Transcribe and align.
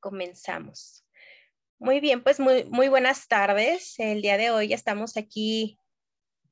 comenzamos. 0.00 1.04
Muy 1.78 2.00
bien, 2.00 2.22
pues 2.22 2.40
muy, 2.40 2.64
muy 2.64 2.88
buenas 2.88 3.28
tardes. 3.28 3.94
El 3.98 4.22
día 4.22 4.36
de 4.36 4.50
hoy 4.50 4.72
estamos 4.72 5.16
aquí 5.16 5.78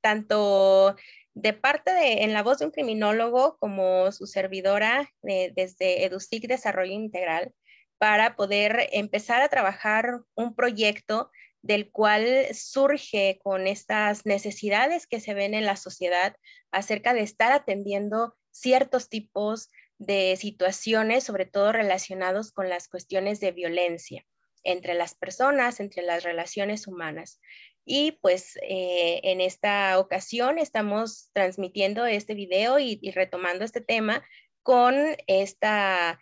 tanto 0.00 0.96
de 1.34 1.52
parte 1.52 1.92
de 1.92 2.22
En 2.22 2.32
la 2.32 2.42
voz 2.42 2.58
de 2.58 2.64
un 2.64 2.70
criminólogo 2.70 3.58
como 3.58 4.10
su 4.12 4.26
servidora 4.26 5.12
desde 5.22 6.04
EduSIC 6.04 6.46
Desarrollo 6.46 6.92
Integral 6.92 7.52
para 7.98 8.36
poder 8.36 8.88
empezar 8.92 9.42
a 9.42 9.48
trabajar 9.48 10.20
un 10.34 10.54
proyecto 10.54 11.30
del 11.62 11.90
cual 11.90 12.46
surge 12.54 13.38
con 13.42 13.66
estas 13.66 14.24
necesidades 14.24 15.06
que 15.06 15.20
se 15.20 15.34
ven 15.34 15.54
en 15.54 15.66
la 15.66 15.76
sociedad 15.76 16.36
acerca 16.70 17.12
de 17.12 17.22
estar 17.22 17.52
atendiendo 17.52 18.36
ciertos 18.50 19.08
tipos 19.08 19.70
de 19.98 20.36
situaciones, 20.36 21.24
sobre 21.24 21.46
todo 21.46 21.72
relacionados 21.72 22.52
con 22.52 22.68
las 22.68 22.88
cuestiones 22.88 23.40
de 23.40 23.52
violencia 23.52 24.24
entre 24.62 24.94
las 24.94 25.14
personas, 25.14 25.80
entre 25.80 26.02
las 26.02 26.24
relaciones 26.24 26.86
humanas. 26.86 27.40
Y 27.84 28.12
pues 28.20 28.58
eh, 28.62 29.20
en 29.22 29.40
esta 29.40 29.98
ocasión 29.98 30.58
estamos 30.58 31.30
transmitiendo 31.32 32.04
este 32.04 32.34
video 32.34 32.78
y, 32.78 32.98
retomando 33.12 33.64
este 33.64 33.80
tema 33.80 34.24
con 34.62 34.96
esta, 35.28 36.20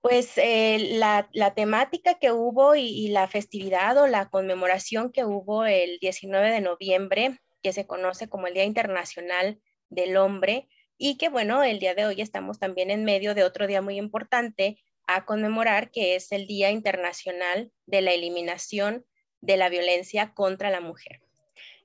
pues 0.00 0.36
eh, 0.36 0.96
la, 0.98 1.30
temática 1.54 2.18
que 2.18 2.32
hubo 2.32 2.74
y, 2.74 2.88
y, 2.88 3.08
la 3.08 3.28
festividad 3.28 3.96
o 3.96 4.08
la 4.08 4.28
conmemoración 4.28 5.12
que 5.12 5.24
hubo 5.24 5.64
el 5.64 5.98
19 6.00 6.50
de 6.50 6.60
noviembre, 6.60 7.38
que 7.62 7.72
se 7.72 7.86
conoce 7.86 8.28
como 8.28 8.48
el 8.48 8.54
Día 8.54 8.64
Internacional 8.64 9.60
del 9.88 10.16
Hombre, 10.16 10.68
y 10.98 11.16
que 11.16 11.28
bueno, 11.28 11.62
el 11.62 11.78
día 11.78 11.94
de 11.94 12.04
hoy 12.04 12.20
estamos 12.20 12.58
también 12.58 12.90
en 12.90 13.04
medio 13.04 13.34
de 13.34 13.44
otro 13.44 13.66
día 13.66 13.80
muy 13.80 13.96
importante 13.96 14.82
a 15.06 15.24
conmemorar, 15.24 15.90
que 15.90 16.16
es 16.16 16.32
el 16.32 16.46
Día 16.46 16.70
Internacional 16.70 17.72
de 17.86 18.02
la 18.02 18.12
Eliminación 18.12 19.06
de 19.40 19.56
la 19.56 19.70
Violencia 19.70 20.34
contra 20.34 20.70
la 20.70 20.80
Mujer. 20.80 21.22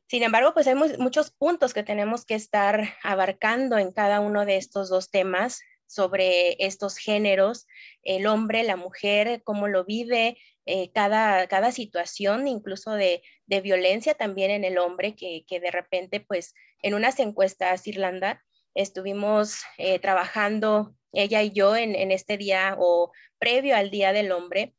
Sin 0.07 0.23
embargo, 0.23 0.53
pues 0.53 0.67
hay 0.67 0.75
muchos 0.75 1.31
puntos 1.31 1.73
que 1.73 1.83
tenemos 1.83 2.25
que 2.25 2.35
estar 2.35 2.95
abarcando 3.03 3.77
en 3.77 3.91
cada 3.91 4.19
uno 4.19 4.45
de 4.45 4.57
estos 4.57 4.89
dos 4.89 5.09
temas 5.09 5.61
sobre 5.87 6.55
estos 6.65 6.97
géneros, 6.97 7.67
el 8.01 8.25
hombre, 8.25 8.63
la 8.63 8.75
mujer, 8.75 9.41
cómo 9.43 9.67
lo 9.67 9.85
vive, 9.85 10.37
eh, 10.65 10.91
cada, 10.91 11.47
cada 11.47 11.71
situación, 11.71 12.47
incluso 12.47 12.91
de, 12.91 13.21
violencia 13.47 14.15
también 14.15 14.49
en 14.49 14.63
el 14.63 14.79
hombre, 14.79 15.15
que, 15.15 15.45
que, 15.47 15.59
de 15.59 15.69
repente, 15.69 16.19
pues 16.19 16.55
en 16.81 16.95
unas 16.95 17.19
encuestas, 17.19 17.85
Irlanda, 17.87 18.43
estuvimos 18.75 19.63
eh, 19.77 19.99
trabajando 19.99 20.95
ella 21.11 21.43
y 21.43 21.51
yo 21.51 21.75
en, 21.75 22.11
este 22.11 22.37
día 22.37 22.75
o 22.79 23.11
previo 23.37 23.75
al 23.75 23.91
Día 23.91 24.13
del 24.13 24.31
Hombre, 24.31 24.73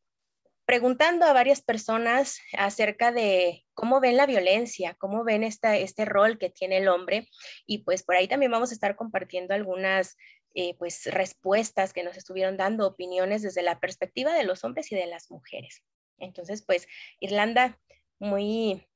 preguntando 0.66 1.26
a 1.26 1.32
varias 1.32 1.62
personas 1.62 2.38
acerca 2.56 3.12
de 3.12 3.64
cómo 3.74 4.00
ven 4.00 4.16
la 4.16 4.26
violencia, 4.26 4.96
cómo 4.98 5.22
ven 5.22 5.44
esta, 5.44 5.76
este 5.76 6.04
rol 6.04 6.38
que 6.38 6.50
tiene 6.50 6.78
el 6.78 6.88
hombre. 6.88 7.28
Y 7.66 7.84
pues 7.84 8.02
por 8.02 8.16
ahí 8.16 8.26
también 8.26 8.50
vamos 8.50 8.70
a 8.70 8.74
estar 8.74 8.96
compartiendo 8.96 9.54
algunas 9.54 10.16
eh, 10.54 10.74
pues 10.78 11.06
respuestas 11.06 11.92
que 11.92 12.02
nos 12.02 12.16
estuvieron 12.16 12.56
dando, 12.56 12.86
opiniones 12.86 13.42
desde 13.42 13.62
la 13.62 13.78
perspectiva 13.78 14.32
de 14.32 14.44
los 14.44 14.64
hombres 14.64 14.90
y 14.90 14.96
de 14.96 15.06
las 15.06 15.30
mujeres. 15.30 15.82
Entonces, 16.18 16.64
pues 16.64 16.86
Irlanda, 17.20 17.78
muy 18.18 18.86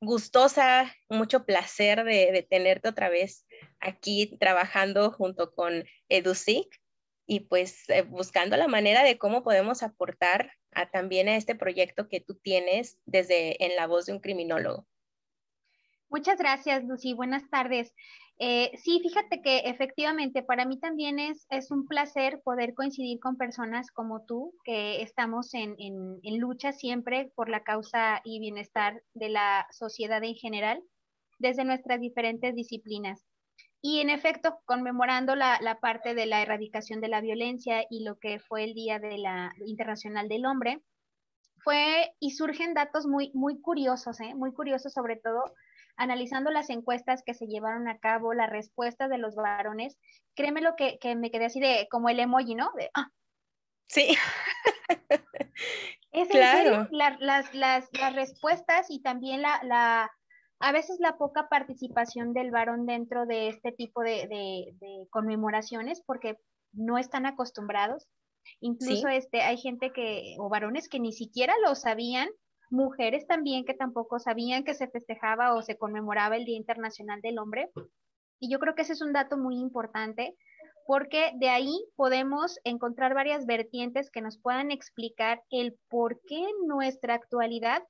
gustosa, 0.00 0.94
mucho 1.08 1.44
placer 1.44 2.04
de, 2.04 2.46
tenerte 2.48 2.88
otra 2.88 3.08
vez 3.08 3.46
aquí 3.80 4.36
trabajando 4.38 5.10
junto 5.10 5.52
con 5.54 5.84
EduSIC 6.08 6.68
y 7.26 7.40
pues 7.40 7.88
eh, 7.90 8.02
buscando 8.02 8.56
la 8.56 8.68
manera 8.68 9.02
de 9.02 9.18
cómo 9.18 9.42
podemos 9.42 9.82
aportar 9.82 10.52
a, 10.72 10.90
también 10.90 11.28
a 11.28 11.36
este 11.36 11.54
proyecto 11.54 12.08
que 12.08 12.20
tú 12.20 12.34
tienes 12.36 12.98
desde 13.04 13.64
en 13.64 13.76
la 13.76 13.86
voz 13.86 14.06
de 14.06 14.12
un 14.12 14.20
criminólogo. 14.20 14.86
Muchas 16.08 16.38
gracias, 16.38 16.84
Lucy. 16.84 17.12
Buenas 17.12 17.50
tardes. 17.50 17.92
Eh, 18.40 18.70
sí, 18.76 19.00
fíjate 19.02 19.42
que 19.42 19.58
efectivamente 19.60 20.44
para 20.44 20.64
mí 20.64 20.78
también 20.78 21.18
es, 21.18 21.44
es 21.50 21.72
un 21.72 21.86
placer 21.88 22.40
poder 22.44 22.72
coincidir 22.74 23.18
con 23.18 23.36
personas 23.36 23.90
como 23.90 24.24
tú, 24.24 24.54
que 24.64 25.02
estamos 25.02 25.52
en, 25.54 25.74
en, 25.78 26.38
lucha 26.38 26.70
siempre 26.72 27.32
por 27.34 27.48
la 27.48 27.64
causa 27.64 28.20
y 28.22 28.38
bienestar 28.38 29.02
de 29.14 29.28
la 29.28 29.66
sociedad 29.72 30.22
en 30.22 30.36
general, 30.36 30.80
desde 31.40 31.64
nuestras 31.64 32.00
diferentes 32.00 32.54
disciplinas. 32.54 33.26
Y 33.80 34.00
en 34.00 34.10
efecto, 34.10 34.60
conmemorando 34.66 35.34
la, 35.34 35.58
la, 35.60 35.80
parte 35.80 36.14
de 36.14 36.26
la 36.26 36.42
erradicación 36.42 37.00
de 37.00 37.08
la 37.08 37.20
violencia 37.20 37.84
y 37.90 38.04
lo 38.04 38.18
que 38.18 38.38
fue 38.38 38.62
el 38.62 38.74
Día 38.74 39.00
de 39.00 39.18
la 39.18 39.52
Internacional 39.66 40.28
del 40.28 40.46
Hombre, 40.46 40.80
fue 41.58 42.12
y 42.20 42.30
surgen 42.30 42.74
datos 42.74 43.06
muy, 43.06 43.32
muy 43.34 43.60
curiosos, 43.60 44.20
¿eh? 44.20 44.34
muy 44.34 44.52
curiosos 44.52 44.92
sobre 44.92 45.16
todo 45.16 45.42
analizando 45.98 46.50
las 46.50 46.70
encuestas 46.70 47.22
que 47.26 47.34
se 47.34 47.46
llevaron 47.46 47.88
a 47.88 47.98
cabo, 47.98 48.32
las 48.32 48.48
respuestas 48.48 49.10
de 49.10 49.18
los 49.18 49.34
varones, 49.34 49.98
créeme 50.34 50.62
lo 50.62 50.76
que, 50.76 50.98
me 51.16 51.30
quedé 51.30 51.46
así 51.46 51.60
de 51.60 51.88
como 51.90 52.08
el 52.08 52.20
emoji, 52.20 52.54
¿no? 52.54 52.70
Ah. 52.94 53.08
Sí. 53.88 54.16
es 56.12 56.28
claro. 56.28 56.88
las, 56.90 57.52
las, 57.52 58.14
respuestas 58.14 58.86
y 58.90 59.02
también 59.02 59.42
la, 59.42 59.60
la, 59.64 60.10
a 60.60 60.72
veces 60.72 60.98
la 61.00 61.18
poca 61.18 61.48
participación 61.48 62.32
del 62.32 62.52
varón 62.52 62.86
dentro 62.86 63.26
de 63.26 63.48
este 63.48 63.72
tipo 63.72 64.02
de, 64.02 64.28
de, 64.80 65.06
conmemoraciones, 65.10 66.02
porque 66.06 66.38
no 66.72 66.96
están 66.96 67.26
acostumbrados. 67.26 68.06
Incluso 68.60 69.08
este, 69.08 69.42
hay 69.42 69.58
gente 69.58 69.92
que, 69.92 70.36
o 70.38 70.48
varones 70.48 70.88
que 70.88 71.00
ni 71.00 71.12
siquiera 71.12 71.54
lo 71.66 71.74
sabían 71.74 72.28
mujeres 72.70 73.26
también 73.26 73.64
que 73.64 73.74
tampoco 73.74 74.18
sabían 74.18 74.64
que 74.64 74.74
se 74.74 74.88
festejaba 74.88 75.54
o 75.54 75.62
se 75.62 75.76
conmemoraba 75.76 76.36
el 76.36 76.44
Día 76.44 76.56
Internacional 76.56 77.20
del 77.20 77.38
Hombre. 77.38 77.70
Y 78.40 78.50
yo 78.50 78.58
creo 78.58 78.74
que 78.74 78.82
ese 78.82 78.92
es 78.92 79.02
un 79.02 79.12
dato 79.12 79.36
muy 79.36 79.56
importante 79.56 80.36
porque 80.86 81.32
de 81.34 81.50
ahí 81.50 81.84
podemos 81.96 82.58
encontrar 82.64 83.12
varias 83.12 83.44
vertientes 83.44 84.10
que 84.10 84.22
nos 84.22 84.38
puedan 84.38 84.70
explicar 84.70 85.42
el 85.50 85.78
por 85.88 86.20
qué 86.26 86.38
en 86.38 86.66
nuestra 86.66 87.14
actualidad 87.14 87.82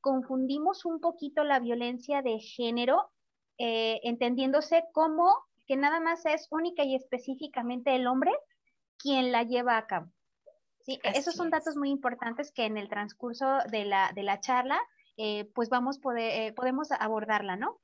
confundimos 0.00 0.86
un 0.86 1.00
poquito 1.00 1.44
la 1.44 1.60
violencia 1.60 2.22
de 2.22 2.38
género, 2.38 3.10
eh, 3.58 4.00
entendiéndose 4.02 4.84
como 4.92 5.30
que 5.66 5.76
nada 5.76 6.00
más 6.00 6.24
es 6.24 6.48
única 6.50 6.84
y 6.84 6.94
específicamente 6.94 7.94
el 7.94 8.06
hombre 8.06 8.32
quien 8.96 9.30
la 9.30 9.42
lleva 9.42 9.76
a 9.76 9.86
cabo. 9.86 10.10
Sí, 10.88 10.98
esos 11.02 11.34
son 11.34 11.50
datos 11.50 11.76
muy 11.76 11.90
importantes 11.90 12.50
que 12.50 12.64
en 12.64 12.78
el 12.78 12.88
transcurso 12.88 13.58
de 13.70 13.84
la, 13.84 14.10
de 14.14 14.22
la 14.22 14.40
charla, 14.40 14.80
eh, 15.18 15.44
pues 15.54 15.68
vamos 15.68 15.98
poder, 15.98 16.32
eh, 16.40 16.52
podemos 16.54 16.90
abordarla, 16.92 17.56
¿no? 17.56 17.78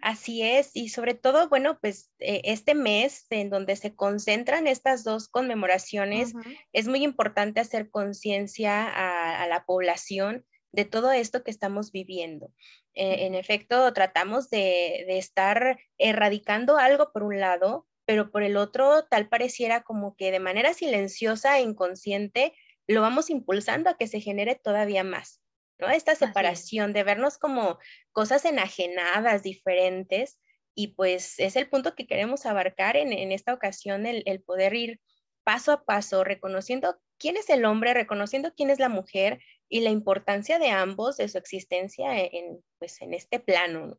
Así 0.00 0.42
es, 0.42 0.72
y 0.74 0.88
sobre 0.88 1.14
todo, 1.14 1.48
bueno, 1.48 1.78
pues 1.80 2.10
eh, 2.18 2.40
este 2.42 2.74
mes 2.74 3.26
en 3.30 3.48
donde 3.48 3.76
se 3.76 3.94
concentran 3.94 4.66
estas 4.66 5.04
dos 5.04 5.28
conmemoraciones, 5.28 6.32
es 6.72 6.88
muy 6.88 7.04
importante 7.04 7.60
hacer 7.60 7.90
conciencia 7.90 8.88
a, 8.88 9.46
la 9.46 9.64
población 9.64 10.44
de 10.72 10.84
todo 10.84 11.12
esto 11.12 11.44
que 11.44 11.52
estamos 11.52 11.92
viviendo. 11.92 12.52
en 12.94 13.36
efecto, 13.36 13.92
tratamos 13.92 14.50
de, 14.50 15.04
de, 15.06 15.18
estar 15.18 15.78
erradicando 15.96 16.76
algo 16.76 17.12
por 17.12 17.22
un 17.22 17.38
lado, 17.38 17.86
pero 18.12 18.30
por 18.30 18.42
el 18.42 18.58
otro 18.58 19.06
tal 19.06 19.30
pareciera 19.30 19.84
como 19.84 20.16
que 20.16 20.30
de 20.30 20.38
manera 20.38 20.74
silenciosa 20.74 21.56
e 21.56 21.62
inconsciente 21.62 22.52
lo 22.86 23.00
vamos 23.00 23.30
impulsando 23.30 23.88
a 23.88 23.96
que 23.96 24.06
se 24.06 24.20
genere 24.20 24.54
todavía 24.54 25.02
más, 25.02 25.40
¿no? 25.78 25.88
Esta 25.88 26.14
separación 26.14 26.92
de 26.92 27.04
vernos 27.04 27.38
como 27.38 27.78
cosas 28.12 28.44
enajenadas, 28.44 29.42
diferentes, 29.42 30.38
y 30.74 30.88
pues 30.88 31.38
es 31.38 31.56
el 31.56 31.70
punto 31.70 31.94
que 31.94 32.06
queremos 32.06 32.44
abarcar 32.44 32.98
en, 32.98 33.32
esta 33.32 33.54
ocasión, 33.54 34.04
el, 34.04 34.42
poder 34.42 34.74
ir 34.74 35.00
paso 35.42 35.72
a 35.72 35.86
paso, 35.86 36.22
reconociendo 36.22 37.00
quién 37.18 37.38
es 37.38 37.48
el 37.48 37.64
hombre, 37.64 37.94
reconociendo 37.94 38.52
quién 38.54 38.68
es 38.68 38.78
la 38.78 38.90
mujer 38.90 39.40
y 39.70 39.80
la 39.80 39.88
importancia 39.88 40.58
de 40.58 40.68
ambos, 40.68 41.16
de 41.16 41.30
su 41.30 41.38
existencia 41.38 42.08
en, 42.14 42.62
pues, 42.78 43.00
en 43.00 43.14
este 43.14 43.40
plano. 43.40 43.98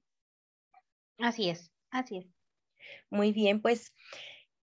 Así 1.17 1.49
es, 1.49 1.71
así 1.89 2.17
es. 2.19 2.42
Muy 3.09 3.31
bien, 3.31 3.61
pues 3.61 3.93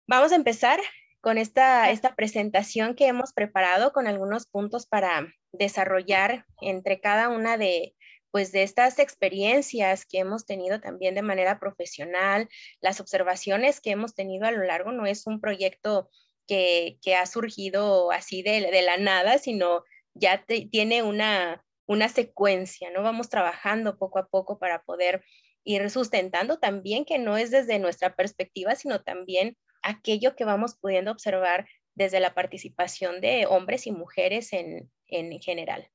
vamos 0.07 0.31
a 0.31 0.35
empezar 0.35 0.79
con 1.21 1.37
esta, 1.37 1.91
esta 1.91 2.15
presentación 2.15 2.95
que 2.95 3.07
hemos 3.07 3.33
preparado 3.33 3.93
con 3.93 4.07
algunos 4.07 4.47
puntos 4.47 4.87
para 4.87 5.33
desarrollar 5.51 6.45
entre 6.61 6.99
cada 6.99 7.29
una 7.29 7.57
de, 7.57 7.95
pues 8.31 8.51
de 8.51 8.63
estas 8.63 8.97
experiencias 8.97 10.05
que 10.05 10.19
hemos 10.19 10.45
tenido 10.45 10.79
también 10.79 11.13
de 11.15 11.21
manera 11.21 11.59
profesional, 11.59 12.49
las 12.79 12.99
observaciones 12.99 13.81
que 13.81 13.91
hemos 13.91 14.15
tenido 14.15 14.47
a 14.47 14.51
lo 14.51 14.63
largo, 14.63 14.91
no 14.91 15.05
es 15.05 15.27
un 15.27 15.39
proyecto 15.39 16.09
que, 16.47 16.97
ha 17.17 17.25
surgido 17.25 18.11
así 18.11 18.41
de, 18.41 18.71
de, 18.71 18.81
la 18.81 18.97
nada, 18.97 19.37
sino 19.37 19.83
ya 20.13 20.43
tiene 20.45 21.03
una, 21.03 21.63
una 21.85 22.09
secuencia, 22.09 22.89
¿no? 22.89 23.03
Vamos 23.03 23.29
trabajando 23.29 23.97
poco 23.97 24.19
a 24.19 24.27
poco 24.27 24.59
para 24.59 24.81
poder 24.83 25.23
ir 25.63 25.89
sustentando 25.89 26.59
también 26.59 27.05
que 27.05 27.19
no 27.19 27.37
es 27.37 27.51
desde 27.51 27.79
nuestra 27.79 28.15
perspectiva, 28.15 28.75
sino 28.75 29.01
también 29.01 29.57
aquello 29.83 30.35
que 30.35 30.45
vamos 30.45 30.77
pudiendo 30.79 31.11
observar 31.11 31.67
desde 31.95 32.19
la 32.19 32.33
participación 32.33 33.21
de 33.21 33.45
hombres 33.47 33.87
y 33.87 33.91
mujeres 33.91 34.53
en, 34.53 34.89
en 35.07 35.39
general. 35.39 35.89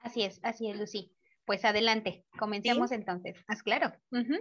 Así 0.00 0.22
es, 0.22 0.38
así 0.42 0.68
es, 0.68 0.76
Lucy. 0.76 1.14
Pues 1.46 1.64
adelante, 1.64 2.24
comencemos 2.38 2.90
entonces. 2.90 3.36
Haz 3.46 3.62
claro. 3.62 3.92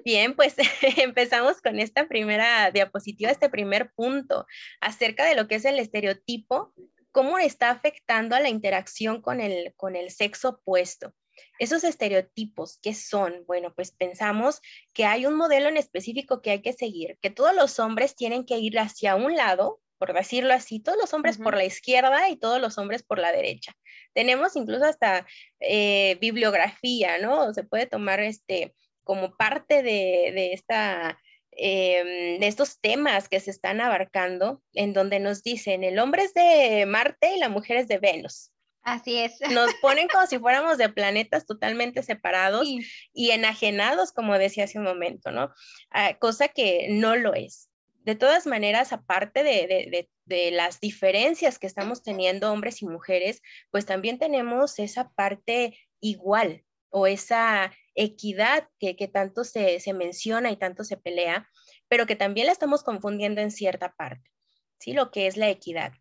Bien, 0.06 0.36
pues 0.36 0.56
empezamos 0.98 1.62
con 1.62 1.80
esta 1.80 2.08
primera 2.08 2.72
diapositiva, 2.72 3.30
este 3.30 3.50
primer 3.50 3.92
punto 3.94 4.46
acerca 4.80 5.26
de 5.26 5.36
lo 5.36 5.48
que 5.48 5.56
es 5.56 5.66
el 5.66 5.80
estereotipo, 5.80 6.74
cómo 7.12 7.38
está 7.38 7.72
afectando 7.72 8.36
a 8.36 8.40
la 8.40 8.50
interacción 8.50 9.22
con 9.22 9.42
el, 9.42 9.74
con 9.76 9.96
el 9.96 10.12
sexo 10.12 10.50
opuesto. 10.50 11.14
Esos 11.60 11.84
estereotipos, 11.84 12.80
¿qué 12.82 12.94
son? 12.94 13.44
Bueno, 13.48 13.74
pues 13.76 13.92
pensamos 13.92 14.62
que 14.94 15.06
hay 15.06 15.26
un 15.26 15.36
modelo 15.36 15.70
en 15.70 15.78
específico 15.78 16.42
que 16.42 16.52
hay 16.52 16.62
que 16.62 16.74
seguir, 16.74 17.18
que 17.22 17.30
todos 17.30 17.56
los 17.56 17.80
hombres 17.80 18.16
tienen 18.16 18.46
que 18.46 18.58
ir 18.58 18.80
hacia 18.80 19.16
un 19.16 19.36
lado, 19.36 19.80
por 19.98 20.14
decirlo 20.14 20.54
así, 20.54 20.80
todos 20.80 20.98
los 20.98 21.14
hombres 21.14 21.38
por 21.38 21.56
la 21.56 21.66
izquierda 21.66 22.30
y 22.30 22.38
todos 22.38 22.60
los 22.60 22.78
hombres 22.78 23.04
por 23.04 23.20
la 23.20 23.32
derecha. 23.32 23.74
Tenemos 24.14 24.56
incluso 24.56 24.86
hasta 24.86 25.26
eh, 25.60 26.18
bibliografía, 26.20 27.18
¿no? 27.20 27.54
Se 27.54 27.64
puede 27.64 27.86
tomar 27.86 28.20
este 28.20 28.74
como 29.04 29.36
parte 29.36 29.84
de, 29.84 30.54
esta 30.54 31.20
em, 31.52 32.40
de 32.40 32.48
estos 32.48 32.80
temas 32.80 33.30
que 33.30 33.40
se 33.40 33.52
están 33.52 33.82
abarcando, 33.82 34.62
en 34.74 34.94
donde 34.94 35.20
nos 35.20 35.44
dicen, 35.44 35.84
el 35.84 36.00
hombre 36.00 36.24
es 36.24 36.34
de 36.34 36.86
Marte 36.86 37.36
y 37.36 37.40
la 37.40 37.50
mujer 37.50 37.78
es 37.78 37.88
de 37.88 38.00
Venus. 38.00 38.53
Así 38.84 39.18
es. 39.18 39.40
Nos 39.52 39.74
ponen 39.76 40.08
como 40.08 40.28
si 40.28 40.38
fuéramos 40.40 40.78
de 40.78 40.90
planetas 40.90 41.46
totalmente 41.46 42.04
separados 42.04 42.68
y 43.14 43.32
enajenados, 43.32 44.12
como 44.12 44.38
decía 44.38 44.66
hace 44.66 44.78
un 44.78 44.86
momento, 44.86 45.32
¿no? 45.32 45.54
Ah, 45.90 46.18
cosa 46.20 46.50
que 46.50 46.88
no 46.90 47.16
lo 47.16 47.34
es. 47.34 47.70
De 48.04 48.16
todas 48.16 48.46
maneras, 48.46 48.92
aparte 48.92 49.44
de, 49.44 50.10
las 50.52 50.82
diferencias 50.82 51.58
que 51.58 51.68
estamos 51.68 52.04
teniendo 52.04 52.52
hombres 52.52 52.82
y 52.82 52.86
mujeres, 52.86 53.42
pues 53.72 53.86
también 53.86 54.20
tenemos 54.20 54.78
esa 54.80 55.10
parte 55.12 55.78
igual 56.02 56.66
o 56.90 57.08
esa 57.08 57.72
equidad 57.96 58.68
que, 58.80 58.94
tanto 59.08 59.46
se, 59.46 59.80
se, 59.80 59.94
menciona 59.94 60.52
y 60.52 60.58
tanto 60.58 60.84
se 60.84 60.98
pelea, 60.98 61.50
pero 61.88 62.06
que 62.06 62.18
también 62.18 62.48
la 62.48 62.54
estamos 62.54 62.84
confundiendo 62.84 63.40
en 63.40 63.52
cierta 63.52 63.94
parte, 63.94 64.30
¿sí? 64.80 64.92
Lo 64.92 65.10
que 65.10 65.28
es 65.28 65.38
la 65.38 65.50
equidad. 65.50 65.94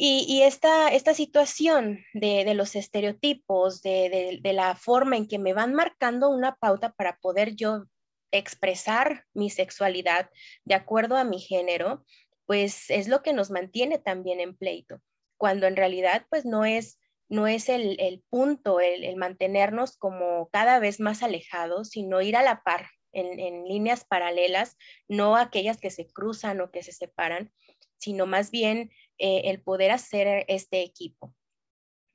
Y, 0.00 0.42
esta, 0.42 0.90
esta, 0.90 1.12
situación 1.12 2.04
de, 2.14 2.54
los 2.54 2.76
estereotipos, 2.76 3.82
de, 3.82 4.38
la 4.44 4.76
forma 4.76 5.16
en 5.16 5.26
que 5.26 5.40
me 5.40 5.54
van 5.54 5.74
marcando 5.74 6.30
una 6.30 6.54
pauta 6.54 6.92
para 6.92 7.16
poder 7.16 7.56
yo 7.56 7.82
expresar 8.30 9.24
mi 9.34 9.50
sexualidad 9.50 10.30
de 10.64 10.76
acuerdo 10.76 11.16
a 11.16 11.24
mi 11.24 11.40
género, 11.40 12.04
pues 12.46 12.90
es 12.90 13.08
lo 13.08 13.24
que 13.24 13.32
nos 13.32 13.50
mantiene 13.50 13.98
también 13.98 14.38
en 14.38 14.56
pleito, 14.56 15.00
cuando 15.36 15.66
en 15.66 15.74
realidad 15.74 16.26
pues 16.30 16.44
no 16.44 16.64
es, 16.64 17.00
no 17.28 17.48
es 17.48 17.68
el, 17.68 18.22
punto, 18.30 18.78
el, 18.78 19.16
mantenernos 19.16 19.96
como 19.96 20.48
cada 20.52 20.78
vez 20.78 21.00
más 21.00 21.24
alejados, 21.24 21.88
sino 21.88 22.22
ir 22.22 22.36
a 22.36 22.44
la 22.44 22.62
par 22.62 22.88
en, 23.10 23.40
en 23.40 23.64
líneas 23.64 24.04
paralelas, 24.04 24.76
no 25.08 25.36
aquellas 25.36 25.78
que 25.78 25.90
se 25.90 26.06
cruzan 26.06 26.60
o 26.60 26.70
que 26.70 26.84
se 26.84 26.92
separan, 26.92 27.52
sino 27.98 28.26
más 28.26 28.52
bien 28.52 28.92
eh, 29.18 29.50
el 29.50 29.60
poder 29.60 29.90
hacer 29.90 30.44
este 30.46 30.82
equipo. 30.82 31.34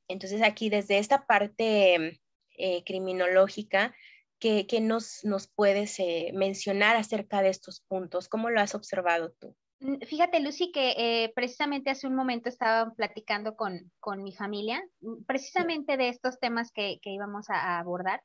Entonces 0.07 0.41
aquí 0.41 0.69
desde 0.69 0.99
esta 0.99 1.25
parte 1.25 2.21
eh, 2.57 2.83
criminológica, 2.85 3.93
¿qué, 4.39 4.65
nos, 4.81 5.25
nos, 5.25 5.47
puedes 5.47 5.99
eh, 5.99 6.31
mencionar 6.33 6.95
acerca 6.95 7.41
de 7.41 7.49
estos 7.49 7.81
puntos? 7.81 8.29
¿Cómo 8.29 8.49
lo 8.49 8.61
has 8.61 8.73
observado 8.73 9.33
tú? 9.39 9.53
Mm, 9.79 9.99
fíjate, 10.07 10.39
Lucy, 10.39 10.71
que 10.71 11.29
precisamente 11.35 11.89
hace 11.89 12.07
un 12.07 12.15
momento 12.15 12.47
estaba 12.47 12.93
platicando 12.93 13.57
con, 13.57 13.91
con 13.99 14.23
mi 14.23 14.33
familia, 14.33 14.81
mm, 15.01 15.25
precisamente 15.25 15.97
de 15.97 16.07
estos 16.07 16.39
temas 16.39 16.71
que, 16.71 16.99
que 17.01 17.09
íbamos 17.09 17.49
a, 17.49 17.79
abordar. 17.79 18.23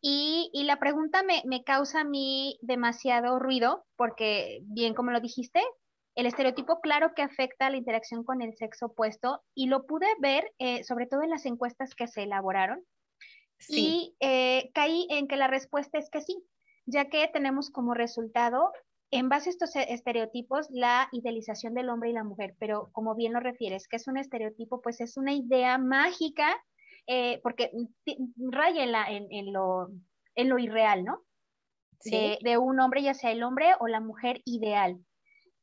Y, 0.00 0.50
y, 0.52 0.64
la 0.64 0.80
pregunta 0.80 1.22
me, 1.22 1.42
me, 1.44 1.62
causa 1.62 2.00
a 2.00 2.04
mí 2.04 2.58
demasiado 2.62 3.38
ruido, 3.38 3.84
porque 3.96 4.60
bien 4.62 4.94
como 4.94 5.12
lo 5.12 5.20
dijiste, 5.20 5.60
el 6.18 6.26
estereotipo 6.26 6.80
claro 6.80 7.14
que 7.14 7.22
afecta 7.22 7.66
a 7.66 7.70
la 7.70 7.76
interacción 7.76 8.24
con 8.24 8.42
el 8.42 8.52
sexo 8.56 8.86
opuesto 8.86 9.40
y 9.54 9.68
lo 9.68 9.86
pude 9.86 10.08
ver 10.18 10.52
eh, 10.58 10.82
sobre 10.82 11.06
todo 11.06 11.22
en 11.22 11.30
las 11.30 11.46
encuestas 11.46 11.94
que 11.94 12.08
se 12.08 12.24
elaboraron 12.24 12.84
y 13.68 14.16
eh, 14.18 14.72
caí 14.74 15.06
en 15.10 15.28
que 15.28 15.36
la 15.36 15.46
respuesta 15.46 15.96
es 15.96 16.10
que 16.10 16.20
sí, 16.20 16.44
ya 16.86 17.04
que 17.04 17.28
tenemos 17.28 17.70
como 17.70 17.94
resultado 17.94 18.72
en 19.12 19.28
base 19.28 19.50
a 19.50 19.52
estos 19.52 19.76
e, 19.76 19.92
estereotipos 19.92 20.66
la 20.70 21.08
idealización 21.12 21.74
del 21.74 21.88
hombre 21.88 22.10
y 22.10 22.14
la 22.14 22.24
mujer, 22.24 22.56
pero 22.58 22.90
como 22.90 23.14
bien 23.14 23.32
lo 23.32 23.38
refieres, 23.38 23.86
que 23.86 23.96
es 23.96 24.08
un 24.08 24.16
estereotipo, 24.16 24.80
pues 24.80 25.00
es 25.00 25.16
una 25.16 25.32
idea 25.32 25.78
mágica 25.78 26.60
eh, 27.06 27.38
porque 27.44 27.70
raya 28.36 29.08
en, 29.08 29.52
lo, 29.52 29.88
en 30.34 30.48
lo 30.48 30.58
irreal, 30.58 31.04
¿no? 31.04 31.22
De, 32.04 32.38
de, 32.42 32.58
un 32.58 32.80
hombre, 32.80 33.02
ya 33.02 33.14
sea 33.14 33.30
el 33.30 33.42
hombre 33.44 33.74
o 33.78 33.86
la 33.86 34.00
mujer 34.00 34.42
ideal. 34.44 35.00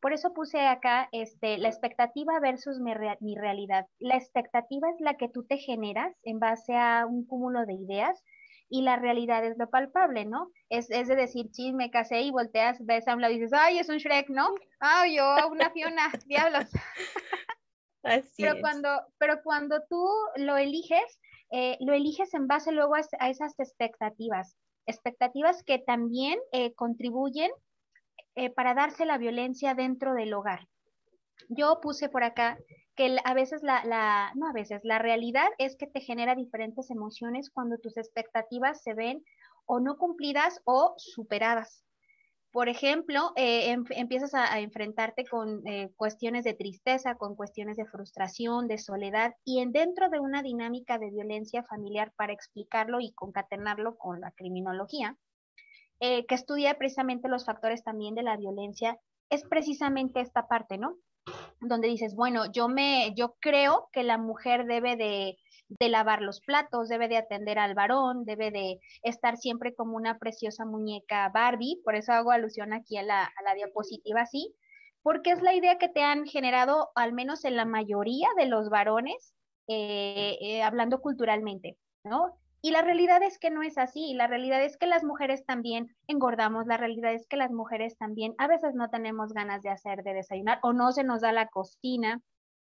Por 0.05 0.13
eso 0.13 0.33
puse 0.33 0.59
acá 0.59 1.09
este, 1.11 1.57
la 1.57 1.67
expectativa 1.67 2.39
versus 2.39 2.79
mi, 2.79 2.93
realidad. 2.93 3.87
La 3.97 4.15
expectativa 4.15 4.87
es 4.91 5.01
la 5.01 5.17
que 5.17 5.29
tú 5.29 5.45
te 5.45 5.57
generas 5.57 6.15
en 6.21 6.37
base 6.37 6.75
a 6.75 7.07
un 7.07 7.25
cúmulo 7.25 7.65
de 7.65 7.73
ideas 7.73 8.23
y 8.69 8.83
la 8.83 8.97
realidad 8.97 9.43
es 9.43 9.57
lo 9.57 9.67
palpable, 9.71 10.25
¿no? 10.25 10.51
Es, 10.69 10.91
es 10.91 11.07
de 11.07 11.15
decir, 11.15 11.49
sí, 11.53 11.73
me 11.73 11.89
casé 11.89 12.21
y 12.21 12.29
volteas, 12.29 12.77
ves 12.85 13.07
a 13.07 13.15
un 13.15 13.21
lado 13.21 13.33
y 13.33 13.39
dices, 13.39 13.53
ay, 13.53 13.79
es 13.79 13.89
un 13.89 13.97
Shrek, 13.97 14.29
¿no? 14.29 14.53
Ay, 14.79 15.17
yo, 15.17 15.35
una 15.49 15.71
Fiona, 15.71 16.11
diablos. 16.27 16.69
Así 18.03 18.43
pero, 18.43 18.61
Cuando, 18.61 19.01
pero 19.17 19.41
cuando 19.43 19.81
tú 19.89 20.07
lo 20.35 20.55
eliges, 20.55 21.19
eh, 21.49 21.77
lo 21.79 21.93
eliges 21.93 22.31
en 22.35 22.45
base 22.45 22.71
luego 22.71 22.93
a, 22.93 23.27
esas 23.27 23.59
expectativas, 23.59 24.55
expectativas 24.85 25.63
que 25.63 25.79
también 25.79 26.37
eh, 26.51 26.75
contribuyen 26.75 27.49
eh, 28.35 28.49
para 28.49 28.73
darse 28.73 29.05
la 29.05 29.17
violencia 29.17 29.73
dentro 29.73 30.13
del 30.13 30.33
hogar. 30.33 30.67
Yo 31.49 31.79
puse 31.81 32.09
por 32.09 32.23
acá 32.23 32.57
que 32.95 33.17
a 33.23 33.33
veces 33.33 33.61
la, 33.61 34.31
no 34.35 34.47
a 34.47 34.53
veces, 34.53 34.81
la 34.83 34.99
realidad 34.99 35.47
es 35.57 35.75
que 35.75 35.87
te 35.87 35.99
genera 35.99 36.35
diferentes 36.35 36.89
emociones 36.89 37.49
cuando 37.49 37.77
tus 37.77 37.97
expectativas 37.97 38.81
se 38.81 38.93
ven 38.93 39.23
o 39.65 39.79
no 39.79 39.97
cumplidas 39.97 40.61
o 40.65 40.95
superadas. 40.97 41.83
Por 42.51 42.69
ejemplo, 42.69 43.33
eh, 43.35 43.71
em, 43.71 43.83
empiezas 43.89 44.33
a, 44.33 44.59
enfrentarte 44.61 45.25
con 45.25 45.67
eh, 45.67 45.91
cuestiones 45.97 46.45
de 46.45 46.53
tristeza, 46.53 47.15
con 47.15 47.35
cuestiones 47.35 47.75
de 47.75 47.85
frustración, 47.85 48.69
de 48.69 48.77
soledad, 48.77 49.33
y 49.43 49.59
en, 49.59 49.73
dentro 49.73 50.09
de 50.09 50.21
una 50.21 50.41
dinámica 50.41 50.97
de 50.97 51.11
violencia 51.11 51.63
familiar 51.63 52.13
para 52.15 52.31
explicarlo 52.31 53.01
y 53.01 53.11
concatenarlo 53.11 53.97
con 53.97 54.21
la 54.21 54.31
criminología, 54.31 55.17
eh, 55.99 56.25
que 56.25 56.35
estudia 56.35 56.77
precisamente 56.77 57.29
los 57.29 57.45
factores 57.45 57.83
también 57.83 58.15
de 58.15 58.23
la 58.23 58.37
violencia, 58.37 58.99
es 59.29 59.43
precisamente 59.43 60.19
esta 60.19 60.47
parte, 60.47 60.77
¿no? 60.77 60.97
Donde 61.61 61.87
dices, 61.87 62.15
bueno, 62.15 62.51
yo 62.51 62.67
me, 62.67 63.13
yo 63.15 63.35
creo 63.39 63.89
que 63.91 64.03
la 64.03 64.17
mujer 64.17 64.65
debe 64.65 64.95
de, 64.95 65.37
lavar 65.79 66.21
los 66.21 66.41
platos, 66.41 66.89
debe 66.89 67.07
de 67.07 67.17
atender 67.17 67.57
al 67.57 67.73
varón, 67.73 68.25
debe 68.25 68.51
de 68.51 68.79
estar 69.03 69.37
siempre 69.37 69.73
como 69.73 69.95
una 69.95 70.19
preciosa 70.19 70.65
muñeca 70.65 71.29
Barbie, 71.29 71.81
por 71.83 71.95
eso 71.95 72.11
hago 72.11 72.31
alusión 72.31 72.73
aquí 72.73 72.97
a 72.97 73.03
la, 73.03 73.31
diapositiva 73.55 74.21
así, 74.21 74.53
porque 75.01 75.31
es 75.31 75.41
la 75.41 75.55
idea 75.55 75.77
que 75.77 75.89
te 75.89 76.01
han 76.01 76.25
generado, 76.25 76.89
al 76.95 77.13
menos 77.13 77.45
en 77.45 77.55
la 77.55 77.65
mayoría 77.65 78.27
de 78.37 78.47
los 78.47 78.69
varones, 78.69 79.33
eh, 79.67 80.37
eh, 80.41 80.61
hablando 80.61 80.99
culturalmente, 81.01 81.77
¿no? 82.03 82.37
Y 82.65 82.71
la 82.71 82.81
realidad 82.81 83.21
es 83.21 83.37
que 83.37 83.51
no 83.51 83.61
es 83.61 83.77
así, 83.77 84.15
la 84.15 84.25
realidad 84.25 84.63
es 84.63 84.75
que 84.75 84.87
las 84.87 85.03
mujeres 85.03 85.45
también 85.45 85.95
engordamos, 86.07 86.65
la 86.65 86.77
realidad 86.77 87.13
es 87.13 87.27
que 87.27 87.37
las 87.37 87.51
mujeres 87.51 87.95
también 87.95 88.33
a 88.39 88.47
veces 88.47 88.73
no 88.73 88.89
tenemos 88.89 89.33
ganas 89.33 89.61
de 89.61 89.69
hacer 89.69 90.01
de 90.01 90.15
desayunar 90.15 90.57
o 90.63 90.73
no 90.73 90.91
se 90.91 91.03
nos 91.03 91.21
da 91.21 91.31
la 91.31 91.47
cocina. 91.47 92.23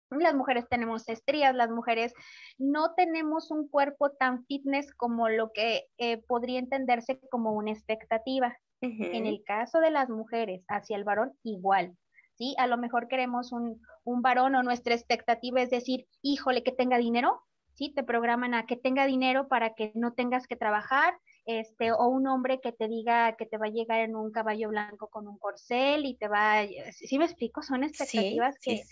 Las 0.10 0.34
mujeres 0.34 0.68
tenemos 0.68 1.08
estrías, 1.08 1.54
las 1.54 1.70
mujeres 1.70 2.16
no 2.58 2.96
tenemos 2.96 3.52
un 3.52 3.68
cuerpo 3.68 4.10
tan 4.10 4.44
fitness 4.48 4.92
como 4.96 5.30
lo 5.30 5.52
que 5.52 5.84
eh, 6.00 6.18
podría 6.26 6.58
entenderse 6.58 7.20
como 7.30 7.52
una 7.52 7.70
expectativa. 7.70 8.58
En 8.82 9.28
el 9.28 9.44
caso 9.44 9.82
de 9.82 9.92
las 9.92 10.10
mujeres 10.10 10.66
hacia 10.68 10.98
el 10.98 11.04
varón, 11.04 11.34
igual. 11.44 11.96
¿sí? 12.40 12.56
A 12.58 12.66
lo 12.66 12.80
mejor 12.80 13.08
queremos 13.08 13.52
un, 13.52 13.80
un 14.04 14.24
varón 14.24 14.56
o 14.56 14.64
nuestra 14.64 14.96
expectativa 14.96 15.62
es 15.62 15.70
decir, 15.70 16.08
híjole, 16.24 16.64
que 16.64 16.72
tenga 16.72 16.98
dinero, 16.98 17.44
¿sí? 17.76 17.94
Te 17.94 18.04
programan 18.04 18.54
a 18.54 18.66
que 18.66 18.78
tenga 18.78 19.06
dinero 19.06 19.48
para 19.48 19.74
que 19.74 19.92
no 19.96 20.14
tengas 20.14 20.48
que 20.48 20.56
trabajar, 20.56 21.18
este, 21.46 21.92
o 21.92 22.08
un 22.08 22.28
hombre 22.28 22.60
que 22.62 22.72
te 22.72 22.88
diga 22.88 23.36
que 23.36 23.46
te 23.46 23.58
va 23.58 23.66
a 23.68 23.70
llegar 23.70 24.02
en 24.02 24.16
un 24.16 24.32
caballo 24.32 24.70
blanco 24.70 25.08
con 25.10 25.28
un 25.28 25.38
corcel 25.38 26.06
y 26.06 26.16
te 26.16 26.28
va, 26.28 26.66
¿sí 26.92 27.18
me 27.18 27.26
explico? 27.26 27.62
Son 27.64 27.84
expectativas 27.84 28.58
que, 28.60 28.84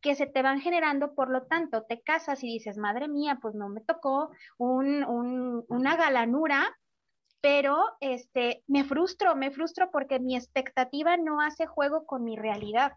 que 0.00 0.14
se 0.14 0.26
te 0.26 0.42
van 0.42 0.60
generando, 0.60 1.14
por 1.14 1.30
lo 1.30 1.44
tanto, 1.46 1.84
te 1.84 2.02
casas 2.02 2.42
y 2.44 2.48
dices, 2.48 2.76
madre 2.76 3.08
mía, 3.08 3.38
pues 3.40 3.54
no 3.54 3.68
me 3.68 3.80
tocó 3.80 4.30
un, 4.58 5.04
un, 5.04 5.64
una 5.68 5.96
galanura, 5.96 6.76
pero 7.40 7.78
este, 8.00 8.64
me 8.66 8.84
frustro, 8.84 9.36
me 9.36 9.50
frustro 9.50 9.90
porque 9.90 10.18
mi 10.18 10.34
expectativa 10.36 11.16
no 11.16 11.40
hace 11.40 11.66
juego 11.66 12.06
con 12.06 12.24
mi 12.24 12.36
realidad. 12.36 12.92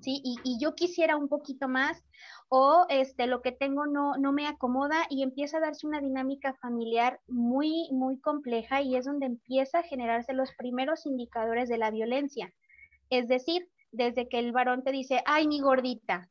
¿Sí? 0.00 0.20
Y, 0.24 0.58
yo 0.60 0.74
quisiera 0.74 1.16
un 1.16 1.28
poquito 1.28 1.68
más 1.68 2.02
o 2.48 2.86
este, 2.88 3.26
lo 3.26 3.42
que 3.42 3.52
tengo 3.52 3.86
no, 3.86 4.16
no 4.16 4.32
me 4.32 4.46
acomoda 4.46 5.06
y 5.10 5.22
empieza 5.22 5.58
a 5.58 5.60
darse 5.60 5.86
una 5.86 6.00
dinámica 6.00 6.54
familiar 6.54 7.20
muy, 7.26 7.88
muy 7.92 8.18
compleja 8.20 8.82
y 8.82 8.96
es 8.96 9.04
donde 9.04 9.26
empieza 9.26 9.80
a 9.80 9.82
generarse 9.82 10.32
los 10.32 10.52
primeros 10.54 11.06
indicadores 11.06 11.68
de 11.68 11.78
la 11.78 11.90
violencia. 11.90 12.52
Es 13.10 13.28
decir, 13.28 13.68
desde 13.92 14.28
que 14.28 14.38
el 14.38 14.52
varón 14.52 14.84
te 14.84 14.92
dice, 14.92 15.22
ay, 15.26 15.48
mi 15.48 15.60
gordita, 15.60 16.28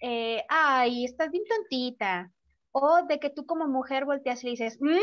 eh, 0.00 0.44
ay, 0.48 1.04
estás 1.04 1.30
bien 1.30 1.44
tontita, 1.48 2.32
o 2.72 3.02
de 3.06 3.18
que 3.18 3.30
tú 3.30 3.46
como 3.46 3.66
mujer 3.68 4.04
volteas 4.04 4.42
y 4.42 4.46
le 4.46 4.50
dices, 4.50 4.78
mm, 4.80 4.98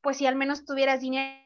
pues 0.00 0.16
si 0.16 0.26
al 0.26 0.36
menos 0.36 0.64
tuvieras 0.64 1.00
dinero, 1.00 1.41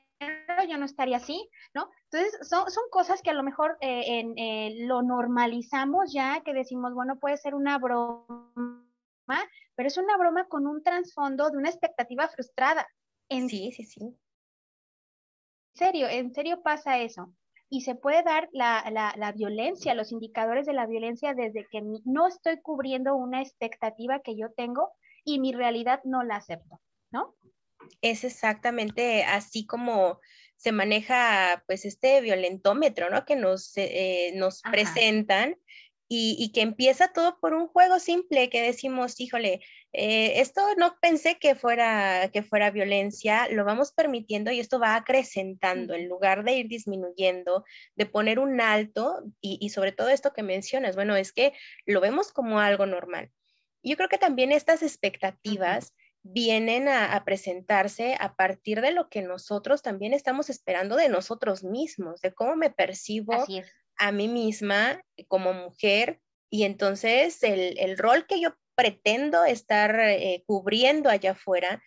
yo 0.64 0.78
no 0.78 0.84
estaría 0.84 1.16
así, 1.16 1.48
¿no? 1.74 1.90
Entonces, 2.10 2.48
son, 2.48 2.70
son 2.70 2.84
cosas 2.90 3.22
que 3.22 3.30
a 3.30 3.34
lo 3.34 3.42
mejor 3.42 3.76
eh, 3.80 4.20
en, 4.20 4.38
eh, 4.38 4.86
lo 4.86 5.02
normalizamos 5.02 6.12
ya, 6.12 6.42
que 6.44 6.54
decimos, 6.54 6.94
bueno, 6.94 7.18
puede 7.18 7.36
ser 7.36 7.54
una 7.54 7.78
broma, 7.78 8.84
pero 9.74 9.86
es 9.86 9.96
una 9.98 10.16
broma 10.16 10.48
con 10.48 10.66
un 10.66 10.82
trasfondo 10.82 11.50
de 11.50 11.58
una 11.58 11.68
expectativa 11.68 12.28
frustrada. 12.28 12.86
En 13.28 13.48
sí, 13.48 13.72
sí, 13.72 13.84
sí. 13.84 14.00
En 14.02 14.16
serio, 15.74 16.08
en 16.08 16.32
serio 16.32 16.62
pasa 16.62 16.98
eso. 16.98 17.34
Y 17.68 17.80
se 17.80 17.96
puede 17.96 18.22
dar 18.22 18.48
la, 18.52 18.88
la, 18.92 19.12
la 19.16 19.32
violencia, 19.32 19.94
los 19.94 20.12
indicadores 20.12 20.66
de 20.66 20.72
la 20.72 20.86
violencia 20.86 21.34
desde 21.34 21.66
que 21.70 21.82
no 22.04 22.28
estoy 22.28 22.60
cubriendo 22.60 23.16
una 23.16 23.42
expectativa 23.42 24.20
que 24.20 24.36
yo 24.36 24.52
tengo 24.56 24.92
y 25.24 25.40
mi 25.40 25.52
realidad 25.52 26.00
no 26.04 26.22
la 26.22 26.36
acepto, 26.36 26.80
¿no? 27.10 27.34
Es 28.00 28.24
exactamente 28.24 29.24
así 29.24 29.66
como 29.66 30.20
se 30.56 30.72
maneja 30.72 31.62
pues 31.66 31.84
este 31.84 32.20
violentómetro, 32.20 33.10
¿no? 33.10 33.24
Que 33.24 33.36
nos, 33.36 33.72
eh, 33.76 34.32
nos 34.34 34.62
presentan 34.62 35.56
y, 36.08 36.52
que 36.52 36.60
empieza 36.60 37.12
todo 37.12 37.38
por 37.40 37.54
un 37.54 37.66
juego 37.66 37.98
simple 37.98 38.48
que 38.48 38.62
decimos, 38.62 39.18
híjole, 39.18 39.60
eh, 39.92 40.40
esto 40.40 40.62
no 40.76 40.96
pensé 41.00 41.36
que 41.38 41.56
fuera, 41.56 42.30
que 42.32 42.42
fuera 42.42 42.70
violencia, 42.70 43.48
lo 43.50 43.64
vamos 43.64 43.92
permitiendo 43.92 44.52
y 44.52 44.60
esto 44.60 44.78
va 44.78 44.94
acrecentando 44.94 45.94
en 45.94 46.08
lugar 46.08 46.44
de 46.44 46.54
ir 46.54 46.68
disminuyendo, 46.68 47.64
de 47.96 48.06
poner 48.06 48.38
un 48.38 48.60
alto 48.60 49.24
y, 49.40 49.58
y 49.60 49.70
sobre 49.70 49.92
todo 49.92 50.08
esto 50.08 50.32
que 50.32 50.44
mencionas, 50.44 50.94
bueno, 50.94 51.16
es 51.16 51.32
que 51.32 51.52
lo 51.86 52.00
vemos 52.00 52.32
como 52.32 52.60
algo 52.60 52.86
normal. 52.86 53.32
Yo 53.82 53.96
creo 53.96 54.08
que 54.08 54.18
también 54.18 54.52
estas 54.52 54.82
expectativas 54.82 55.94
vienen 56.32 56.88
a, 56.88 57.22
presentarse 57.24 58.16
a 58.18 58.34
partir 58.34 58.80
de 58.80 58.92
lo 58.92 59.08
que 59.08 59.22
nosotros 59.22 59.82
también 59.82 60.12
estamos 60.12 60.50
esperando 60.50 60.96
de 60.96 61.08
nosotros 61.08 61.64
mismos, 61.64 62.20
de 62.20 62.32
cómo 62.32 62.56
me 62.56 62.70
percibo 62.70 63.32
a 63.98 64.12
mí 64.12 64.28
misma 64.28 65.02
como 65.28 65.52
mujer 65.52 66.20
y 66.50 66.64
entonces 66.64 67.42
el, 67.42 67.98
rol 67.98 68.26
que 68.26 68.40
yo 68.40 68.54
pretendo 68.74 69.44
estar 69.44 69.98
eh, 69.98 70.44
cubriendo 70.46 71.08
allá 71.08 71.32
afuera 71.32 71.82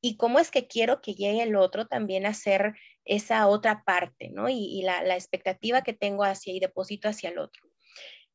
y 0.00 0.16
cómo 0.16 0.38
es 0.38 0.50
que 0.50 0.66
quiero 0.66 1.00
que 1.00 1.14
llegue 1.14 1.42
el 1.42 1.56
otro 1.56 1.86
también 1.86 2.26
a 2.26 2.34
ser 2.34 2.74
esa 3.04 3.46
otra 3.46 3.84
parte, 3.84 4.30
¿no? 4.30 4.48
Y, 4.48 4.82
la, 4.82 5.04
la, 5.04 5.14
expectativa 5.14 5.82
que 5.82 5.92
tengo 5.92 6.24
hacia 6.24 6.52
y 6.52 6.60
deposito 6.60 7.08
hacia 7.08 7.30
el 7.30 7.38
otro. 7.38 7.62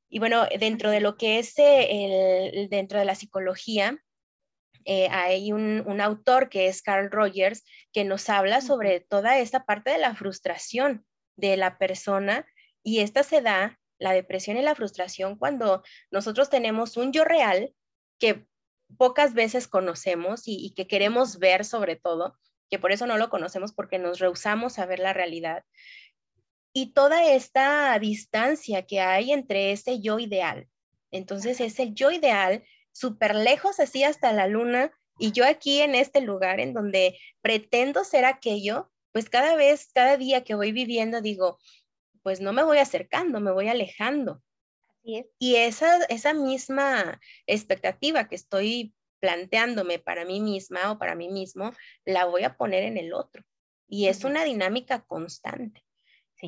Y 0.09 0.19
bueno, 0.19 0.45
dentro 0.59 0.89
de 0.89 1.01
lo 1.01 1.17
que 1.17 1.39
es 1.39 1.57
eh, 1.59 2.51
el, 2.53 2.69
dentro 2.69 2.99
de 2.99 3.05
la 3.05 3.15
psicología, 3.15 4.01
eh, 4.87 5.07
hay 5.11 5.51
un, 5.51 6.01
autor 6.01 6.49
que 6.49 6.67
es 6.67 6.81
Carl 6.81 7.11
Rogers 7.11 7.63
que 7.91 8.03
nos 8.03 8.29
habla 8.29 8.61
sobre 8.61 9.01
toda 9.01 9.37
esta 9.37 9.65
parte 9.65 9.91
de 9.91 9.97
la 9.97 10.15
frustración 10.15 11.05
de 11.35 11.57
la 11.57 11.77
persona 11.77 12.47
y 12.83 12.99
esta 12.99 13.23
se 13.23 13.41
da, 13.41 13.79
la 13.99 14.13
depresión 14.13 14.57
y 14.57 14.61
la 14.61 14.75
frustración, 14.75 15.37
cuando 15.37 15.83
nosotros 16.11 16.49
tenemos 16.49 16.97
un 16.97 17.11
yo 17.11 17.23
real 17.25 17.73
que 18.19 18.45
pocas 18.97 19.33
veces 19.33 19.67
conocemos 19.67 20.43
y 20.45 20.73
que 20.75 20.87
queremos 20.87 21.39
ver 21.39 21.65
sobre 21.65 21.95
todo, 21.95 22.37
que 22.69 22.79
por 22.79 22.91
eso 22.91 23.07
no 23.07 23.17
lo 23.17 23.29
conocemos 23.29 23.73
porque 23.73 23.99
nos 23.99 24.19
rehusamos 24.19 24.79
a 24.79 24.85
ver 24.85 24.99
la 24.99 25.13
realidad 25.13 25.63
y 26.77 26.93
toda 26.93 27.33
esta 27.33 27.97
distancia 27.97 28.85
que 28.85 28.99
hay 29.01 29.31
entre 29.31 29.71
ese 29.71 29.99
yo 29.99 30.19
ideal. 30.19 30.67
Entonces 31.09 31.59
es 31.59 31.79
el 31.79 31.95
yo 31.95 32.11
ideal 32.11 32.63
súper 32.97 33.35
lejos 33.35 33.79
así 33.79 34.03
hasta 34.03 34.31
la 34.31 34.47
luna 34.47 34.91
y 35.19 35.31
yo 35.31 35.45
aquí 35.45 35.81
en 35.81 35.95
este 35.95 36.21
lugar 36.21 36.59
en 36.59 36.73
donde 36.73 37.17
pretendo 37.41 38.03
ser 38.03 38.25
aquello, 38.25 38.91
pues 39.11 39.29
cada 39.29 39.55
vez, 39.55 39.89
cada 39.93 40.17
día 40.17 40.43
que 40.43 40.55
voy 40.55 40.71
viviendo 40.71 41.21
digo, 41.21 41.59
pues 42.23 42.41
no 42.41 42.53
me 42.53 42.63
voy 42.63 42.77
acercando, 42.79 43.39
me 43.39 43.51
voy 43.51 43.67
alejando. 43.67 44.41
Y 45.39 45.55
esa, 45.55 46.03
esa 46.09 46.33
misma 46.33 47.21
expectativa 47.45 48.27
que 48.27 48.35
estoy 48.35 48.93
planteándome 49.19 49.99
para 49.99 50.25
mí 50.25 50.41
misma 50.41 50.91
o 50.91 50.99
para 50.99 51.15
mí 51.15 51.29
mismo, 51.29 51.71
la 52.03 52.25
voy 52.25 52.43
a 52.43 52.57
poner 52.57 52.83
en 52.83 52.97
el 52.97 53.13
otro. 53.13 53.43
Y 53.87 54.07
es 54.07 54.25
una 54.25 54.43
dinámica 54.43 55.05
constante. 55.05 55.81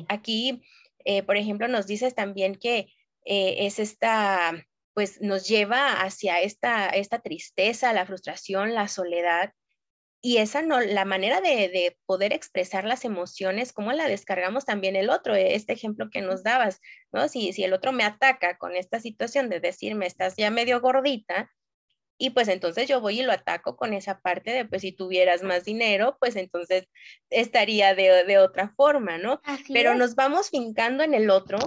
Aquí, 0.08 0.62
eh, 1.04 1.22
por 1.22 1.38
ejemplo, 1.38 1.68
nos 1.68 1.86
dices 1.86 2.14
también 2.14 2.54
que 2.54 2.92
eh, 3.24 3.66
es 3.66 3.78
esta, 3.78 4.52
pues 4.94 5.20
nos 5.20 5.46
lleva 5.46 6.02
hacia 6.02 6.40
esta, 6.40 6.88
esta 6.88 7.20
tristeza, 7.20 7.92
la 7.92 8.06
frustración, 8.06 8.74
la 8.74 8.88
soledad. 8.88 9.52
Y 10.22 10.36
esa 10.38 10.60
no, 10.60 10.80
la 10.80 11.04
manera 11.04 11.40
de, 11.40 11.96
poder 12.04 12.32
expresar 12.32 12.84
las 12.84 13.04
emociones, 13.04 13.72
cómo 13.72 13.92
la 13.92 14.06
descargamos 14.06 14.66
también 14.66 14.96
el 14.96 15.08
otro, 15.08 15.34
este 15.34 15.72
ejemplo 15.72 16.10
que 16.10 16.20
nos 16.20 16.42
dabas, 16.42 16.80
¿no? 17.10 17.28
Si, 17.28 17.52
si 17.52 17.64
el 17.64 17.72
otro 17.72 17.92
me 17.92 18.04
ataca 18.04 18.58
con 18.58 18.76
esta 18.76 19.00
situación 19.00 19.48
de 19.48 19.60
decirme, 19.60 20.06
estás 20.06 20.36
ya 20.36 20.50
medio 20.50 20.80
gordita, 20.80 21.50
y 22.20 22.30
pues 22.30 22.48
entonces 22.48 22.86
yo 22.86 23.00
voy 23.00 23.20
y 23.20 23.22
lo 23.22 23.32
ataco 23.32 23.76
con 23.76 23.94
esa 23.94 24.20
parte 24.20 24.50
de, 24.50 24.66
pues 24.66 24.82
si 24.82 24.92
tuvieras 24.92 25.42
más 25.42 25.64
dinero, 25.64 26.18
pues 26.20 26.36
entonces 26.36 26.86
estaría 27.30 27.94
de, 27.94 28.38
otra 28.38 28.74
forma, 28.76 29.16
¿no? 29.16 29.40
Pero 29.72 29.94
nos 29.94 30.16
vamos 30.16 30.50
fincando 30.50 31.02
en 31.02 31.14
el 31.14 31.30
otro 31.30 31.58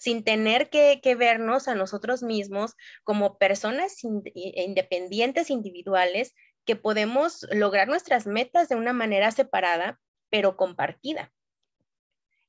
sin 0.00 0.24
tener 0.24 0.70
que, 0.70 0.98
vernos 1.14 1.68
a 1.68 1.74
nosotros 1.74 2.22
mismos 2.22 2.74
como 3.04 3.36
personas 3.36 4.02
independientes, 4.02 5.50
individuales, 5.50 6.34
que 6.64 6.74
podemos 6.74 7.46
lograr 7.52 7.86
nuestras 7.86 8.26
metas 8.26 8.70
de 8.70 8.76
una 8.76 8.94
manera 8.94 9.30
separada, 9.30 10.00
pero 10.30 10.56
compartida. 10.56 11.34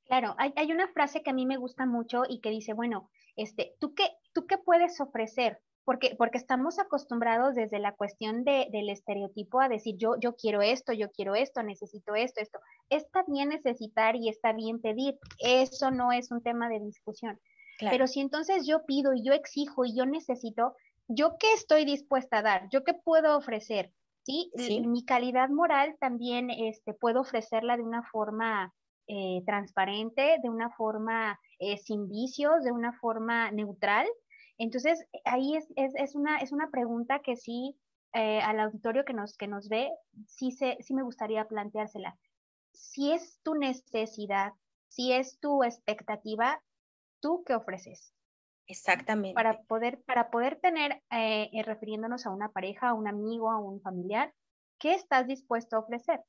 Claro, 0.06 0.34
hay, 0.38 0.54
hay, 0.56 0.72
una 0.72 0.88
frase 0.94 1.24
que 1.24 1.32
a 1.32 1.34
mí 1.34 1.46
me 1.46 1.58
gusta 1.58 1.86
mucho 1.86 2.24
y 2.28 2.40
que 2.40 2.52
dice, 2.52 2.72
bueno, 2.72 3.10
este, 3.36 3.76
¿tú 3.80 3.96
qué, 3.96 4.10
¿tú 4.32 4.48
qué 4.48 4.58
puedes 4.58 5.02
ofrecer? 5.02 5.60
Porque, 5.84 6.16
porque 6.18 6.38
estamos 6.38 6.80
acostumbrados 6.80 7.56
desde 7.56 7.80
la 7.80 7.94
cuestión 7.94 8.44
de, 8.44 8.68
del 8.72 8.90
estereotipo 8.90 9.62
a 9.62 9.70
decir 9.70 9.96
yo, 9.98 10.16
yo 10.20 10.36
quiero 10.36 10.62
esto, 10.62 10.94
yo 10.94 11.10
quiero 11.12 11.36
esto, 11.36 11.64
necesito 11.64 12.16
esto, 12.16 12.42
esto. 12.42 12.60
Está 12.90 13.24
bien 13.28 13.50
necesitar 13.50 14.16
y 14.16 14.30
está 14.30 14.54
bien 14.54 14.80
pedir, 14.80 15.18
eso 15.40 15.92
no 15.92 16.12
es 16.12 16.32
un 16.32 16.42
tema 16.42 16.70
de 16.70 16.80
discusión. 16.80 17.40
Pero 17.80 18.06
si 18.06 18.20
entonces 18.20 18.68
yo 18.68 18.86
pido 18.86 19.14
y 19.14 19.24
yo 19.24 19.34
exijo 19.34 19.86
y 19.86 19.96
yo 19.96 20.06
necesito, 20.06 20.76
¿yo 21.08 21.38
qué 21.40 21.52
estoy 21.54 21.84
dispuesta 21.84 22.38
a 22.38 22.42
dar? 22.44 22.70
¿Yo 22.70 22.84
qué 22.84 22.94
puedo 22.94 23.36
ofrecer? 23.36 23.92
¿Sí? 24.24 24.52
Mi 24.86 25.04
calidad 25.04 25.50
moral 25.50 25.96
también 26.00 26.52
este, 26.52 26.94
puedo 26.94 27.22
ofrecerla 27.22 27.76
de 27.76 27.82
una 27.82 28.04
forma 28.04 28.72
eh, 29.08 29.42
transparente, 29.46 30.38
de 30.44 30.50
una 30.50 30.70
forma 30.70 31.40
eh, 31.60 31.78
sin 31.78 32.08
vicios, 32.08 32.64
de 32.64 32.72
una 32.72 32.94
forma 32.94 33.52
neutral. 33.52 34.08
Entonces, 34.64 35.04
ahí 35.26 35.56
es, 35.56 35.68
es, 35.76 35.94
es, 35.96 36.14
una, 36.14 36.38
es 36.38 36.52
una 36.52 36.70
pregunta 36.70 37.20
que 37.20 37.36
sí, 37.36 37.76
eh, 38.14 38.42
al 38.42 38.60
auditorio 38.60 39.04
que 39.06 39.14
nos, 39.14 39.36
que 39.36 39.48
nos 39.48 39.70
ve, 39.70 39.90
sí, 40.28 40.52
se, 40.52 40.78
sí 40.82 40.94
me 40.94 41.02
gustaría 41.02 41.48
planteársela. 41.48 42.16
Si 42.72 43.12
es 43.12 43.40
tu 43.42 43.56
necesidad, 43.56 44.54
si 44.88 45.14
es 45.14 45.40
tu 45.40 45.64
expectativa, 45.64 46.62
¿tú 47.22 47.44
qué 47.44 47.56
ofreces? 47.56 48.14
Exactamente. 48.68 49.34
Para 49.34 49.64
poder, 49.64 50.04
para 50.04 50.30
poder 50.30 50.60
tener, 50.60 51.02
eh, 51.10 51.50
eh, 51.54 51.64
refiriéndonos 51.64 52.28
a 52.28 52.30
una 52.30 52.52
pareja, 52.52 52.90
a 52.90 52.94
un 52.94 53.08
amigo, 53.08 53.50
a 53.50 53.58
un 53.58 53.82
familiar, 53.82 54.32
¿qué 54.78 54.94
estás 54.94 55.26
dispuesto 55.26 55.76
a 55.76 55.80
ofrecer? 55.80 56.22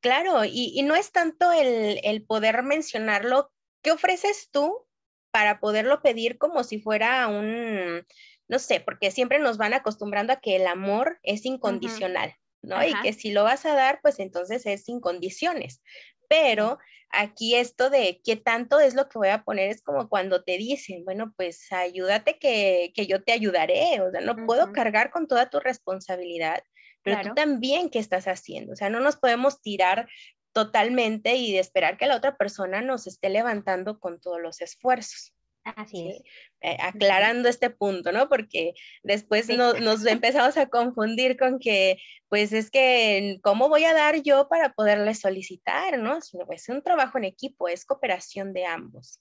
Claro, 0.00 0.46
y, 0.46 0.72
y 0.74 0.82
no 0.84 0.96
es 0.96 1.12
tanto 1.12 1.52
el, 1.52 2.00
el, 2.02 2.24
poder 2.24 2.62
mencionarlo, 2.62 3.52
¿qué 3.82 3.92
ofreces 3.92 4.48
tú? 4.50 4.86
Para 5.30 5.60
poderlo 5.60 6.02
pedir 6.02 6.38
como 6.38 6.64
si 6.64 6.80
fuera 6.80 7.28
un, 7.28 8.06
no 8.48 8.58
sé, 8.58 8.80
porque 8.80 9.10
siempre 9.10 9.38
nos 9.38 9.58
van 9.58 9.74
acostumbrando 9.74 10.32
a 10.32 10.40
que 10.40 10.56
el 10.56 10.66
amor 10.66 11.18
es 11.22 11.46
incondicional, 11.46 12.34
¿no? 12.62 12.84
Y 12.84 12.92
que 13.02 13.12
si 13.12 13.32
lo 13.32 13.44
vas 13.44 13.64
a 13.64 13.74
dar, 13.74 14.00
pues 14.02 14.18
entonces 14.18 14.66
es 14.66 14.84
sin 14.84 15.00
condiciones. 15.00 15.82
Pero 16.28 16.78
aquí 17.10 17.54
esto 17.54 17.90
de 17.90 18.20
qué 18.24 18.36
tanto 18.36 18.80
es 18.80 18.94
lo 18.94 19.08
que 19.08 19.18
voy 19.18 19.28
a 19.28 19.42
poner 19.44 19.70
es 19.70 19.82
como 19.82 20.08
cuando 20.08 20.42
te 20.42 20.58
dicen, 20.58 21.04
bueno, 21.04 21.32
pues 21.36 21.72
ayúdate 21.72 22.38
que, 22.38 22.92
yo 22.94 23.22
te 23.22 23.32
ayudaré, 23.32 24.00
o 24.00 24.10
sea, 24.10 24.20
no 24.20 24.34
puedo 24.46 24.72
cargar 24.72 25.10
con 25.10 25.26
toda 25.26 25.50
tu 25.50 25.60
responsabilidad, 25.60 26.62
pero 27.02 27.22
tú 27.22 27.34
también, 27.34 27.88
¿qué 27.88 27.98
estás 27.98 28.26
haciendo? 28.26 28.72
O 28.72 28.76
sea, 28.76 28.90
no 28.90 29.00
nos 29.00 29.16
podemos 29.16 29.62
tirar 29.62 30.08
totalmente 30.52 31.36
y 31.36 31.52
de 31.52 31.60
esperar 31.60 31.96
que 31.96 32.06
la 32.06 32.16
otra 32.16 32.36
persona 32.36 32.82
nos 32.82 33.06
esté 33.06 33.28
levantando 33.28 33.98
con 33.98 34.20
todos 34.20 34.40
los 34.40 34.60
esfuerzos. 34.60 35.34
Así 35.62 36.08
es. 36.08 36.22
Eh, 36.62 36.76
aclarando 36.80 37.48
este 37.48 37.70
punto, 37.70 38.12
¿no? 38.12 38.28
Porque 38.28 38.74
después 39.02 39.48
nos 39.48 40.06
empezamos 40.06 40.56
a 40.56 40.68
confundir 40.68 41.36
con 41.36 41.58
que, 41.58 41.98
pues 42.28 42.52
es 42.52 42.70
que, 42.70 43.38
¿cómo 43.42 43.68
voy 43.68 43.84
a 43.84 43.94
dar 43.94 44.22
yo 44.22 44.48
para 44.48 44.72
poderle 44.72 45.14
solicitar, 45.14 45.98
¿no? 45.98 46.18
Es 46.50 46.68
un 46.68 46.82
trabajo 46.82 47.18
en 47.18 47.24
equipo, 47.24 47.68
es 47.68 47.84
cooperación 47.84 48.52
de 48.52 48.64
ambos. 48.64 49.20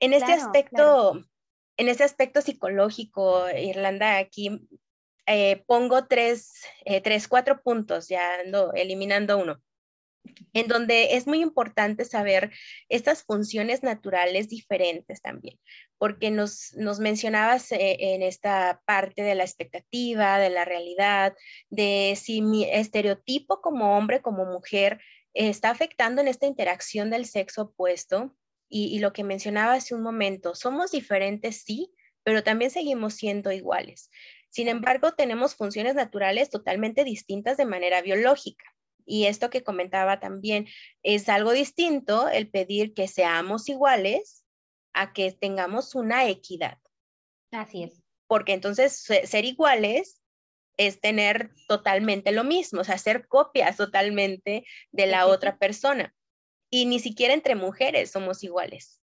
En 0.00 0.12
este 0.12 0.32
aspecto, 0.32 1.24
en 1.76 1.88
este 1.88 2.02
aspecto 2.02 2.40
psicológico, 2.40 3.48
Irlanda, 3.50 4.18
aquí 4.18 4.66
eh, 5.26 5.62
pongo 5.66 6.06
tres, 6.06 6.64
eh, 6.84 7.00
tres, 7.00 7.28
cuatro 7.28 7.62
puntos, 7.62 8.08
ya 8.08 8.40
ando 8.40 8.72
eliminando 8.72 9.38
uno 9.38 9.62
en 10.52 10.68
donde 10.68 11.16
es 11.16 11.26
muy 11.26 11.40
importante 11.40 12.04
saber 12.04 12.52
estas 12.88 13.24
funciones 13.24 13.82
naturales 13.82 14.48
diferentes 14.48 15.20
también, 15.22 15.58
porque 15.98 16.30
nos, 16.30 16.74
nos 16.74 17.00
mencionabas 17.00 17.72
eh, 17.72 17.96
en 18.14 18.22
esta 18.22 18.82
parte 18.84 19.22
de 19.22 19.34
la 19.34 19.44
expectativa, 19.44 20.38
de 20.38 20.50
la 20.50 20.64
realidad, 20.64 21.34
de 21.70 22.16
si 22.20 22.42
mi 22.42 22.64
estereotipo 22.64 23.60
como 23.60 23.96
hombre, 23.96 24.20
como 24.20 24.44
mujer, 24.44 25.00
está 25.34 25.70
afectando 25.70 26.20
en 26.20 26.28
esta 26.28 26.46
interacción 26.46 27.10
del 27.10 27.26
sexo 27.26 27.62
opuesto. 27.62 28.36
Y, 28.74 28.86
y 28.86 29.00
lo 29.00 29.12
que 29.12 29.22
mencionaba 29.22 29.74
hace 29.74 29.94
un 29.94 30.02
momento, 30.02 30.54
somos 30.54 30.92
diferentes, 30.92 31.62
sí, 31.62 31.92
pero 32.22 32.42
también 32.42 32.70
seguimos 32.70 33.14
siendo 33.14 33.52
iguales. 33.52 34.10
Sin 34.48 34.68
embargo, 34.68 35.12
tenemos 35.12 35.54
funciones 35.54 35.94
naturales 35.94 36.48
totalmente 36.48 37.04
distintas 37.04 37.58
de 37.58 37.66
manera 37.66 38.00
biológica. 38.00 38.64
Y 39.06 39.26
esto 39.26 39.50
que 39.50 39.62
comentaba 39.62 40.20
también 40.20 40.66
es 41.02 41.28
algo 41.28 41.52
distinto 41.52 42.28
el 42.28 42.48
pedir 42.50 42.94
que 42.94 43.08
seamos 43.08 43.68
iguales 43.68 44.44
a 44.92 45.12
que 45.12 45.32
tengamos 45.32 45.94
una 45.94 46.28
equidad. 46.28 46.78
Así 47.50 47.84
es. 47.84 48.02
Porque 48.26 48.52
entonces 48.52 49.04
ser 49.24 49.44
iguales 49.44 50.22
es 50.76 51.00
tener 51.00 51.50
totalmente 51.68 52.32
lo 52.32 52.44
mismo, 52.44 52.80
o 52.80 52.84
sea, 52.84 52.98
ser 52.98 53.28
copias 53.28 53.76
totalmente 53.76 54.64
de 54.90 55.06
la 55.06 55.26
otra 55.26 55.58
persona. 55.58 56.14
Y 56.70 56.86
ni 56.86 56.98
siquiera 56.98 57.34
entre 57.34 57.54
mujeres 57.54 58.10
somos 58.10 58.42
iguales. 58.42 59.00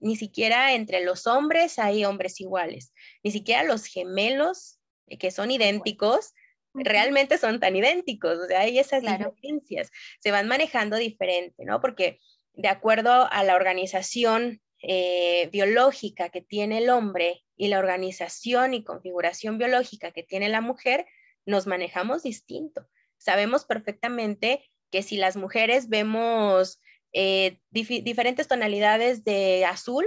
Ni 0.00 0.16
siquiera 0.16 0.74
entre 0.74 1.04
los 1.04 1.26
hombres 1.26 1.78
hay 1.78 2.04
hombres 2.04 2.40
iguales. 2.40 2.92
Ni 3.22 3.30
siquiera 3.30 3.62
los 3.62 3.84
gemelos, 3.86 4.80
eh, 5.06 5.18
que 5.18 5.30
son 5.30 5.50
idénticos, 5.50 6.32
realmente 6.74 7.38
son 7.38 7.60
tan 7.60 7.76
idénticos, 7.76 8.38
o 8.38 8.46
sea, 8.46 8.60
hay 8.60 8.78
esas 8.78 9.02
diferencias, 9.02 9.90
se 10.20 10.30
van 10.30 10.48
manejando 10.48 10.96
diferente, 10.96 11.64
¿no? 11.64 11.80
Porque 11.80 12.18
de 12.54 12.68
acuerdo 12.68 13.28
a 13.30 13.44
la 13.44 13.56
organización 13.56 14.60
eh, 14.80 15.48
biológica 15.52 16.30
que 16.30 16.40
tiene 16.40 16.78
el 16.78 16.90
hombre 16.90 17.44
y 17.56 17.68
la 17.68 17.78
organización 17.78 18.74
y 18.74 18.84
configuración 18.84 19.58
biológica 19.58 20.10
que 20.10 20.22
tiene 20.22 20.48
la 20.48 20.60
mujer, 20.60 21.06
nos 21.46 21.66
manejamos 21.66 22.22
distinto. 22.22 22.88
Sabemos 23.16 23.64
perfectamente 23.64 24.68
que 24.90 25.02
si 25.02 25.16
las 25.16 25.36
mujeres 25.36 25.88
vemos 25.88 26.80
eh, 27.12 27.58
diferentes 27.70 28.48
tonalidades 28.48 29.22
de 29.24 29.64
azul, 29.64 30.04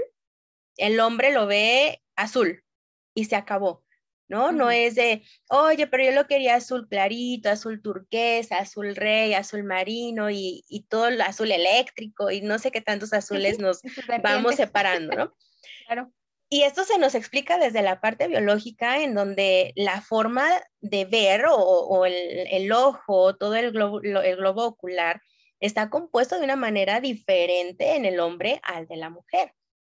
el 0.77 0.99
hombre 0.99 1.31
lo 1.31 1.47
ve 1.47 2.01
azul 2.15 2.63
y 3.13 3.25
se 3.25 3.35
acabó. 3.35 3.84
¿No? 4.27 4.51
No 4.51 4.71
es 4.71 4.95
de, 4.95 5.23
oye, 5.49 5.87
pero 5.87 6.03
yo 6.03 6.11
lo 6.11 6.27
quería 6.27 6.55
azul 6.55 6.87
clarito, 6.87 7.49
azul 7.49 7.81
turquesa, 7.81 8.57
azul 8.57 8.95
rey, 8.95 9.33
azul 9.33 9.63
marino 9.63 10.29
y, 10.29 10.63
todo 10.89 11.07
el 11.07 11.21
azul 11.21 11.51
eléctrico 11.51 12.31
y 12.31 12.41
no 12.41 12.59
sé 12.59 12.71
qué 12.71 12.81
tantos 12.81 13.13
azules 13.13 13.59
nos 13.59 13.81
vamos 14.23 14.55
separando, 14.55 15.15
¿no? 15.15 15.33
Claro. 15.87 16.11
Y 16.49 16.61
esto 16.61 16.83
se 16.83 16.99
nos 16.99 17.15
explica 17.15 17.57
desde 17.57 17.81
la 17.81 18.01
parte 18.01 18.27
biológica, 18.27 19.01
en 19.01 19.15
donde 19.15 19.73
la 19.75 20.01
forma 20.01 20.47
de 20.79 21.05
ver 21.05 21.45
o, 21.49 22.05
el, 22.05 22.71
ojo, 22.71 23.35
todo 23.35 23.55
el 23.55 23.71
globo, 23.71 24.01
el 24.01 24.35
globo 24.35 24.65
ocular, 24.65 25.21
está 25.59 25.89
compuesto 25.89 26.37
de 26.37 26.45
una 26.45 26.55
manera 26.55 27.01
diferente 27.01 27.95
en 27.95 28.05
el 28.05 28.19
hombre 28.19 28.59
al 28.63 28.87
de 28.87 28.95
la 28.95 29.09
mujer. 29.09 29.53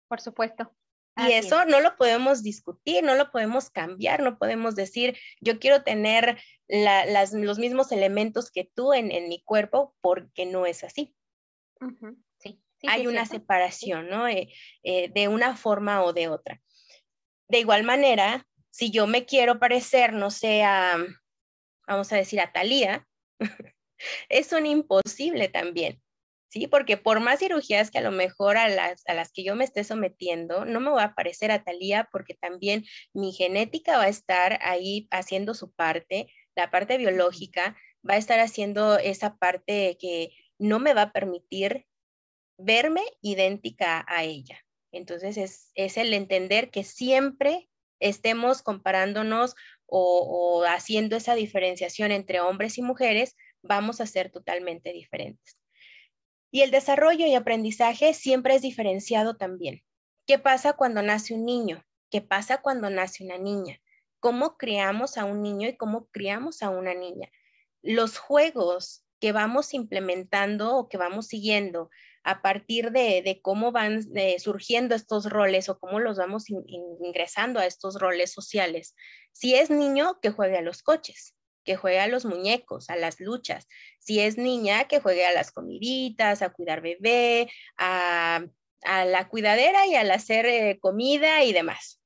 Por 0.07 0.21
supuesto. 0.21 0.71
Y 1.17 1.31
eso 1.33 1.65
no 1.65 1.79
lo 1.79 1.97
podemos 1.97 2.43
discutir, 2.43 3.03
no 3.03 3.15
lo 3.15 3.31
podemos 3.31 3.69
cambiar, 3.69 4.21
no 4.21 4.37
podemos 4.37 4.75
decir, 4.75 5.17
yo 5.41 5.59
quiero 5.59 5.83
tener 5.83 6.39
los 6.67 7.57
mismos 7.57 7.91
elementos 7.91 8.51
que 8.51 8.69
tú 8.75 8.93
en, 8.93 9.07
mi 9.27 9.41
cuerpo, 9.43 9.95
porque 10.01 10.45
no 10.45 10.65
es 10.65 10.83
así. 10.83 11.15
sí, 12.37 12.61
Hay 12.87 13.07
una 13.07 13.25
separación, 13.25 14.09
¿no? 14.09 14.27
Eh, 14.27 14.49
eh, 14.83 15.09
de 15.09 15.27
una 15.27 15.55
forma 15.55 16.03
o 16.03 16.13
de 16.13 16.27
otra. 16.27 16.61
De 17.47 17.59
igual 17.59 17.83
manera, 17.83 18.45
si 18.69 18.91
yo 18.91 19.07
me 19.07 19.25
quiero 19.25 19.59
parecer, 19.59 20.13
no 20.13 20.29
sé, 20.29 20.63
a, 20.63 20.97
vamos 21.87 22.11
a 22.11 22.17
decir, 22.17 22.39
a 22.39 22.51
Talía, 22.51 23.07
es 24.29 24.51
un 24.51 24.65
imposible 24.67 25.47
también. 25.47 26.01
¿Sí? 26.49 26.67
Porque 26.67 26.97
por 26.97 27.19
más 27.19 27.39
cirugías 27.39 27.91
que 27.91 27.99
a 27.99 28.01
lo 28.01 28.11
mejor 28.11 28.57
a 28.57 28.69
las, 28.69 29.03
a 29.07 29.13
las 29.13 29.31
que 29.31 29.43
yo 29.43 29.55
me 29.55 29.63
esté 29.63 29.83
sometiendo, 29.83 30.65
no 30.65 30.79
me 30.79 30.91
va 30.91 31.03
a 31.03 31.15
parecer 31.15 31.51
a 31.51 31.63
Talía 31.63 32.09
porque 32.11 32.33
también 32.33 32.85
mi 33.13 33.33
genética 33.33 33.97
va 33.97 34.03
a 34.03 34.09
estar 34.09 34.59
ahí 34.61 35.07
haciendo 35.11 35.53
su 35.53 35.71
parte, 35.71 36.31
la 36.55 36.71
parte 36.71 36.97
biológica 36.97 37.77
va 38.07 38.15
a 38.15 38.17
estar 38.17 38.39
haciendo 38.39 38.97
esa 38.97 39.37
parte 39.37 39.97
que 39.99 40.31
no 40.57 40.79
me 40.79 40.93
va 40.93 41.03
a 41.03 41.11
permitir 41.11 41.85
verme 42.57 43.03
idéntica 43.21 44.05
a 44.07 44.23
ella. 44.23 44.59
Entonces 44.91 45.37
es, 45.37 45.71
es 45.75 45.97
el 45.97 46.13
entender 46.13 46.71
que 46.71 46.83
siempre 46.83 47.69
estemos 47.99 48.61
comparándonos 48.61 49.55
o, 49.85 50.59
o 50.59 50.63
haciendo 50.65 51.15
esa 51.15 51.35
diferenciación 51.35 52.11
entre 52.11 52.39
hombres 52.39 52.77
y 52.77 52.81
mujeres, 52.81 53.35
vamos 53.61 54.01
a 54.01 54.07
ser 54.07 54.31
totalmente 54.31 54.91
diferentes. 54.93 55.57
Y 56.51 56.61
el 56.61 56.71
desarrollo 56.71 57.25
y 57.25 57.35
aprendizaje 57.35 58.13
siempre 58.13 58.55
es 58.55 58.61
diferenciado 58.61 59.35
también. 59.35 59.83
¿Qué 60.25 60.39
pasa 60.39 60.73
cuando 60.73 61.01
nace 61.01 61.33
un 61.33 61.45
niño? 61.45 61.85
¿Qué 62.09 62.21
pasa 62.21 62.61
cuando 62.61 62.89
nace 62.89 63.23
una 63.23 63.37
niña? 63.37 63.79
¿Cómo 64.19 64.57
criamos 64.57 65.17
a 65.17 65.25
un 65.25 65.41
niño 65.41 65.67
y 65.67 65.77
cómo 65.77 66.07
criamos 66.07 66.63
a 66.63 66.69
una 66.69 66.93
niña? 66.93 67.29
Los 67.81 68.17
juegos 68.17 69.03
que 69.19 69.31
vamos 69.31 69.73
implementando 69.73 70.75
o 70.75 70.89
que 70.89 70.97
vamos 70.97 71.27
siguiendo 71.27 71.89
a 72.23 72.41
partir 72.41 72.91
de, 72.91 73.39
cómo 73.41 73.71
van 73.71 74.05
eh, 74.15 74.39
surgiendo 74.39 74.95
estos 74.95 75.29
roles 75.29 75.69
o 75.69 75.79
cómo 75.79 75.99
los 75.99 76.17
vamos 76.17 76.45
ingresando 76.49 77.59
a 77.59 77.65
estos 77.65 77.99
roles 77.99 78.31
sociales. 78.31 78.95
Si 79.31 79.55
es 79.55 79.69
niño, 79.69 80.19
que 80.21 80.31
juegue 80.31 80.57
a 80.57 80.61
los 80.61 80.83
coches 80.83 81.36
que 81.67 81.75
juegue 81.75 81.99
a 81.99 82.07
los 82.07 82.23
muñecos, 82.23 82.89
a 82.89 82.95
las 82.95 83.19
luchas. 83.19 83.67
Si 83.99 84.21
es 84.21 84.37
niña, 84.37 84.85
que 84.85 85.01
juegue 85.01 85.25
a 85.25 85.33
las 85.33 85.51
comiditas, 85.51 86.41
a 86.41 86.49
cuidar 86.49 86.79
bebé, 86.81 87.51
a, 87.77 88.45
la 88.83 89.27
cuidadera 89.27 89.85
y 89.85 89.95
al 89.95 90.09
hacer 90.11 90.45
eh, 90.45 90.79
comida 90.79 91.43
y 91.43 91.51
demás. 91.51 92.01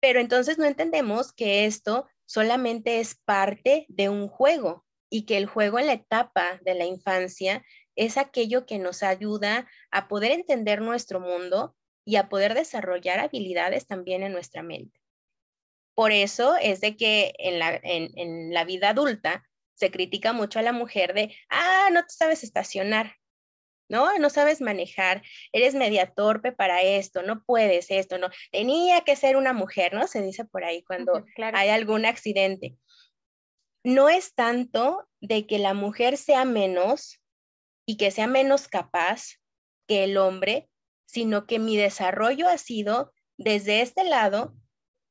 Pero 0.00 0.20
entonces 0.20 0.58
no 0.58 0.66
entendemos 0.66 1.32
que 1.32 1.64
esto 1.64 2.06
solamente 2.26 3.00
es 3.00 3.14
parte 3.24 3.86
de 3.88 4.10
un 4.10 4.28
juego 4.28 4.84
y 5.08 5.24
que 5.24 5.38
el 5.38 5.46
juego 5.46 5.78
en 5.78 5.86
la 5.86 5.94
etapa 5.94 6.60
de 6.62 6.74
la 6.74 6.84
infancia 6.84 7.64
es 7.96 8.18
aquello 8.18 8.66
que 8.66 8.78
nos 8.78 9.02
ayuda 9.02 9.66
a 9.90 10.08
poder 10.08 10.32
entender 10.32 10.82
nuestro 10.82 11.20
mundo 11.20 11.74
y 12.04 12.16
a 12.16 12.28
poder 12.28 12.52
desarrollar 12.52 13.20
habilidades 13.20 13.86
también 13.86 14.22
en 14.24 14.32
nuestra 14.32 14.62
mente. 14.62 15.03
Por 15.94 16.12
eso 16.12 16.56
es 16.56 16.80
de 16.80 16.96
que 16.96 17.34
en 17.38 17.58
la, 17.58 17.78
en, 17.82 18.52
la 18.52 18.64
vida 18.64 18.90
adulta 18.90 19.44
se 19.74 19.90
critica 19.90 20.32
mucho 20.32 20.58
a 20.58 20.62
la 20.62 20.72
mujer 20.72 21.14
de, 21.14 21.34
ah, 21.50 21.88
no 21.92 22.02
te 22.02 22.10
sabes 22.10 22.42
estacionar, 22.42 23.16
¿no? 23.88 24.18
No 24.18 24.30
sabes 24.30 24.60
manejar, 24.60 25.22
eres 25.52 25.74
media 25.74 26.12
torpe 26.12 26.52
para 26.52 26.82
esto, 26.82 27.22
no 27.22 27.44
puedes 27.44 27.90
esto, 27.90 28.18
no. 28.18 28.28
Tenía 28.50 29.02
que 29.02 29.16
ser 29.16 29.36
una 29.36 29.52
mujer, 29.52 29.94
¿no? 29.94 30.06
Se 30.06 30.22
dice 30.22 30.44
por 30.44 30.64
ahí 30.64 30.82
cuando 30.82 31.24
hay 31.52 31.68
algún 31.68 32.06
accidente. 32.06 32.76
No 33.84 34.08
es 34.08 34.34
tanto 34.34 35.08
de 35.20 35.46
que 35.46 35.58
la 35.58 35.74
mujer 35.74 36.16
sea 36.16 36.44
menos 36.44 37.20
y 37.86 37.98
que 37.98 38.10
sea 38.10 38.26
menos 38.26 38.66
capaz 38.66 39.40
que 39.86 40.04
el 40.04 40.16
hombre, 40.16 40.70
sino 41.06 41.46
que 41.46 41.58
mi 41.58 41.76
desarrollo 41.76 42.48
ha 42.48 42.58
sido 42.58 43.12
desde 43.36 43.82
este 43.82 44.04
lado 44.04 44.54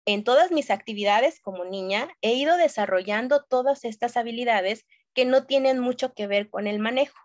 en 0.05 0.23
todas 0.23 0.51
mis 0.51 0.69
actividades 0.69 1.39
como 1.39 1.65
niña 1.65 2.09
he 2.21 2.33
ido 2.33 2.57
desarrollando 2.57 3.43
todas 3.43 3.85
estas 3.85 4.17
habilidades 4.17 4.85
que 5.13 5.25
no 5.25 5.45
tienen 5.45 5.79
mucho 5.79 6.13
que 6.13 6.27
ver 6.27 6.49
con 6.49 6.67
el 6.67 6.79
manejo. 6.79 7.17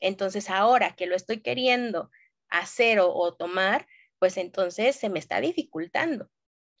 Entonces 0.00 0.50
ahora 0.50 0.94
que 0.96 1.06
lo 1.06 1.16
estoy 1.16 1.40
queriendo 1.40 2.10
hacer 2.48 2.98
o, 3.00 3.34
tomar, 3.34 3.86
pues 4.18 4.36
entonces 4.36 4.96
se 4.96 5.08
me 5.08 5.18
está 5.18 5.40
dificultando. 5.40 6.28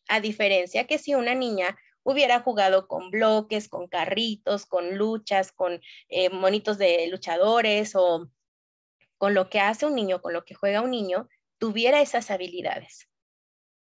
A 0.08 0.20
diferencia 0.20 0.86
que 0.86 0.98
si 0.98 1.14
una 1.14 1.34
niña 1.34 1.78
hubiera 2.02 2.40
jugado 2.40 2.88
con 2.88 3.10
bloques, 3.10 3.68
con 3.68 3.86
carritos, 3.86 4.66
con 4.66 4.96
luchas, 4.96 5.52
con 5.52 5.80
eh, 6.08 6.30
monitos 6.30 6.78
de 6.78 7.06
luchadores 7.06 7.94
o 7.94 8.28
con 9.16 9.34
lo 9.34 9.48
que 9.48 9.60
hace 9.60 9.86
un 9.86 9.94
niño, 9.94 10.20
con 10.20 10.32
lo 10.32 10.44
que 10.44 10.54
juega 10.54 10.80
un 10.80 10.90
niño, 10.90 11.28
tuviera 11.58 12.00
esas 12.00 12.30
habilidades. 12.30 13.08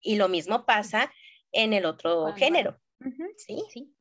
Y 0.01 0.15
lo 0.17 0.27
mismo 0.27 0.65
pasa 0.65 1.11
en 1.51 1.73
el 1.73 1.85
otro 1.85 2.33
género. 2.33 2.79
¿Sí? 3.37 3.63
¿Sí? 3.69 3.95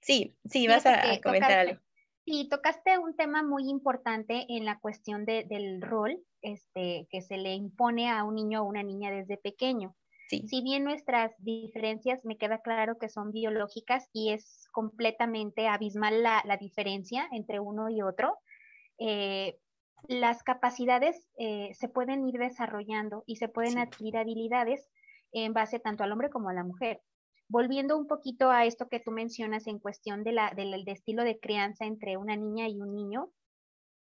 Sí, 0.00 0.36
sí, 0.44 0.66
vas 0.66 0.84
a, 0.86 1.20
comentar 1.22 1.52
algo. 1.52 1.80
Sí, 2.24 2.48
tocaste 2.48 2.98
un 2.98 3.16
tema 3.16 3.42
muy 3.42 3.68
importante 3.68 4.46
en 4.48 4.64
la 4.64 4.78
cuestión 4.78 5.24
del 5.24 5.80
rol 5.82 6.20
este, 6.40 7.06
que 7.10 7.22
se 7.22 7.36
le 7.36 7.54
impone 7.54 8.10
a 8.10 8.24
un 8.24 8.34
niño 8.34 8.62
o 8.62 8.66
una 8.66 8.82
niña 8.82 9.10
desde 9.10 9.36
pequeño. 9.36 9.96
Si 10.28 10.62
bien 10.62 10.84
nuestras 10.84 11.30
diferencias 11.44 12.24
me 12.24 12.38
queda 12.38 12.62
claro 12.62 12.96
que 12.96 13.10
son 13.10 13.32
biológicas 13.32 14.08
y 14.14 14.30
es 14.32 14.66
completamente 14.72 15.68
abismal 15.68 16.22
la, 16.22 16.56
diferencia 16.58 17.28
entre 17.32 17.60
uno 17.60 17.90
y 17.90 18.00
otro, 18.00 18.38
eh, 18.98 19.58
las 20.08 20.42
capacidades 20.42 21.28
eh, 21.36 21.74
se 21.74 21.88
pueden 21.88 22.26
ir 22.26 22.38
desarrollando 22.38 23.24
y 23.26 23.36
se 23.36 23.48
pueden 23.48 23.78
adquirir 23.78 24.16
habilidades 24.16 24.90
en 25.32 25.52
base 25.52 25.78
tanto 25.78 26.04
al 26.04 26.12
hombre 26.12 26.30
como 26.30 26.48
a 26.48 26.54
la 26.54 26.64
mujer. 26.64 27.00
Volviendo 27.48 27.98
un 27.98 28.06
poquito 28.06 28.50
a 28.50 28.64
esto 28.64 28.88
que 28.88 29.00
tú 29.00 29.10
mencionas 29.10 29.66
en 29.66 29.78
cuestión 29.78 30.24
de 30.24 30.32
la, 30.32 30.52
del 30.54 30.86
estilo 30.88 31.24
de 31.24 31.38
crianza 31.38 31.84
entre 31.84 32.16
una 32.16 32.36
niña 32.36 32.68
y 32.68 32.80
un 32.80 32.94
niño, 32.94 33.30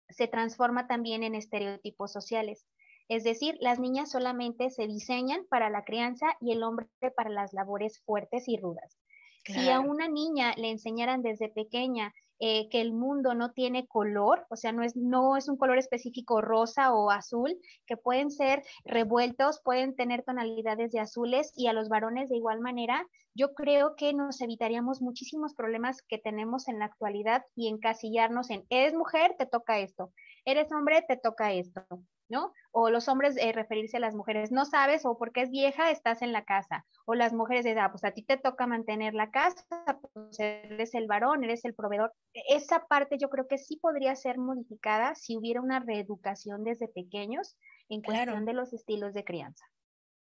se 0.09 0.29
transforma 0.29 0.87
también 0.87 1.23
en 1.23 1.35
estereotipos 1.35 2.13
sociales. 2.13 2.67
Es 3.09 3.25
decir, 3.25 3.57
las 3.61 3.81
niñas 3.81 4.11
solamente 4.11 4.71
se 4.71 4.87
diseñan 4.87 5.45
para 5.49 5.69
la 5.69 5.85
crianza 5.85 6.27
y 6.41 6.53
el 6.53 6.63
hombre 6.63 6.87
para 7.17 7.31
las 7.31 7.53
labores 7.53 8.01
fuertes 8.05 8.47
y 8.47 8.57
rudas. 8.57 8.99
Si 9.45 9.69
a 9.69 9.81
una 9.81 10.07
niña 10.07 10.55
le 10.57 10.71
enseñaran 10.71 11.23
desde 11.23 11.49
pequeña 11.49 12.13
eh, 12.41 12.69
que 12.71 12.81
el 12.81 12.93
mundo 12.93 13.35
no 13.35 13.53
tiene 13.53 13.87
color, 13.87 14.47
o 14.49 14.57
sea, 14.57 14.73
no 14.73 14.83
es, 14.83 14.97
no 14.97 15.37
es 15.37 15.49
un 15.49 15.57
color 15.57 15.79
específico 15.79 16.41
rosa 16.41 16.95
o 16.95 17.11
azul, 17.11 17.55
que 17.87 17.97
pueden 17.97 18.31
ser 18.31 18.63
revueltos, 18.85 19.61
pueden 19.63 19.95
tener 19.95 20.23
tonalidades 20.25 20.91
de 20.93 21.01
azules 21.01 21.53
y 21.55 21.67
a 21.67 21.73
los 21.73 21.89
varones 21.89 22.31
de 22.31 22.37
igual 22.37 22.61
manera, 22.61 23.07
yo 23.35 23.55
creo 23.55 23.95
que 23.95 24.13
nos 24.13 24.41
evitaríamos 24.41 25.03
muchísimos 25.03 25.55
problemas 25.55 26.03
que 26.03 26.19
tenemos 26.19 26.67
en 26.69 26.79
la 26.79 26.87
actualidad 26.87 27.45
y 27.55 27.69
encasillarnos 27.69 28.51
en, 28.51 28.65
eres 28.71 28.95
mujer, 28.95 29.37
te 29.39 29.47
toca 29.47 29.79
esto, 29.79 30.13
eres 30.45 30.73
hombre, 30.73 31.05
te 31.07 31.17
toca 31.17 31.53
esto. 31.53 31.85
¿No? 32.31 32.55
O 32.71 32.89
los 32.89 33.09
hombres 33.09 33.37
eh, 33.37 33.53
referirse 33.53 33.99
a 33.99 34.01
las 34.01 34.15
mujeres, 34.15 34.51
no 34.51 34.65
sabes, 34.65 35.05
o 35.05 35.19
porque 35.19 35.43
es 35.43 35.51
vieja, 35.51 35.91
estás 35.91 36.23
en 36.23 36.33
la 36.33 36.45
casa. 36.45 36.87
O 37.05 37.15
las 37.15 37.33
mujeres 37.33 37.65
de, 37.65 37.79
ah, 37.79 37.91
pues 37.91 38.05
a 38.05 38.13
ti 38.13 38.23
te 38.23 38.39
toca 38.39 38.67
mantener 38.67 39.15
la 39.15 39.31
casa, 39.31 39.67
pues 40.15 40.39
eres 40.39 40.95
el 40.95 41.07
varón, 41.07 41.45
eres 41.45 41.65
el 41.65 41.75
proveedor. 41.75 42.13
Esa 42.49 42.87
parte 42.87 43.19
yo 43.19 43.29
creo 43.29 43.47
que 43.47 43.59
sí 43.59 43.77
podría 43.77 44.15
ser 44.17 44.39
modificada 44.39 45.15
si 45.15 45.37
hubiera 45.37 45.61
una 45.61 45.81
reeducación 45.81 46.65
desde 46.65 46.89
pequeños 46.89 47.57
en 47.89 48.03
cuestión 48.03 48.45
de 48.47 48.55
los 48.55 48.73
estilos 48.73 49.13
de 49.13 49.25
crianza. 49.25 49.67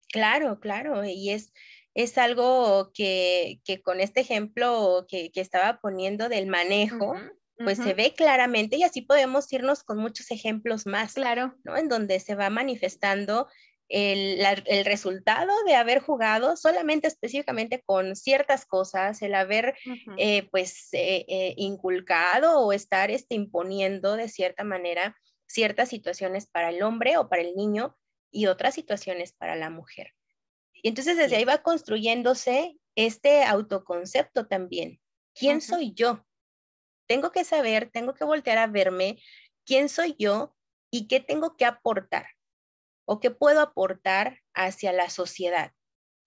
Claro, 0.09 0.59
claro, 0.59 1.03
y 1.03 1.31
es, 1.31 1.51
es 1.93 2.17
algo 2.17 2.91
que, 2.93 3.61
con 3.83 3.99
este 3.99 4.21
ejemplo 4.21 5.05
que, 5.09 5.31
estaba 5.33 5.79
poniendo 5.81 6.29
del 6.29 6.47
manejo, 6.47 7.15
pues 7.57 7.77
se 7.77 7.93
ve 7.93 8.13
claramente 8.13 8.75
y 8.75 8.83
así 8.83 9.01
podemos 9.01 9.51
irnos 9.53 9.83
con 9.83 9.97
muchos 9.97 10.29
ejemplos 10.31 10.85
más, 10.85 11.13
claro. 11.13 11.55
¿no? 11.63 11.77
En 11.77 11.87
donde 11.87 12.19
se 12.19 12.35
va 12.35 12.49
manifestando 12.49 13.47
el, 13.87 14.85
resultado 14.85 15.51
de 15.65 15.75
haber 15.75 15.99
jugado 15.99 16.57
solamente 16.57 17.07
específicamente 17.07 17.83
con 17.85 18.15
ciertas 18.15 18.65
cosas, 18.65 19.21
el 19.21 19.35
haber 19.35 19.75
eh, 20.17 20.47
pues 20.49 20.89
eh, 20.93 21.25
eh, 21.27 21.53
inculcado 21.57 22.59
o 22.59 22.73
estar 22.73 23.11
este, 23.11 23.35
imponiendo 23.35 24.15
de 24.15 24.27
cierta 24.27 24.63
manera 24.63 25.15
ciertas 25.47 25.89
situaciones 25.89 26.47
para 26.47 26.69
el 26.69 26.81
hombre 26.81 27.17
o 27.17 27.29
para 27.29 27.43
el 27.43 27.55
niño 27.55 27.95
y 28.31 28.47
otras 28.47 28.73
situaciones 28.73 29.33
para 29.33 29.55
la 29.55 29.69
mujer. 29.69 30.13
Y 30.73 30.89
entonces 30.89 31.17
desde 31.17 31.37
ahí 31.37 31.45
va 31.45 31.61
construyéndose 31.61 32.77
este 32.95 33.43
autoconcepto 33.43 34.47
también. 34.47 34.99
¿Quién 35.33 35.61
soy 35.61 35.93
yo? 35.93 36.25
Tengo 37.07 37.31
que 37.31 37.43
saber, 37.43 37.89
tengo 37.91 38.13
que 38.13 38.23
voltear 38.23 38.57
a 38.57 38.67
verme 38.67 39.17
quién 39.65 39.89
soy 39.89 40.15
yo 40.17 40.55
y 40.91 41.07
qué 41.07 41.19
tengo 41.19 41.55
que 41.55 41.65
aportar 41.65 42.27
o 43.05 43.19
qué 43.19 43.31
puedo 43.31 43.61
aportar 43.61 44.39
hacia 44.53 44.93
la 44.93 45.09
sociedad. 45.09 45.71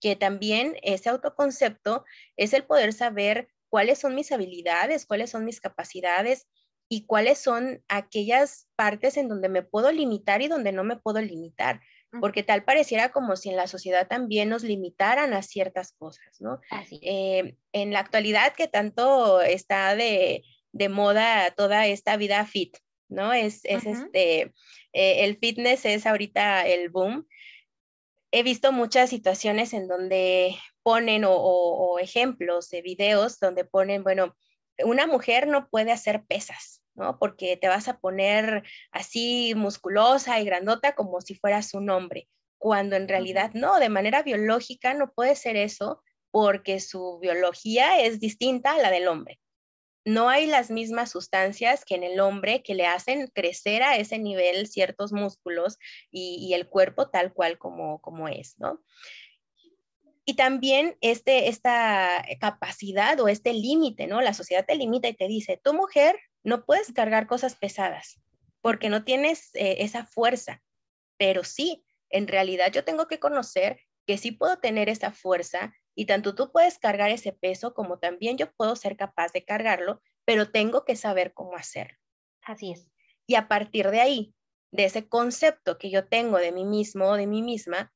Que 0.00 0.14
también 0.16 0.76
ese 0.82 1.08
autoconcepto 1.08 2.04
es 2.36 2.52
el 2.52 2.64
poder 2.64 2.92
saber 2.92 3.48
cuáles 3.68 3.98
son 3.98 4.14
mis 4.14 4.30
habilidades, 4.32 5.06
cuáles 5.06 5.30
son 5.30 5.44
mis 5.44 5.60
capacidades 5.60 6.46
y 6.88 7.06
cuáles 7.06 7.38
son 7.38 7.84
aquellas 7.88 8.68
partes 8.76 9.16
en 9.16 9.28
donde 9.28 9.48
me 9.48 9.62
puedo 9.62 9.90
limitar 9.92 10.40
y 10.40 10.48
donde 10.48 10.72
no 10.72 10.84
me 10.84 10.96
puedo 10.96 11.20
limitar 11.20 11.80
porque 12.20 12.42
tal 12.42 12.64
pareciera 12.64 13.10
como 13.10 13.36
si 13.36 13.50
en 13.50 13.56
la 13.56 13.66
sociedad 13.66 14.08
también 14.08 14.48
nos 14.48 14.62
limitaran 14.62 15.34
a 15.34 15.42
ciertas 15.42 15.92
cosas, 15.92 16.40
¿no? 16.40 16.60
Eh, 16.90 17.56
en 17.72 17.92
la 17.92 18.00
actualidad 18.00 18.54
que 18.54 18.68
tanto 18.68 19.40
está 19.42 19.94
de 19.94 20.42
de 20.72 20.88
moda 20.88 21.50
toda 21.56 21.86
esta 21.86 22.16
vida 22.16 22.44
fit, 22.46 22.76
¿no? 23.08 23.32
Es, 23.32 23.60
es 23.64 23.86
este, 23.86 24.52
eh, 24.92 25.24
el 25.24 25.38
fitness 25.38 25.84
es 25.84 26.06
ahorita 26.06 26.66
el 26.66 26.90
boom. 26.90 27.26
He 28.30 28.42
visto 28.42 28.72
muchas 28.72 29.10
situaciones 29.10 29.72
en 29.72 29.88
donde 29.88 30.56
ponen 30.82 31.24
o, 31.26 31.98
ejemplos 31.98 32.68
de 32.70 32.82
videos 32.82 33.38
donde 33.40 33.64
ponen, 33.64 34.02
bueno, 34.02 34.36
una 34.84 35.06
mujer 35.06 35.48
no 35.48 35.68
puede 35.68 35.90
hacer 35.90 36.24
pesas, 36.26 36.82
¿no? 36.94 37.18
Porque 37.18 37.56
te 37.56 37.68
vas 37.68 37.88
a 37.88 37.98
poner 37.98 38.62
así 38.92 39.54
musculosa 39.56 40.38
y 40.40 40.44
grandota 40.44 40.94
como 40.94 41.20
si 41.20 41.34
fueras 41.34 41.74
un 41.74 41.90
hombre, 41.90 42.28
cuando 42.58 42.96
en 42.96 43.08
realidad 43.08 43.50
no, 43.54 43.78
de 43.80 43.88
manera 43.88 44.22
biológica 44.22 44.94
no 44.94 45.12
puede 45.12 45.34
ser 45.34 45.56
eso 45.56 46.02
porque 46.30 46.78
su 46.78 47.18
biología 47.18 48.00
es 48.00 48.20
distinta 48.20 48.72
a 48.72 48.78
la 48.78 48.90
del 48.90 49.08
hombre 49.08 49.40
no 50.08 50.30
hay 50.30 50.46
las 50.46 50.70
mismas 50.70 51.10
sustancias 51.10 51.84
que 51.84 51.94
en 51.94 52.02
el 52.02 52.18
hombre 52.20 52.62
que 52.62 52.74
le 52.74 52.86
hacen 52.86 53.26
crecer 53.28 53.82
a 53.82 53.96
ese 53.96 54.18
nivel 54.18 54.66
ciertos 54.66 55.12
músculos 55.12 55.78
y, 56.10 56.52
el 56.54 56.66
cuerpo 56.66 57.10
tal 57.10 57.32
cual 57.34 57.58
como, 57.58 58.00
como 58.00 58.26
es, 58.26 58.58
¿no? 58.58 58.82
Y 60.24 60.34
también 60.34 60.96
este, 61.02 61.48
esta 61.48 62.24
capacidad 62.40 63.20
o 63.20 63.28
este 63.28 63.52
límite, 63.52 64.06
¿no? 64.06 64.20
La 64.22 64.34
sociedad 64.34 64.64
te 64.66 64.76
limita 64.76 65.08
y 65.08 65.14
te 65.14 65.28
dice, 65.28 65.60
tu 65.62 65.74
mujer 65.74 66.18
no 66.42 66.64
puedes 66.64 66.92
cargar 66.92 67.26
cosas 67.26 67.54
pesadas 67.54 68.18
porque 68.62 68.88
no 68.88 69.04
tienes 69.04 69.50
eh, 69.54 69.76
esa 69.80 70.06
fuerza, 70.06 70.62
pero 71.18 71.44
sí, 71.44 71.84
en 72.08 72.28
realidad 72.28 72.72
yo 72.72 72.82
tengo 72.84 73.08
que 73.08 73.18
conocer 73.18 73.80
que 74.06 74.16
sí 74.16 74.32
puedo 74.32 74.58
tener 74.58 74.88
esa 74.88 75.12
fuerza 75.12 75.74
y 75.98 76.06
tanto 76.06 76.36
tú 76.36 76.52
puedes 76.52 76.78
cargar 76.78 77.10
ese 77.10 77.32
peso 77.32 77.74
como 77.74 77.98
también 77.98 78.38
yo 78.38 78.52
puedo 78.52 78.76
ser 78.76 78.96
capaz 78.96 79.32
de 79.32 79.44
cargarlo, 79.44 80.00
pero 80.24 80.48
tengo 80.52 80.84
que 80.84 80.94
saber 80.94 81.34
cómo 81.34 81.56
hacerlo. 81.56 81.98
Así 82.40 82.70
es. 82.70 82.88
Y 83.26 83.34
a 83.34 83.48
partir 83.48 83.90
de 83.90 84.00
ahí, 84.00 84.32
de 84.70 84.84
ese 84.84 85.08
concepto 85.08 85.76
que 85.76 85.90
yo 85.90 86.06
tengo 86.06 86.38
de 86.38 86.52
mí 86.52 86.64
mismo 86.64 87.06
o 87.06 87.16
de 87.16 87.26
mí 87.26 87.42
misma, 87.42 87.92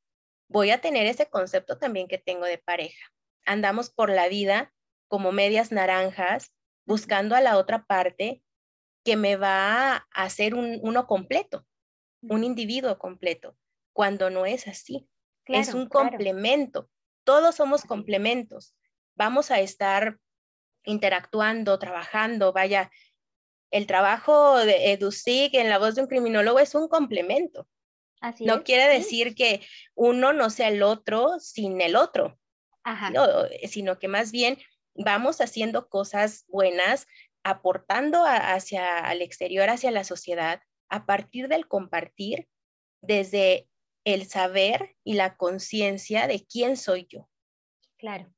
voy 0.48 0.70
a 0.70 0.80
tener 0.80 1.06
ese 1.06 1.26
concepto 1.30 1.78
también 1.78 2.08
que 2.08 2.18
tengo 2.18 2.44
de 2.44 2.58
pareja. 2.58 3.12
Andamos 3.46 3.88
por 3.88 4.10
la 4.10 4.26
vida 4.26 4.74
como 5.06 5.30
medias 5.30 5.70
naranjas, 5.70 6.52
buscando 6.84 7.36
a 7.36 7.40
la 7.40 7.56
otra 7.56 7.86
parte 7.86 8.42
que 9.04 9.14
me 9.14 9.36
va 9.36 9.94
a 9.94 10.06
hacer 10.10 10.56
un, 10.56 10.80
uno 10.82 11.06
completo, 11.06 11.64
un 12.20 12.42
individuo 12.42 12.98
completo, 12.98 13.56
cuando 13.92 14.28
no 14.28 14.44
es 14.44 14.66
así. 14.66 15.08
es 15.46 15.72
un 15.72 15.88
complemento 15.88 16.90
todos 17.24 17.56
somos 17.56 17.82
complementos. 17.82 18.74
Vamos 19.14 19.50
a 19.50 19.60
estar 19.60 20.18
interactuando, 20.84 21.78
trabajando, 21.78 22.52
vaya, 22.52 22.90
el 23.70 23.86
trabajo 23.86 24.58
de 24.58 24.92
EduSIG 24.92 25.56
en 25.56 25.70
la 25.70 25.78
voz 25.78 25.94
de 25.94 26.02
un 26.02 26.08
criminólogo 26.08 26.58
es 26.58 26.74
un 26.74 26.88
complemento. 26.88 27.66
Así 28.20 28.44
no 28.44 28.62
quiere 28.62 28.86
decir 28.86 29.34
que 29.34 29.66
uno 29.94 30.32
no 30.32 30.50
sea 30.50 30.68
el 30.68 30.82
otro 30.82 31.40
sin 31.40 31.80
el 31.80 31.96
otro, 31.96 32.38
sino 33.68 33.98
que 33.98 34.08
más 34.08 34.30
bien 34.30 34.58
vamos 34.94 35.40
haciendo 35.40 35.88
cosas 35.88 36.44
buenas, 36.48 37.06
aportando 37.42 38.24
hacia 38.24 39.10
el 39.10 39.22
exterior, 39.22 39.68
hacia 39.70 39.90
la 39.90 40.04
sociedad, 40.04 40.62
a 40.88 41.06
partir 41.06 41.48
del 41.48 41.66
compartir 41.66 42.48
desde 43.00 43.68
el 44.04 44.26
saber 44.26 44.96
y 45.04 45.14
la 45.14 45.36
conciencia 45.36 46.26
de 46.26 46.44
quién 46.46 46.76
soy 46.76 47.06
yo. 47.08 47.28
Claro, 47.98 48.32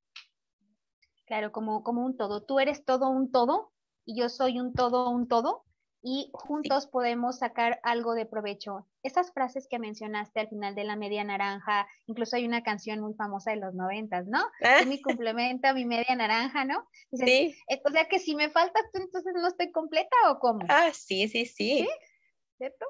claro, 1.27 1.53
como, 1.53 1.83
como 1.83 2.05
un 2.05 2.17
todo. 2.17 2.43
Tú 2.43 2.61
eres 2.61 2.85
todo 2.85 3.09
un 3.09 3.31
todo 3.31 3.73
y 4.05 4.19
yo 4.19 4.29
soy 4.29 4.61
un 4.61 4.75
todo 4.75 5.11
un 5.11 5.29
todo 5.29 5.65
y 6.07 6.31
juntos 6.35 6.87
podemos 6.87 7.39
sacar 7.39 7.81
algo 7.83 8.15
de 8.15 8.27
provecho. 8.27 8.87
Esas 9.03 9.33
frases 9.33 9.67
que 9.67 9.79
mencionaste 9.79 10.39
al 10.39 10.49
final 10.51 10.75
de 10.75 10.85
la 10.85 10.97
media 10.97 11.25
naranja, 11.25 11.89
incluso 12.07 12.37
hay 12.37 12.45
una 12.45 12.63
canción 12.63 13.01
muy 13.01 13.15
famosa 13.15 13.53
de 13.53 13.57
los 13.57 13.73
noventas, 13.75 14.27
¿no? 14.27 14.45
Ah. 14.63 14.85
mi 14.87 15.01
complementa, 15.01 15.73
mi 15.73 15.87
media 15.87 16.15
naranja, 16.15 16.67
¿no? 16.67 16.87
sí. 17.11 17.57
Eh, 17.69 17.81
o 17.83 17.91
sea 17.91 18.07
que 18.07 18.19
si 18.19 18.35
me 18.35 18.51
faltas 18.51 18.83
tú, 18.93 19.01
entonces 19.01 19.33
no 19.35 19.49
estoy 19.49 19.73
completa 19.73 20.15
o 20.29 20.39
cómo? 20.39 20.61
Ah, 20.69 20.91
sí, 20.93 21.27
sí, 21.29 21.47
sí. 21.47 21.89
¿Cierto? 22.59 22.85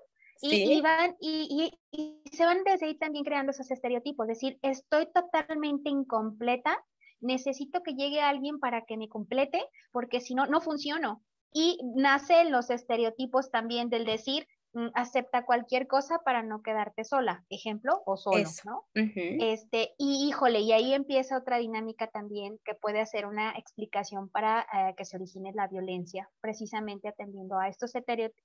Y, 0.47 0.81
van, 0.83 1.17
y, 1.21 1.73
y, 1.91 2.21
se 2.31 2.45
van 2.45 2.65
desde 2.65 2.87
ahí 2.87 2.99
también 2.99 3.25
creando 3.25 3.53
esos 3.53 3.71
estereotipos, 3.71 4.29
es 4.29 4.37
decir, 4.37 4.59
estoy 4.61 5.07
totalmente 5.13 5.89
incompleta, 5.89 6.77
necesito 7.21 7.83
que 7.83 7.95
llegue 7.95 8.21
alguien 8.21 8.59
para 8.59 8.85
que 8.85 8.99
me 8.99 9.09
complete, 9.09 9.65
porque 9.91 10.21
si 10.21 10.35
no, 10.35 10.47
no 10.47 10.61
funciono. 10.61 11.23
Y 11.53 11.79
nacen 11.95 12.51
los 12.51 12.69
estereotipos 12.69 13.51
también 13.51 13.89
del 13.89 14.05
decir, 14.05 14.47
acepta 14.95 15.45
cualquier 15.45 15.87
cosa 15.87 16.19
para 16.25 16.43
no 16.43 16.63
quedarte 16.63 17.05
sola, 17.05 17.45
ejemplo, 17.49 18.03
o 18.07 18.17
solo, 18.17 18.49
¿no? 18.65 18.85
Este, 18.95 19.95
y 19.99 20.27
híjole, 20.29 20.61
y 20.61 20.73
ahí 20.73 20.95
empieza 20.95 21.39
otra 21.39 21.59
dinámica 21.59 22.09
también 22.09 22.59
que 22.65 22.75
puede 22.75 23.01
hacer 23.01 23.27
una 23.27 23.53
explicación 23.53 24.29
para 24.29 24.67
eh, 24.73 24.95
que 24.97 25.05
se 25.05 25.17
origine 25.17 25.53
la 25.55 25.69
violencia, 25.69 26.29
precisamente 26.41 27.09
atendiendo 27.09 27.59
a 27.59 27.69
estos 27.69 27.93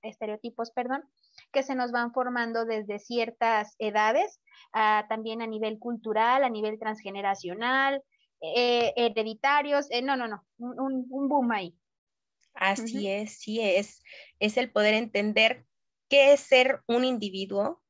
estereotipos, 0.02 0.70
perdón, 0.70 1.04
que 1.52 1.62
se 1.62 1.74
nos 1.74 1.90
van 1.90 2.12
formando 2.12 2.64
desde 2.64 2.98
ciertas 2.98 3.74
edades, 3.78 4.40
también 5.08 5.42
a 5.42 5.46
nivel 5.46 5.78
cultural, 5.78 6.44
a 6.44 6.50
nivel 6.50 6.78
transgeneracional, 6.78 8.02
eh, 8.40 8.92
hereditarios, 8.96 9.86
eh, 9.90 10.00
no, 10.00 10.16
no, 10.16 10.26
no, 10.28 10.44
un, 10.58 11.06
un, 11.10 11.28
boom 11.28 11.52
ahí. 11.52 11.76
Así 12.54 13.08
es, 13.08 13.38
sí 13.38 13.60
es, 13.60 14.02
es 14.38 14.56
el 14.56 14.70
poder 14.70 14.94
entender 14.94 15.66
qué 16.10 16.32
es 16.32 16.40
ser 16.40 16.82
un 16.86 17.04
individuo, 17.04 17.80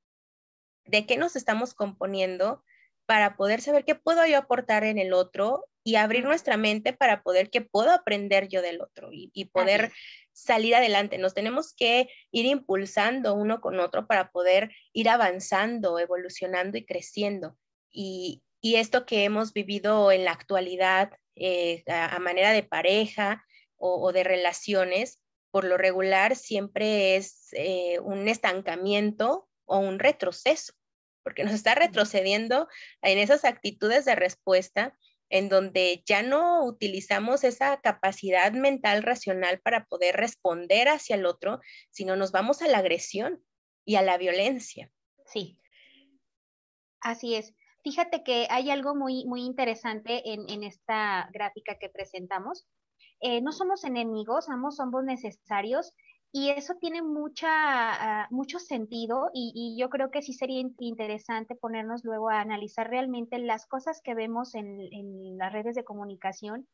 de 0.85 1.06
qué 1.06 1.16
nos 1.16 1.35
estamos 1.35 1.74
componiendo 1.74 2.62
para 3.06 3.37
poder 3.37 3.61
saber 3.61 3.85
qué 3.85 3.96
puedo 3.96 4.24
yo 4.26 4.38
aportar 4.38 4.85
en 4.85 4.98
el 4.98 5.12
otro 5.12 5.66
y 5.83 5.96
abrir 5.96 6.24
nuestra 6.24 6.56
mente 6.56 6.92
para 6.92 7.22
poder 7.22 7.50
qué 7.50 7.62
puedo 7.62 7.90
aprender 7.90 8.48
yo 8.48 8.62
del 8.62 8.80
otro 8.83 9.09
y, 9.11 9.46
poder 9.46 9.90
salir 10.33 10.74
adelante. 10.74 11.18
Nos 11.18 11.35
tenemos 11.35 11.74
que 11.74 12.09
ir 12.30 12.46
impulsando 12.46 13.35
uno 13.35 13.61
con 13.61 13.80
otro 13.80 14.06
para 14.06 14.30
poder 14.30 14.70
ir 14.92 15.09
avanzando, 15.09 15.98
evolucionando 15.98 16.76
y 16.78 16.85
creciendo. 16.85 17.56
Y, 17.90 18.42
esto 18.62 19.06
que 19.06 19.24
hemos 19.24 19.54
vivido 19.54 20.12
en 20.12 20.26
la 20.26 20.33
actualidad 20.33 21.12
eh, 21.35 21.83
a, 21.88 22.18
manera 22.18 22.52
de 22.52 22.62
pareja 22.62 23.42
o 23.78 24.12
de 24.12 24.22
relaciones, 24.22 25.22
por 25.51 25.65
lo 25.65 25.77
regular 25.77 26.37
siempre 26.37 27.17
es 27.17 27.49
eh, 27.53 27.99
un 28.01 28.29
estancamiento 28.29 29.49
o 29.65 29.79
un 29.79 29.99
retroceso, 29.99 30.73
porque 31.23 31.45
nos 31.45 31.55
está 31.55 31.75
retrocediendo 31.75 32.69
en 33.03 33.19
esas 33.19 33.45
actitudes 33.45 34.05
de 34.05 34.15
respuesta 34.15 34.97
en 35.31 35.49
donde 35.49 36.03
ya 36.05 36.23
no 36.23 36.65
utilizamos 36.65 37.45
esa 37.45 37.81
capacidad 37.81 38.53
mental 38.53 39.03
racional 39.03 39.61
para 39.61 39.87
poder 39.87 40.17
responder 40.17 40.89
hacia 40.89 41.15
el 41.15 41.25
otro, 41.25 41.61
sino 41.91 42.17
nos 42.17 42.33
vamos 42.33 42.63
a 42.63 42.69
la 42.69 42.79
agresión 42.79 43.43
y 43.85 43.95
a 43.95 44.03
la 44.03 44.19
violencia. 44.19 44.91
Sí, 45.27 45.59
así 47.01 47.37
es. 47.37 47.55
Fíjate 47.83 48.25
que 48.25 48.47
hay 48.51 48.71
algo 48.71 48.95
muy, 48.95 49.25
muy 49.25 49.43
interesante 49.43 50.33
en, 50.33 50.51
en 50.51 50.65
esta 50.65 51.31
gráfica 51.33 51.79
que 51.79 51.89
presentamos 51.89 52.67
eh, 53.20 53.40
no 53.40 53.52
somos 53.52 53.85
enemigos, 53.85 54.48
ambos 54.48 54.76
somos 54.76 55.04
necesarios 55.04 55.92
y 56.33 56.50
eso 56.50 56.74
tiene 56.80 57.02
mucha, 57.02 57.48
ah, 58.22 58.28
mucho 58.30 58.59
sentido 58.59 59.30
y, 59.35 59.76
yo 59.78 59.90
creo 59.90 60.11
que 60.11 60.22
sí 60.22 60.33
sería 60.33 60.62
interesante 60.78 61.56
ponernos 61.56 62.04
luego 62.04 62.30
a 62.30 62.40
analizar 62.40 62.88
realmente 62.88 63.38
las 63.38 63.66
cosas 63.66 64.00
que 64.02 64.14
vemos 64.14 64.54
en, 64.54 65.38
las 65.38 65.52
redes 65.52 65.74
de 65.74 65.85
comunicación 65.85 66.68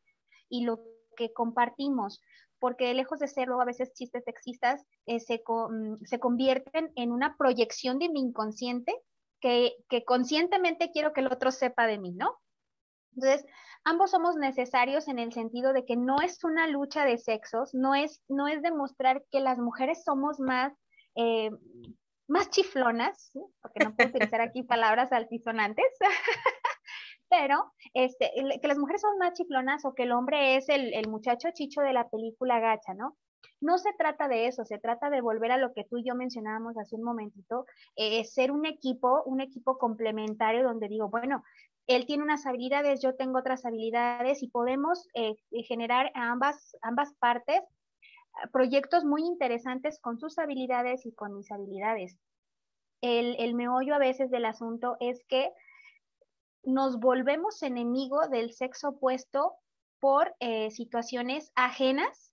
y 0.48 0.64
lo 0.64 0.80
que 1.16 1.32
compartimos, 1.32 2.20
porque 2.59 2.92
lejos 2.94 3.18
de 3.18 3.28
ser 3.28 3.48
luego 3.48 3.62
a 3.62 3.66
veces 3.66 3.94
chistes 3.94 4.24
sexistas, 4.24 4.85
eh, 5.06 5.20
se, 5.20 5.42
mm, 5.46 6.04
se 6.04 6.20
convierten 6.20 6.92
en 6.94 7.11
una 7.11 7.37
proyección 7.37 7.98
de 7.98 8.11
mi 8.11 8.20
inconsciente 8.20 8.94
que, 9.40 9.74
que 9.88 10.04
conscientemente 10.04 10.90
quiero 10.92 11.12
que 11.12 11.20
el 11.20 11.32
otro 11.32 11.50
sepa 11.50 11.87
de 11.87 11.98
mí, 11.98 12.12
¿no? 12.12 12.38
Entonces, 13.14 13.46
ambos 13.87 14.11
somos 14.11 14.37
necesarios 14.37 15.07
en 15.07 15.20
el 15.20 15.33
sentido 15.33 15.72
de 15.72 15.85
que 15.85 15.96
no 15.96 16.16
es 16.20 16.42
una 16.42 16.66
lucha 16.66 17.05
de 17.05 17.18
sexos, 17.18 17.72
no 17.72 17.94
es, 17.94 18.20
no 18.29 18.49
es 18.49 18.61
demostrar 18.61 19.25
que 19.31 19.38
las 19.38 19.59
mujeres 19.59 20.03
somos 20.05 20.40
más, 20.40 20.72
eh, 21.14 21.51
más 22.27 22.51
chiflonas, 22.51 23.31
porque 23.62 23.85
no 23.85 23.94
puedo 23.94 24.11
utilizar 24.11 24.40
aquí 24.40 24.62
palabras 24.64 25.12
altisonantes, 25.12 25.87
pero 27.31 27.72
este, 27.94 28.33
que 28.61 28.68
las 28.68 28.77
mujeres 28.77 29.03
son 29.03 29.18
más 29.18 29.35
chiflonas 29.35 29.85
o 29.85 29.94
que 29.94 30.03
el 30.03 30.12
hombre 30.12 30.57
es 30.57 30.68
el, 30.68 30.92
el 30.92 31.09
muchacho 31.09 31.49
chicho 31.55 31.81
de 31.81 31.92
la 31.92 32.09
película 32.09 32.59
gacha, 32.59 32.92
¿no? 32.92 33.16
No 33.61 33.79
se 33.79 33.92
trata 33.96 34.27
de 34.27 34.49
eso, 34.49 34.64
se 34.64 34.79
trata 34.79 35.11
de 35.11 35.20
volver 35.20 35.53
a 35.53 35.59
lo 35.59 35.72
que 35.72 35.85
tú 35.85 35.99
y 35.99 36.05
yo 36.05 36.16
mencionábamos 36.16 36.77
hace 36.77 36.96
un 36.96 37.05
momentito, 37.05 37.66
eh, 37.94 38.25
ser 38.25 38.51
un 38.51 38.66
equipo, 38.66 39.22
un 39.25 39.40
equipo 39.40 39.79
complementario 39.79 40.64
donde 40.64 40.88
digo, 40.88 41.09
bueno, 41.09 41.42
él 41.87 42.07
tiene 42.07 42.25
unas 42.25 42.46
habilidades, 42.46 43.01
yo 43.01 43.14
tengo 43.14 43.38
otras 43.38 43.64
habilidades 43.64 44.42
y 44.42 44.49
podemos 44.49 45.09
eh, 45.14 45.37
generar 45.64 46.11
a 46.14 46.31
ambas, 46.31 46.77
ambas 46.83 47.14
partes 47.14 47.61
ah, 48.35 48.49
proyectos 48.53 49.05
muy 49.05 49.22
interesantes 49.22 50.01
con 50.01 50.18
sus 50.18 50.38
habilidades 50.38 51.07
y 51.07 51.12
con 51.12 51.35
mis 51.35 51.51
habilidades. 51.51 52.16
El, 53.03 53.37
el 53.38 53.55
meollo 53.55 53.94
a 53.94 53.99
veces 53.99 54.31
del 54.31 54.46
asunto 54.46 54.96
es 55.01 55.25
que 55.29 55.53
nos 56.64 56.99
volvemos 56.99 57.62
enemigo 57.62 58.27
del 58.29 58.53
sexo 58.53 58.88
opuesto 58.90 59.55
por 60.01 60.35
eh, 60.40 60.70
situaciones 60.70 61.53
ajenas, 61.55 62.33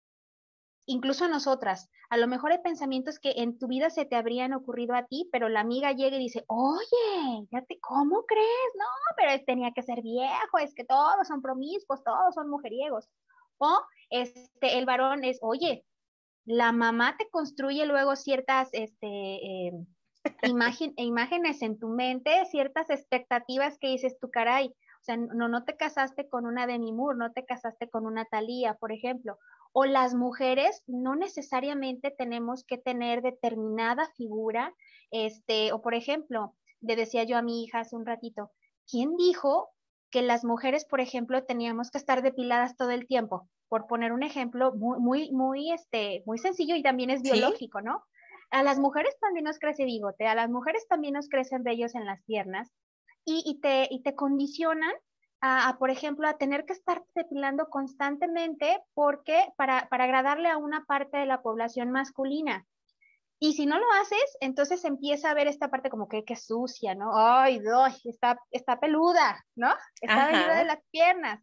incluso 0.85 1.25
a 1.25 1.29
nosotras. 1.29 1.89
A 2.09 2.17
lo 2.17 2.27
mejor 2.27 2.51
hay 2.51 2.59
pensamientos 2.59 3.19
que 3.19 3.33
en 3.37 3.57
tu 3.57 3.67
vida 3.67 3.89
se 3.89 4.05
te 4.05 4.15
habrían 4.15 4.53
ocurrido 4.53 4.95
a 4.95 5.05
ti, 5.05 5.29
pero 5.31 5.49
la 5.49 5.61
amiga 5.61 5.91
llega 5.91 6.17
y 6.17 6.19
dice, 6.19 6.43
oye, 6.47 7.47
ya 7.51 7.61
te, 7.61 7.79
¿cómo 7.79 8.23
crees? 8.25 8.71
No, 8.77 8.85
pero 9.15 9.43
tenía 9.45 9.71
que 9.71 9.83
ser 9.83 10.01
viejo, 10.01 10.57
es 10.59 10.73
que 10.73 10.83
todos 10.83 11.27
son 11.27 11.41
promiscuos, 11.41 12.03
todos 12.03 12.35
son 12.35 12.49
mujeriegos. 12.49 13.09
O 13.57 13.81
este, 14.09 14.77
el 14.77 14.85
varón 14.85 15.23
es, 15.23 15.39
oye, 15.41 15.85
la 16.45 16.71
mamá 16.71 17.15
te 17.17 17.29
construye 17.29 17.85
luego 17.85 18.15
ciertas 18.15 18.69
este, 18.73 19.67
em, 19.67 19.85
imágenes 20.97 21.61
en 21.61 21.79
tu 21.79 21.87
mente, 21.89 22.45
ciertas 22.45 22.89
expectativas 22.89 23.77
que 23.79 23.87
dices 23.87 24.17
tú, 24.19 24.29
caray, 24.29 24.67
o 24.67 25.05
sea, 25.05 25.17
no, 25.17 25.47
no 25.49 25.65
te 25.65 25.75
casaste 25.75 26.29
con 26.29 26.45
una 26.45 26.65
Demi 26.65 26.93
Moore, 26.93 27.17
no 27.17 27.31
te 27.33 27.45
casaste 27.45 27.89
con 27.89 28.05
una 28.05 28.25
Thalía, 28.25 28.75
por 28.75 28.93
ejemplo, 28.93 29.37
o 29.73 29.85
las 29.85 30.13
mujeres 30.13 30.83
no 30.87 31.15
necesariamente 31.15 32.11
tenemos 32.11 32.63
que 32.63 32.77
tener 32.77 33.21
determinada 33.21 34.07
figura, 34.15 34.73
este, 35.11 35.73
o 35.73 35.81
por 35.81 35.95
ejemplo, 35.95 36.55
le 36.79 36.95
decía 36.95 37.23
yo 37.23 37.37
a 37.37 37.41
mi 37.41 37.63
hija 37.63 37.79
hace 37.79 37.95
un 37.95 38.05
ratito, 38.05 38.51
¿quién 38.89 39.15
dijo 39.17 39.69
que 40.11 40.21
las 40.21 40.45
mujeres, 40.45 40.85
por 40.85 41.01
ejemplo, 41.01 41.43
teníamos 41.43 41.89
que 41.89 41.97
estar 41.97 42.21
depiladas 42.21 42.77
todo 42.77 42.91
el 42.91 43.07
tiempo? 43.07 43.49
Por 43.67 43.87
poner 43.87 44.13
un 44.13 44.21
ejemplo 44.21 44.73
muy, 44.75 44.99
muy, 44.99 45.31
muy, 45.31 45.71
este, 45.71 46.21
muy 46.27 46.37
sencillo 46.37 46.75
y 46.75 46.83
también 46.83 47.09
es 47.09 47.23
biológico, 47.23 47.81
¿no? 47.81 48.03
A 48.51 48.61
las 48.61 48.77
mujeres 48.77 49.17
también 49.19 49.45
nos 49.45 49.57
crece 49.57 49.85
bigote, 49.85 50.27
a 50.27 50.35
las 50.35 50.51
mujeres 50.51 50.85
también 50.87 51.15
nos 51.15 51.27
crecen 51.29 51.63
vellos 51.63 51.95
en 51.95 52.05
las 52.05 52.21
piernas 52.25 52.71
y, 53.25 53.41
y, 53.43 53.59
te, 53.59 53.87
y 53.89 54.03
te 54.03 54.13
condicionan 54.13 54.93
a, 55.45 55.75
por 55.77 55.89
ejemplo, 55.89 56.25
a 56.25 56.37
tener 56.37 56.65
que 56.65 56.71
estar 56.71 57.03
depilando 57.13 57.67
constantemente 57.67 58.81
porque 58.93 59.49
para, 59.57 59.89
para 59.89 60.05
agradarle 60.05 60.47
a 60.47 60.57
una 60.57 60.85
parte 60.85 61.17
de 61.17 61.25
la 61.25 61.41
población 61.41 61.91
masculina. 61.91 62.65
Y 63.39 63.51
si 63.51 63.65
no 63.65 63.77
lo 63.77 63.85
haces, 64.01 64.37
entonces 64.39 64.85
empieza 64.85 65.29
a 65.29 65.33
ver 65.33 65.47
esta 65.47 65.69
parte 65.69 65.89
como 65.89 66.07
que, 66.07 66.23
que 66.23 66.37
sucia, 66.37 66.95
¿no? 66.95 67.11
Ay, 67.13 67.59
doy, 67.59 67.91
está, 68.05 68.39
está 68.51 68.79
peluda, 68.79 69.43
¿no? 69.55 69.67
Está 69.99 70.27
peluda 70.27 70.59
de 70.59 70.63
las 70.63 70.79
piernas. 70.91 71.41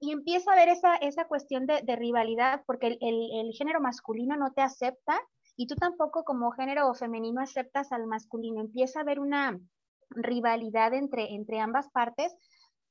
Y 0.00 0.10
empieza 0.10 0.52
a 0.52 0.56
ver 0.56 0.68
esa, 0.68 0.96
esa 0.96 1.26
cuestión 1.26 1.64
de, 1.66 1.82
de 1.82 1.94
rivalidad 1.94 2.62
porque 2.66 2.88
el, 2.88 2.98
el, 3.00 3.46
el, 3.46 3.52
género 3.52 3.80
masculino 3.80 4.36
no 4.36 4.52
te 4.52 4.62
acepta 4.62 5.20
y 5.56 5.68
tú 5.68 5.76
tampoco 5.76 6.24
como 6.24 6.50
género 6.50 6.92
femenino 6.94 7.40
aceptas 7.40 7.92
al 7.92 8.08
masculino. 8.08 8.60
Empieza 8.60 8.98
a 8.98 9.02
haber 9.02 9.20
una 9.20 9.60
rivalidad 10.10 10.92
entre, 10.92 11.34
entre 11.34 11.60
ambas 11.60 11.88
partes 11.90 12.34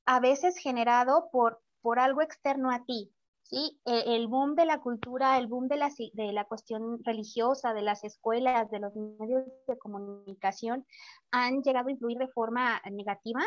a 0.08 0.20
veces 0.20 0.58
generado 0.58 1.30
por, 1.32 1.62
por 1.82 2.00
algo 2.00 2.22
externo 2.22 2.72
a 2.72 2.84
ti. 2.86 3.14
¿sí? 3.44 3.80
E, 3.86 4.16
el 4.16 4.28
boom 4.28 4.56
de 4.56 4.66
la 4.66 4.80
cultura, 4.80 5.38
el 5.38 5.48
boom 5.48 5.68
de 5.68 5.78
la, 5.78 5.92
de 6.14 6.32
la 6.32 6.46
cuestión 6.46 7.04
religiosa, 7.04 7.74
de 7.74 7.82
las 7.82 8.04
escuelas, 8.04 8.72
de 8.72 8.80
los 8.80 8.96
medios 8.96 9.44
de 9.68 9.78
comunicación, 9.78 10.86
han 11.32 11.62
llegado 11.62 11.90
a 11.90 11.92
influir 11.92 12.18
de 12.18 12.30
forma 12.30 12.82
negativa 12.90 13.42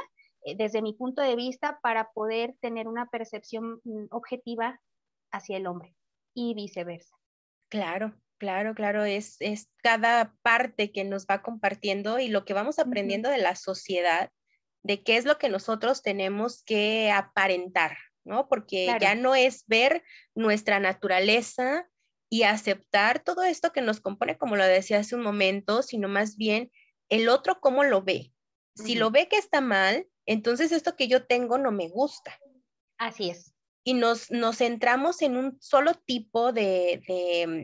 eh, 0.44 0.54
desde 0.56 0.82
mi 0.82 0.92
punto 0.92 1.22
de 1.22 1.34
vista 1.34 1.80
para 1.82 2.12
poder 2.12 2.54
tener 2.60 2.88
una 2.88 3.06
percepción 3.06 3.80
mm, 3.84 4.06
objetiva 4.10 4.80
hacia 5.32 5.56
el 5.56 5.66
hombre 5.66 5.96
y 6.34 6.54
viceversa. 6.54 7.16
Claro, 7.70 8.14
claro, 8.38 8.74
claro, 8.74 9.04
es, 9.04 9.36
es 9.40 9.70
cada 9.82 10.34
parte 10.42 10.92
que 10.92 11.04
nos 11.04 11.26
va 11.26 11.40
compartiendo 11.40 12.18
y 12.18 12.28
lo 12.28 12.44
que 12.44 12.52
vamos 12.52 12.78
aprendiendo 12.78 13.30
de 13.30 13.38
la 13.38 13.54
sociedad 13.54 14.30
de 14.82 15.02
qué 15.02 15.16
es 15.16 15.24
lo 15.24 15.38
que 15.38 15.48
nosotros 15.48 16.02
tenemos 16.02 16.62
que 16.64 17.10
aparentar, 17.10 17.96
¿no? 18.24 18.48
Porque 18.48 18.94
ya 19.00 19.14
no 19.14 19.34
es 19.34 19.64
ver 19.66 20.02
nuestra 20.34 20.80
naturaleza 20.80 21.88
y 22.30 22.44
aceptar 22.44 23.22
todo 23.22 23.42
esto 23.42 23.72
que 23.72 23.82
nos 23.82 24.00
compone, 24.00 24.38
como 24.38 24.56
lo 24.56 24.64
decía 24.64 25.00
hace 25.00 25.16
un 25.16 25.22
momento, 25.22 25.82
sino 25.82 26.08
más 26.08 26.36
bien 26.36 26.70
el 27.08 27.28
otro 27.28 27.60
cómo 27.60 27.84
lo 27.84 28.02
ve. 28.02 28.32
Si 28.76 28.94
lo 28.94 29.10
ve 29.10 29.28
que 29.28 29.36
está 29.36 29.60
mal, 29.60 30.06
entonces 30.24 30.72
esto 30.72 30.96
que 30.96 31.08
yo 31.08 31.26
tengo 31.26 31.58
no 31.58 31.72
me 31.72 31.88
gusta. 31.88 32.38
Así 32.96 33.30
es. 33.30 33.52
Y 33.84 33.94
nos, 33.94 34.30
nos 34.30 34.58
centramos 34.58 35.20
en 35.22 35.36
un 35.36 35.60
solo 35.60 35.94
tipo 35.94 36.52
de, 36.52 37.02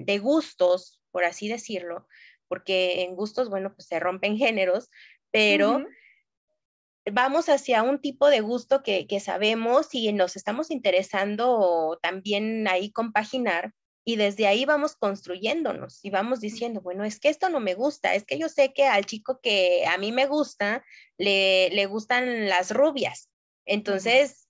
de, 0.04 0.18
gustos, 0.18 1.00
por 1.10 1.24
así 1.24 1.48
decirlo, 1.48 2.08
porque 2.48 3.02
en 3.02 3.14
gustos, 3.14 3.48
bueno, 3.48 3.74
pues 3.74 3.86
se 3.86 4.00
rompen 4.00 4.36
géneros, 4.36 4.90
pero 5.30 5.84
vamos 7.12 7.48
hacia 7.48 7.82
un 7.82 8.00
tipo 8.00 8.28
de 8.28 8.40
gusto 8.40 8.82
que, 8.82 9.06
que, 9.06 9.20
sabemos 9.20 9.88
y 9.92 10.12
nos 10.12 10.36
estamos 10.36 10.70
interesando 10.70 11.98
también 12.02 12.66
ahí 12.68 12.90
compaginar 12.90 13.72
y 14.04 14.16
desde 14.16 14.46
ahí 14.46 14.64
vamos 14.64 14.94
construyéndonos 14.96 16.04
y 16.04 16.10
vamos 16.10 16.40
diciendo, 16.40 16.80
bueno, 16.80 17.04
es 17.04 17.18
que 17.18 17.28
esto 17.28 17.48
no 17.48 17.58
me 17.58 17.74
gusta, 17.74 18.14
es 18.14 18.24
que 18.24 18.38
yo 18.38 18.48
sé 18.48 18.72
que 18.72 18.84
al 18.84 19.04
chico 19.04 19.40
que 19.42 19.84
a 19.86 19.98
mí 19.98 20.12
me 20.12 20.26
gusta 20.26 20.84
le, 21.18 21.70
le 21.70 21.86
gustan 21.86 22.48
las 22.48 22.70
rubias. 22.70 23.28
Entonces, 23.64 24.46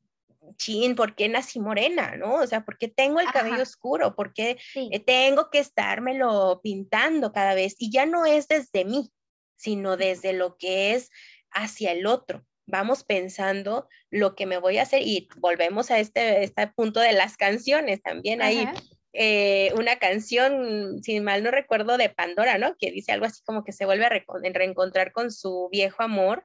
chin, 0.56 0.94
¿por 0.94 1.14
qué 1.14 1.28
nací 1.28 1.58
morena? 1.58 2.16
¿No? 2.16 2.34
O 2.34 2.46
sea, 2.46 2.64
¿por 2.64 2.78
qué 2.78 2.88
tengo 2.88 3.20
el 3.20 3.30
cabello 3.32 3.62
oscuro? 3.62 4.14
¿Por 4.14 4.32
qué 4.32 4.58
eh, 4.74 5.00
tengo 5.00 5.50
que 5.50 5.58
estármelo 5.58 6.60
pintando 6.62 7.32
cada 7.32 7.54
vez? 7.54 7.74
Y 7.78 7.90
ya 7.90 8.06
no 8.06 8.26
es 8.26 8.48
desde 8.48 8.84
mí, 8.84 9.10
sino 9.56 9.96
desde 9.96 10.32
lo 10.32 10.56
que 10.56 10.94
es 10.94 11.10
hacia 11.50 11.92
el 11.92 12.06
otro. 12.06 12.45
Vamos 12.66 13.04
pensando 13.04 13.88
lo 14.10 14.34
que 14.34 14.46
me 14.46 14.58
voy 14.58 14.78
a 14.78 14.82
hacer 14.82 15.02
y 15.02 15.28
volvemos 15.38 15.90
a 15.90 15.98
este, 15.98 16.42
este 16.42 16.66
punto 16.68 17.00
de 17.00 17.12
las 17.12 17.36
canciones 17.36 18.02
también 18.02 18.42
ahí. 18.42 18.68
Eh, 19.12 19.72
una 19.76 19.96
canción, 19.96 21.02
si 21.02 21.20
mal 21.20 21.42
no 21.42 21.50
recuerdo, 21.50 21.96
de 21.96 22.10
Pandora, 22.10 22.58
¿no? 22.58 22.76
Que 22.78 22.90
dice 22.90 23.12
algo 23.12 23.24
así 23.24 23.42
como 23.44 23.64
que 23.64 23.72
se 23.72 23.86
vuelve 23.86 24.04
a 24.04 24.10
reencontrar 24.10 25.12
con 25.12 25.30
su 25.30 25.68
viejo 25.72 26.02
amor 26.02 26.44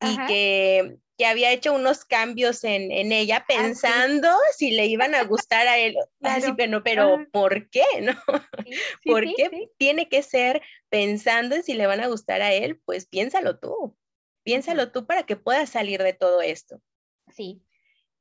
y 0.00 0.16
que, 0.26 0.96
que, 1.16 1.26
había 1.26 1.52
hecho 1.52 1.72
unos 1.72 2.04
cambios 2.04 2.62
en, 2.64 2.92
en 2.92 3.12
ella 3.12 3.38
ah, 3.38 3.44
pensando 3.48 4.28
si 4.56 4.70
le 4.70 4.86
iban 4.86 5.14
a 5.14 5.24
gustar 5.24 5.66
a 5.66 5.78
él. 5.78 5.96
Así, 6.22 6.52
pero, 6.56 6.82
pero 6.82 7.26
¿por 7.32 7.68
qué? 7.70 7.84
¿No? 8.02 8.14
¿Por 9.04 9.24
qué 9.34 9.68
tiene 9.76 10.08
que 10.08 10.22
ser 10.22 10.62
pensando 10.88 11.56
en 11.56 11.62
si 11.62 11.74
le 11.74 11.86
van 11.86 12.00
a 12.00 12.08
gustar 12.08 12.42
a 12.42 12.52
él? 12.52 12.80
Pues 12.84 13.06
piénsalo 13.06 13.58
tú. 13.58 13.96
Piénsalo 14.48 14.90
tú 14.92 15.06
para 15.06 15.24
que 15.24 15.36
puedas 15.36 15.68
salir 15.68 16.02
de 16.02 16.14
todo 16.14 16.40
esto. 16.40 16.80
Sí. 17.36 17.60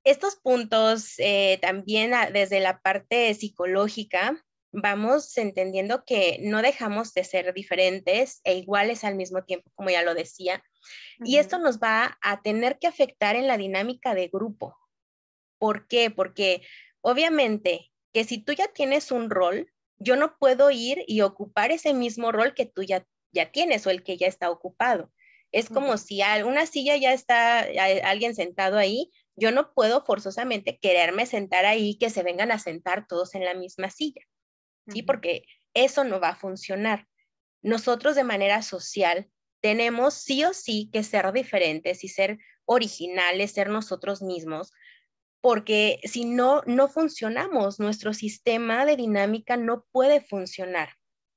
Estos 0.04 0.36
puntos 0.36 1.13
eh, 1.20 1.58
también 1.62 2.12
desde 2.34 2.60
la 2.60 2.82
parte 2.82 3.34
psicológica, 3.34 4.44
vamos 4.74 5.38
entendiendo 5.38 6.04
que 6.04 6.40
no 6.42 6.62
dejamos 6.62 7.13
de 7.13 7.24
ser 7.24 7.54
diferentes 7.54 8.42
e 8.44 8.56
iguales 8.56 9.06
al 9.06 9.16
mismo 9.16 9.46
tiempo, 9.46 9.72
como 9.74 9.90
ya 9.90 10.02
lo 10.02 10.16
decía. 10.16 10.62
Y 11.24 11.38
esto 11.38 11.60
nos 11.60 11.80
va 11.80 12.18
a 12.22 12.42
tener 12.42 12.78
que 12.78 12.88
afectar 12.88 13.38
en 13.38 13.48
la 13.48 13.58
dinámica 13.58 14.13
de 14.13 14.28
grupo. 14.28 14.76
¿Por 15.58 15.88
qué? 15.88 16.12
Porque 16.12 16.62
obviamente 17.00 17.90
que 18.12 18.26
si 18.26 18.38
tú 18.38 18.52
ya 18.52 18.68
tienes 18.68 19.13
un 19.13 19.30
rol, 19.30 19.72
yo 19.98 20.18
no 20.18 20.38
puedo 20.38 20.72
ir 20.72 21.06
y 21.08 21.22
ocupar 21.22 21.72
ese 21.72 21.94
mismo 21.94 22.34
rol 22.34 22.54
que 22.54 22.66
tú 22.66 22.84
ya, 22.84 23.08
ya 23.32 23.50
tienes 23.50 23.88
o 23.88 23.92
el 23.92 24.04
que 24.04 24.18
ya 24.18 24.28
está 24.28 24.52
ocupado. 24.52 25.10
Es 25.52 25.70
como 25.70 25.98
si 25.98 26.22
una 26.46 26.66
silla 26.66 26.98
ya 26.98 27.14
está 27.14 27.66
alguien 28.04 28.36
sentado 28.36 28.78
ahí, 28.78 29.12
yo 29.36 29.52
no 29.52 29.74
puedo 29.74 30.04
forzosamente 30.04 30.78
quererme 30.80 31.26
sentar 31.26 31.66
ahí, 31.66 31.98
que 31.98 32.10
se 32.10 32.24
vengan 32.24 32.52
a 32.52 32.60
sentar 32.60 33.08
todos 33.08 33.36
en 33.36 33.46
la 33.46 33.54
misma 33.54 33.90
silla, 33.90 34.22
¿sí? 34.88 35.04
Porque 35.04 35.44
eso 35.74 36.04
no 36.04 36.20
va 36.20 36.30
a 36.30 36.36
funcionar. 36.36 37.08
Nosotros 37.62 38.16
de 38.16 38.24
manera 38.24 38.62
social 38.62 39.30
tenemos 39.62 40.16
sí 40.16 40.44
o 40.44 40.54
sí 40.54 40.90
que 40.92 41.04
ser 41.04 41.32
diferentes 41.34 42.04
y 42.04 42.08
ser 42.08 42.40
originales, 42.66 43.52
ser 43.52 43.70
nosotros 43.70 44.22
mismos, 44.22 44.72
porque 45.40 46.00
si 46.04 46.26
no, 46.26 46.62
no 46.66 46.88
funcionamos, 46.88 47.80
nuestro 47.80 48.14
sistema 48.14 48.86
de 48.86 48.96
dinámica 48.96 49.56
no 49.56 49.86
puede 49.92 50.20
funcionar. 50.20 50.90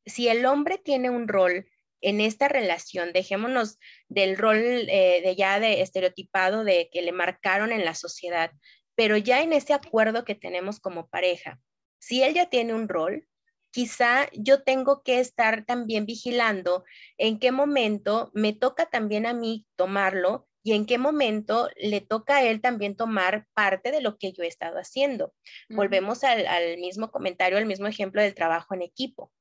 Si 0.07 0.29
el 0.29 0.47
hombre 0.47 0.79
tiene 0.79 1.11
un 1.11 1.29
rol 1.29 1.67
en 2.01 2.21
esta 2.21 2.49
relación, 2.49 3.13
dejémonos 3.13 3.79
del 4.09 4.37
rol 4.37 4.59
eh, 4.59 5.21
de 5.25 5.37
ya 5.37 5.61
de 5.61 5.83
estereotipado 5.83 6.65
de 6.65 6.89
que 6.93 7.03
le 7.03 7.13
marcaron 7.13 7.73
en 7.73 7.85
la 7.85 7.95
sociedad, 7.95 8.53
pero 8.95 9.17
ya 9.17 9.43
en 9.43 9.53
ese 9.53 9.73
acuerdo 9.73 10.25
que 10.25 10.35
tenemos 10.35 10.81
como 10.81 11.09
pareja, 11.09 11.61
si 11.99 12.23
él 12.23 12.35
ya 12.35 12.49
tiene 12.49 12.75
un 12.75 12.89
rol, 12.89 13.27
quizá 13.71 14.29
yo 14.33 14.63
tengo 14.63 15.03
que 15.03 15.21
estar 15.21 15.65
también 15.65 16.07
vigilando 16.07 16.85
en 17.19 17.39
qué 17.39 17.53
momento 17.53 18.31
me 18.35 18.53
toca 18.53 18.87
también 18.87 19.27
a 19.27 19.33
mí 19.35 19.67
tomarlo 19.77 20.49
y 20.63 20.73
en 20.73 20.87
qué 20.87 20.99
momento 20.99 21.71
le 21.77 22.01
toca 22.01 22.39
a 22.39 22.45
él 22.45 22.61
también 22.61 22.97
tomar 22.97 23.47
parte 23.55 23.91
de 23.93 24.03
lo 24.03 24.19
que 24.19 24.33
yo 24.33 24.43
he 24.43 24.47
estado 24.47 24.79
haciendo. 24.79 25.33
Volvemos 25.71 26.23
al, 26.23 26.47
al 26.47 26.77
mismo 26.79 27.11
comentario, 27.11 27.57
al 27.57 27.67
mismo 27.67 27.87
ejemplo 27.87 28.21
del 28.21 28.35
trabajo 28.35 28.75
en 28.75 28.83
equipo. 28.83 29.33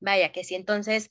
Vaya, 0.00 0.32
que 0.32 0.42
si 0.42 0.56
entonces 0.56 1.10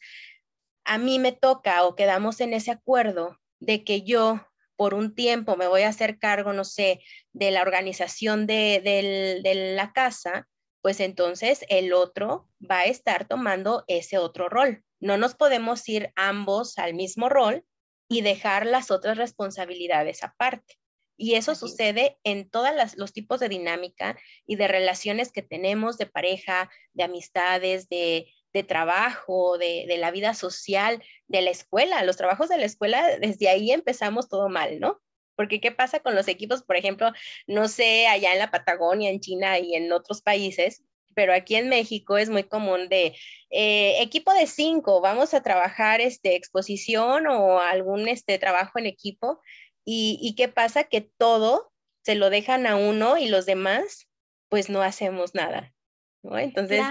a 0.86 0.98
mí 0.98 1.20
me 1.20 1.32
toca 1.32 1.84
o 1.86 1.96
quedamos 1.96 2.42
en 2.42 2.54
ese 2.54 2.72
acuerdo 2.72 3.40
de 3.60 3.84
que 3.84 4.02
yo 4.02 4.42
por 4.76 4.96
un 4.96 5.14
tiempo 5.14 5.56
me 5.58 5.68
voy 5.68 5.84
a 5.84 5.90
hacer 5.90 6.18
cargo, 6.18 6.54
no 6.54 6.64
sé, 6.64 7.02
de 7.34 7.52
la 7.52 7.62
organización 7.62 8.48
de, 8.48 9.42
la 9.76 9.94
casa, 9.94 10.48
pues 10.82 11.00
entonces 11.00 11.64
el 11.70 11.94
otro 11.94 12.50
va 12.60 12.80
a 12.80 12.86
estar 12.86 13.28
tomando 13.28 13.84
ese 13.88 14.18
otro 14.18 14.50
rol. 14.50 14.84
No 15.00 15.18
nos 15.18 15.36
podemos 15.36 15.88
ir 15.88 16.12
ambos 16.16 16.80
al 16.80 16.96
mismo 16.96 17.30
rol 17.30 17.64
y 18.10 18.22
dejar 18.22 18.66
las 18.66 18.90
otras 18.90 19.18
responsabilidades 19.18 20.24
aparte. 20.24 20.80
Y 21.16 21.36
eso 21.36 21.54
sucede 21.54 22.18
en 22.24 22.50
todos 22.50 22.72
los 22.96 23.14
tipos 23.14 23.40
de 23.40 23.50
dinámica 23.50 24.18
y 24.48 24.56
de 24.56 24.68
relaciones 24.68 25.32
que 25.32 25.44
tenemos 25.44 26.00
de 26.00 26.08
pareja, 26.08 26.72
de 26.94 27.04
amistades, 27.04 27.88
de, 27.88 28.34
de 28.54 28.64
trabajo, 28.64 29.58
de, 29.58 29.86
la 29.98 30.12
vida 30.12 30.34
social, 30.34 31.04
de 31.28 31.42
la 31.42 31.52
escuela. 31.52 32.04
Los 32.04 32.18
trabajos 32.18 32.50
de 32.50 32.58
la 32.58 32.66
escuela, 32.66 33.18
desde 33.20 33.50
ahí 33.50 33.72
empezamos 33.72 34.30
todo 34.30 34.50
mal, 34.50 34.80
¿no? 34.80 35.00
Porque 35.36 35.62
¿qué 35.62 35.72
pasa 35.72 36.02
con 36.02 36.16
los 36.16 36.28
equipos, 36.28 36.64
por 36.64 36.76
ejemplo, 36.76 37.12
no 37.48 37.68
sé, 37.68 38.08
allá 38.08 38.34
en 38.34 38.40
la 38.40 38.52
Patagonia, 38.52 39.10
en 39.10 39.20
China 39.20 39.60
y 39.60 39.76
en 39.76 39.92
otros 39.92 40.22
países, 40.22 40.84
pero 41.16 41.34
aquí 41.34 41.56
en 41.56 41.70
México 41.70 42.18
es 42.18 42.30
muy 42.30 42.44
común 42.44 42.90
de 42.90 43.16
eh, 43.50 44.02
equipo 44.02 44.34
de 44.34 44.48
cinco, 44.48 45.02
vamos 45.02 45.34
a 45.34 45.42
trabajar 45.42 46.02
este, 46.02 46.36
exposición 46.36 47.28
o 47.28 47.60
algún 47.60 48.08
este, 48.08 48.38
trabajo 48.40 48.80
en 48.80 48.86
equipo. 48.86 49.42
Y, 49.84 50.20
y 50.22 50.36
qué 50.36 50.48
pasa 50.48 50.84
que 50.84 51.02
todo 51.02 51.72
se 52.04 52.16
lo 52.16 52.30
dejan 52.30 52.68
a 52.68 52.76
uno 52.76 53.18
y 53.18 53.28
los 53.28 53.46
demás 53.46 54.08
pues 54.50 54.70
no 54.70 54.82
hacemos 54.82 55.34
nada. 55.34 55.74
Entonces, 56.24 56.84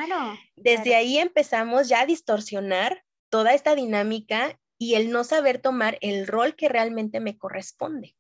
desde 0.57 0.95
ahí 0.95 1.19
empezamos 1.19 1.89
ya 1.89 2.03
a 2.03 2.07
distorsionar 2.07 3.05
toda 3.29 3.55
esta 3.55 3.75
dinámica 3.75 4.59
y 4.77 4.95
el 4.95 5.11
no 5.11 5.25
saber 5.25 5.61
tomar 5.61 5.99
el 6.01 6.27
rol 6.27 6.57
que 6.57 6.69
realmente 6.69 7.21
me 7.21 7.39
corresponde. 7.39 8.17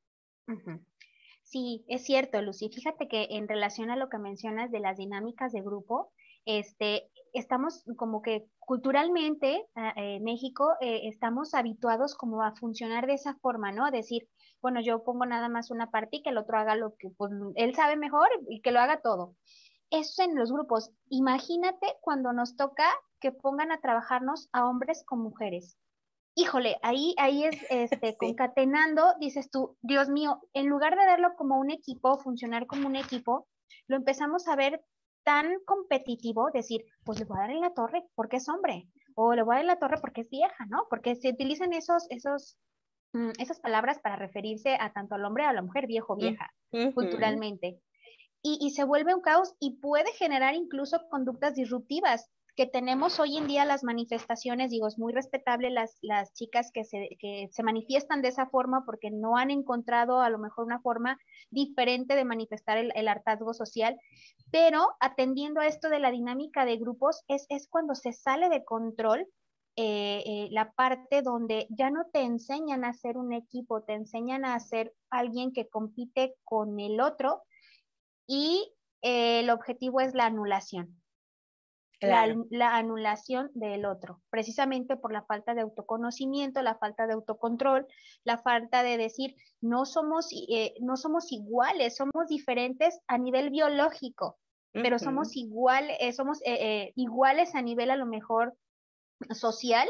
Sí, 1.42 1.84
es 1.88 2.04
cierto, 2.04 2.40
Lucy. 2.42 2.68
Fíjate 2.68 3.08
que 3.08 3.28
en 3.30 3.48
relación 3.48 3.90
a 3.90 3.96
lo 3.96 4.08
que 4.08 4.18
mencionas 4.18 4.70
de 4.70 4.80
las 4.80 4.98
dinámicas 4.98 5.52
de 5.52 5.62
grupo, 5.62 6.12
este, 6.44 7.10
estamos 7.32 7.84
como 7.96 8.22
que 8.22 8.46
culturalmente 8.58 9.64
ah, 9.74 9.92
en 9.96 10.22
México 10.22 10.74
eh, 10.80 11.08
estamos 11.08 11.54
habituados 11.54 12.14
como 12.14 12.42
a 12.42 12.54
funcionar 12.54 13.06
de 13.06 13.14
esa 13.14 13.34
forma, 13.36 13.72
¿no? 13.72 13.84
A 13.84 13.90
decir, 13.90 14.28
bueno, 14.60 14.80
yo 14.80 15.02
pongo 15.02 15.26
nada 15.26 15.48
más 15.48 15.70
una 15.70 15.90
parte 15.90 16.18
y 16.18 16.22
que 16.22 16.30
el 16.30 16.38
otro 16.38 16.56
haga 16.58 16.76
lo 16.76 16.94
que 16.96 17.10
pues, 17.10 17.32
él 17.56 17.74
sabe 17.74 17.96
mejor 17.96 18.28
y 18.48 18.60
que 18.60 18.70
lo 18.70 18.80
haga 18.80 19.00
todo 19.00 19.34
eso 19.90 20.22
en 20.22 20.36
los 20.36 20.52
grupos. 20.52 20.90
Imagínate 21.08 21.96
cuando 22.00 22.32
nos 22.32 22.56
toca 22.56 22.88
que 23.20 23.32
pongan 23.32 23.72
a 23.72 23.80
trabajarnos 23.80 24.48
a 24.52 24.66
hombres 24.66 25.04
con 25.04 25.20
mujeres. 25.20 25.76
Híjole, 26.34 26.76
ahí, 26.82 27.14
ahí 27.18 27.44
es 27.44 27.56
este, 27.70 28.16
concatenando, 28.18 29.14
dices 29.20 29.50
tú, 29.50 29.76
Dios 29.82 30.08
mío, 30.08 30.40
en 30.54 30.68
lugar 30.68 30.96
de 30.96 31.04
verlo 31.04 31.34
como 31.36 31.58
un 31.58 31.70
equipo, 31.70 32.18
funcionar 32.18 32.66
como 32.66 32.86
un 32.86 32.96
equipo, 32.96 33.48
lo 33.88 33.96
empezamos 33.96 34.48
a 34.48 34.56
ver 34.56 34.82
tan 35.24 35.52
competitivo, 35.66 36.50
decir, 36.52 36.84
pues 37.04 37.18
le 37.18 37.26
voy 37.26 37.38
a 37.38 37.42
dar 37.42 37.50
en 37.50 37.60
la 37.60 37.74
torre 37.74 38.04
porque 38.14 38.36
es 38.36 38.48
hombre, 38.48 38.88
o 39.14 39.34
le 39.34 39.42
voy 39.42 39.54
a 39.54 39.56
dar 39.56 39.64
en 39.64 39.66
la 39.66 39.78
torre 39.78 39.98
porque 40.00 40.22
es 40.22 40.30
vieja, 40.30 40.66
¿no? 40.68 40.86
Porque 40.88 41.14
se 41.16 41.30
utilizan 41.30 41.74
esos, 41.74 42.06
esos, 42.10 42.56
mm, 43.12 43.32
esas 43.38 43.60
palabras 43.60 43.98
para 43.98 44.16
referirse 44.16 44.76
a 44.80 44.92
tanto 44.92 45.16
al 45.16 45.24
hombre 45.24 45.44
a 45.44 45.52
la 45.52 45.62
mujer, 45.62 45.86
viejo, 45.86 46.16
vieja, 46.16 46.50
culturalmente 46.94 47.82
y, 48.42 48.70
se 48.70 48.84
vuelve 48.84 49.14
un 49.14 49.20
caos 49.20 49.54
y 49.60 49.76
puede 49.80 50.12
generar 50.12 50.54
incluso 50.54 50.98
conductas 51.10 51.54
disruptivas. 51.54 52.30
que 52.56 52.66
tenemos 52.66 53.20
hoy 53.20 53.38
en 53.38 53.46
día 53.46 53.64
las 53.64 53.84
manifestaciones, 53.84 54.70
digo, 54.70 54.86
es 54.88 54.98
muy 54.98 55.14
respetable 55.14 55.70
las, 55.70 55.96
las 56.02 56.34
chicas 56.34 56.70
que 56.74 56.84
se, 56.84 57.16
que 57.18 57.48
se 57.52 57.62
manifiestan 57.62 58.20
de 58.20 58.28
esa 58.28 58.46
forma 58.46 58.84
porque 58.84 59.10
no 59.10 59.36
han 59.36 59.50
encontrado 59.50 60.20
a 60.20 60.28
lo 60.28 60.38
mejor 60.38 60.66
una 60.66 60.80
forma 60.80 61.16
diferente 61.50 62.16
de 62.16 62.24
manifestar 62.24 62.76
el, 62.76 63.08
hartazgo 63.08 63.54
social, 63.54 63.96
pero 64.50 64.88
atendiendo 65.00 65.60
a 65.60 65.68
esto 65.68 65.88
de 65.88 66.00
la 66.00 66.10
dinámica 66.10 66.66
de 66.66 66.76
grupos, 66.76 67.22
es, 67.28 67.46
es 67.48 67.66
cuando 67.66 67.94
se 67.94 68.12
sale 68.12 68.50
de 68.50 68.64
control 68.64 69.26
eh, 69.76 70.22
eh, 70.26 70.48
la 70.50 70.72
parte 70.72 71.22
donde 71.22 71.66
ya 71.70 71.90
no 71.90 72.04
te 72.12 72.20
enseñan 72.22 72.84
a 72.84 72.92
ser 72.92 73.16
un 73.16 73.32
equipo, 73.32 73.82
te 73.82 73.94
enseñan 73.94 74.44
a 74.44 74.58
ser 74.60 74.92
alguien 75.08 75.52
que 75.52 75.68
compite 75.68 76.34
con 76.44 76.78
el 76.80 77.00
otro 77.00 77.42
y 78.30 78.72
eh, 79.02 79.40
el 79.40 79.50
objetivo 79.50 80.00
es 80.00 80.14
la 80.14 80.26
anulación. 80.26 80.96
La, 82.00 82.76
anulación 82.76 83.50
del 83.52 83.84
otro, 83.84 84.22
precisamente 84.30 84.96
por 84.96 85.12
la 85.12 85.22
falta 85.24 85.52
de 85.52 85.60
autoconocimiento, 85.60 86.62
la 86.62 86.78
falta 86.78 87.06
de 87.06 87.12
autocontrol, 87.12 87.86
la 88.24 88.38
falta 88.38 88.82
de 88.82 88.96
decir, 88.96 89.34
no 89.60 89.84
somos, 89.84 90.30
no 90.80 90.96
somos 90.96 91.30
iguales, 91.30 91.96
somos 91.96 92.26
diferentes 92.26 93.00
a 93.06 93.18
nivel 93.18 93.50
biológico, 93.50 94.38
pero 94.72 94.98
somos, 94.98 95.36
igual, 95.36 95.90
somos 96.16 96.40
iguales 96.94 97.54
a 97.54 97.60
nivel 97.60 97.90
a 97.90 97.96
lo 97.96 98.06
mejor 98.06 98.56
social, 99.34 99.86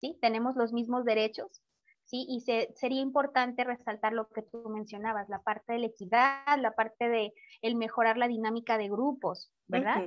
¿sí? 0.00 0.16
Tenemos 0.22 0.56
los 0.56 0.72
mismos 0.72 1.04
derechos, 1.04 1.60
¿sí? 2.04 2.26
Y 2.28 2.40
sería 2.40 3.00
importante 3.00 3.64
resaltar 3.64 4.12
lo 4.12 4.28
que 4.28 4.42
tú 4.42 4.68
mencionabas, 4.68 5.28
la 5.28 5.42
parte 5.42 5.74
de 5.74 5.78
la 5.80 5.86
equidad, 5.86 6.58
la 6.58 6.72
parte 6.72 7.08
de 7.08 7.32
el 7.62 7.74
mejorar 7.76 8.16
la 8.16 8.28
dinámica 8.28 8.78
de 8.78 8.88
grupos, 8.88 9.52
¿verdad? 9.66 10.02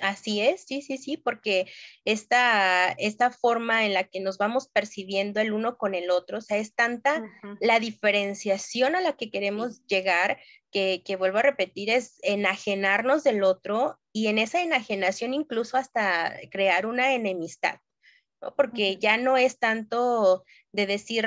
Así 0.00 0.40
es, 0.40 0.64
sí, 0.64 0.80
sí, 0.80 0.96
sí, 0.96 1.16
porque 1.16 1.66
esta, 2.04 2.92
esta 2.92 3.30
forma 3.30 3.84
en 3.84 3.92
la 3.92 4.04
que 4.04 4.20
nos 4.20 4.38
vamos 4.38 4.68
percibiendo 4.68 5.40
el 5.40 5.52
uno 5.52 5.76
con 5.76 5.94
el 5.94 6.10
otro, 6.10 6.38
o 6.38 6.40
sea, 6.40 6.56
es 6.56 6.74
tanta 6.74 7.22
la 7.60 7.78
diferenciación 7.78 8.96
a 8.96 9.00
la 9.00 9.16
que 9.16 9.30
queremos 9.30 9.84
llegar, 9.86 10.38
que, 10.70 11.02
que, 11.04 11.16
vuelvo 11.16 11.38
a 11.38 11.42
repetir, 11.42 11.90
es 11.90 12.18
enajenarnos 12.22 13.22
del 13.22 13.42
otro 13.42 13.98
y 14.12 14.28
en 14.28 14.38
esa 14.38 14.62
enajenación 14.62 15.34
incluso 15.34 15.76
hasta 15.76 16.34
crear 16.50 16.86
una 16.86 17.14
enemistad, 17.14 17.76
¿no? 18.42 18.54
Porque 18.54 18.96
ya 18.96 19.16
no 19.16 19.36
es 19.36 19.58
tanto 19.58 20.44
de 20.72 20.86
decir, 20.86 21.26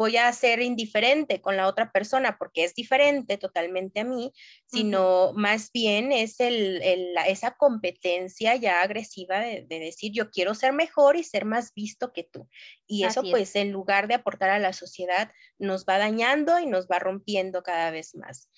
voy 0.00 0.16
a 0.16 0.32
ser 0.32 0.62
indiferente 0.62 1.42
con 1.42 1.58
la 1.58 1.66
otra 1.66 1.92
persona 1.92 2.38
porque 2.38 2.64
es 2.64 2.74
diferente 2.74 3.36
totalmente 3.36 4.00
a 4.00 4.04
mí, 4.04 4.32
sino 4.64 5.34
más 5.34 5.70
bien 5.72 6.10
es 6.10 6.40
el, 6.40 6.80
esa 7.26 7.50
competencia 7.50 8.56
ya 8.56 8.80
agresiva 8.80 9.40
de, 9.40 9.66
decir 9.68 10.10
yo 10.14 10.30
quiero 10.30 10.54
ser 10.54 10.72
mejor 10.72 11.16
y 11.16 11.22
ser 11.22 11.44
más 11.44 11.74
visto 11.74 12.14
que 12.14 12.24
tú. 12.24 12.48
Y 12.86 13.04
eso 13.04 13.20
pues 13.30 13.54
en 13.56 13.72
lugar 13.72 14.08
de 14.08 14.14
aportar 14.14 14.48
a 14.48 14.58
la 14.58 14.72
sociedad 14.72 15.32
nos 15.58 15.84
va 15.84 15.98
dañando 15.98 16.58
y 16.58 16.64
nos 16.64 16.86
va 16.86 16.98
rompiendo 16.98 17.62
cada 17.62 17.90
vez 17.90 18.14
más. 18.14 18.48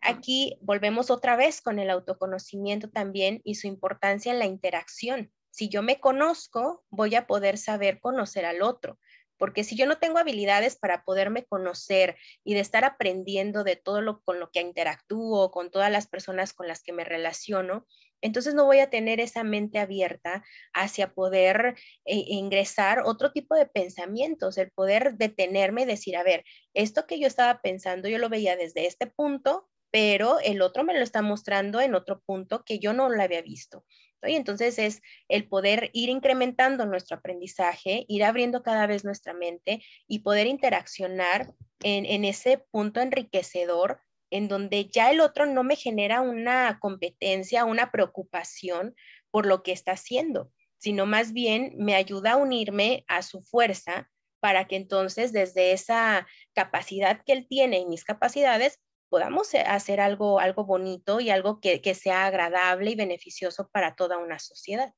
Aquí 0.00 0.56
volvemos 0.62 1.10
otra 1.10 1.36
vez 1.36 1.60
con 1.60 1.78
el 1.78 1.90
autoconocimiento 1.90 2.88
también 2.88 3.42
y 3.44 3.56
su 3.56 3.66
importancia 3.66 4.32
en 4.32 4.38
la 4.38 4.46
interacción. 4.46 5.30
Si 5.56 5.70
yo 5.70 5.80
me 5.82 6.00
conozco, 6.00 6.84
voy 6.90 7.14
a 7.14 7.26
poder 7.26 7.56
saber 7.56 7.98
conocer 7.98 8.44
al 8.44 8.60
otro 8.60 8.98
porque 9.38 9.64
si 9.64 9.76
yo 9.76 9.86
no 9.86 9.98
tengo 9.98 10.18
habilidades 10.18 10.76
para 10.76 11.02
poderme 11.02 11.44
conocer 11.44 12.16
y 12.44 12.54
de 12.54 12.60
estar 12.60 12.84
aprendiendo 12.84 13.64
de 13.64 13.76
todo 13.76 14.00
lo 14.00 14.20
con 14.22 14.40
lo 14.40 14.50
que 14.50 14.60
interactúo, 14.60 15.50
con 15.50 15.70
todas 15.70 15.90
las 15.90 16.06
personas 16.06 16.52
con 16.52 16.68
las 16.68 16.82
que 16.82 16.92
me 16.92 17.04
relaciono, 17.04 17.86
entonces 18.22 18.54
no 18.54 18.64
voy 18.64 18.78
a 18.78 18.90
tener 18.90 19.20
esa 19.20 19.44
mente 19.44 19.78
abierta 19.78 20.42
hacia 20.72 21.12
poder 21.12 21.76
eh, 22.06 22.24
ingresar 22.28 23.02
otro 23.04 23.32
tipo 23.32 23.54
de 23.54 23.66
pensamientos, 23.66 24.56
el 24.56 24.70
poder 24.70 25.16
detenerme 25.16 25.82
y 25.82 25.86
decir, 25.86 26.16
a 26.16 26.22
ver, 26.22 26.44
esto 26.72 27.06
que 27.06 27.20
yo 27.20 27.26
estaba 27.26 27.60
pensando, 27.60 28.08
yo 28.08 28.18
lo 28.18 28.30
veía 28.30 28.56
desde 28.56 28.86
este 28.86 29.06
punto, 29.06 29.68
pero 29.90 30.38
el 30.40 30.62
otro 30.62 30.82
me 30.82 30.94
lo 30.94 31.00
está 31.00 31.22
mostrando 31.22 31.80
en 31.80 31.94
otro 31.94 32.20
punto 32.20 32.64
que 32.64 32.78
yo 32.78 32.92
no 32.92 33.08
lo 33.08 33.22
había 33.22 33.42
visto. 33.42 33.84
Y 34.22 34.34
entonces 34.34 34.78
es 34.78 35.02
el 35.28 35.48
poder 35.48 35.90
ir 35.92 36.08
incrementando 36.08 36.86
nuestro 36.86 37.16
aprendizaje, 37.18 38.04
ir 38.08 38.24
abriendo 38.24 38.62
cada 38.62 38.86
vez 38.86 39.04
nuestra 39.04 39.34
mente 39.34 39.82
y 40.06 40.20
poder 40.20 40.46
interaccionar 40.46 41.52
en, 41.82 42.24
ese 42.24 42.58
punto 42.70 43.00
enriquecedor 43.00 44.00
en 44.30 44.48
donde 44.48 44.86
ya 44.86 45.10
el 45.10 45.20
otro 45.20 45.46
no 45.46 45.62
me 45.62 45.76
genera 45.76 46.20
una 46.20 46.78
competencia, 46.80 47.64
una 47.64 47.92
preocupación 47.92 48.94
por 49.30 49.46
lo 49.46 49.62
que 49.62 49.72
está 49.72 49.92
haciendo, 49.92 50.50
sino 50.78 51.06
más 51.06 51.32
bien 51.32 51.74
me 51.76 51.94
ayuda 51.94 52.32
a 52.32 52.36
unirme 52.36 53.04
a 53.06 53.22
su 53.22 53.42
fuerza 53.42 54.10
para 54.40 54.66
que 54.66 54.76
entonces 54.76 55.32
desde 55.32 55.72
esa 55.72 56.26
capacidad 56.54 57.22
que 57.24 57.32
él 57.32 57.46
tiene 57.48 57.78
y 57.78 57.86
mis 57.86 58.04
capacidades 58.04 58.80
podamos 59.08 59.52
eh, 59.54 59.60
hacer 59.60 60.00
algo, 60.00 60.40
algo 60.40 60.64
bonito 60.64 61.20
y 61.20 61.30
algo 61.30 61.60
que, 61.60 61.80
sea 61.94 62.26
agradable 62.26 62.90
y 62.90 62.94
beneficioso 62.94 63.68
para 63.72 63.94
toda 63.94 64.18
una 64.18 64.38
sociedad. 64.38 64.92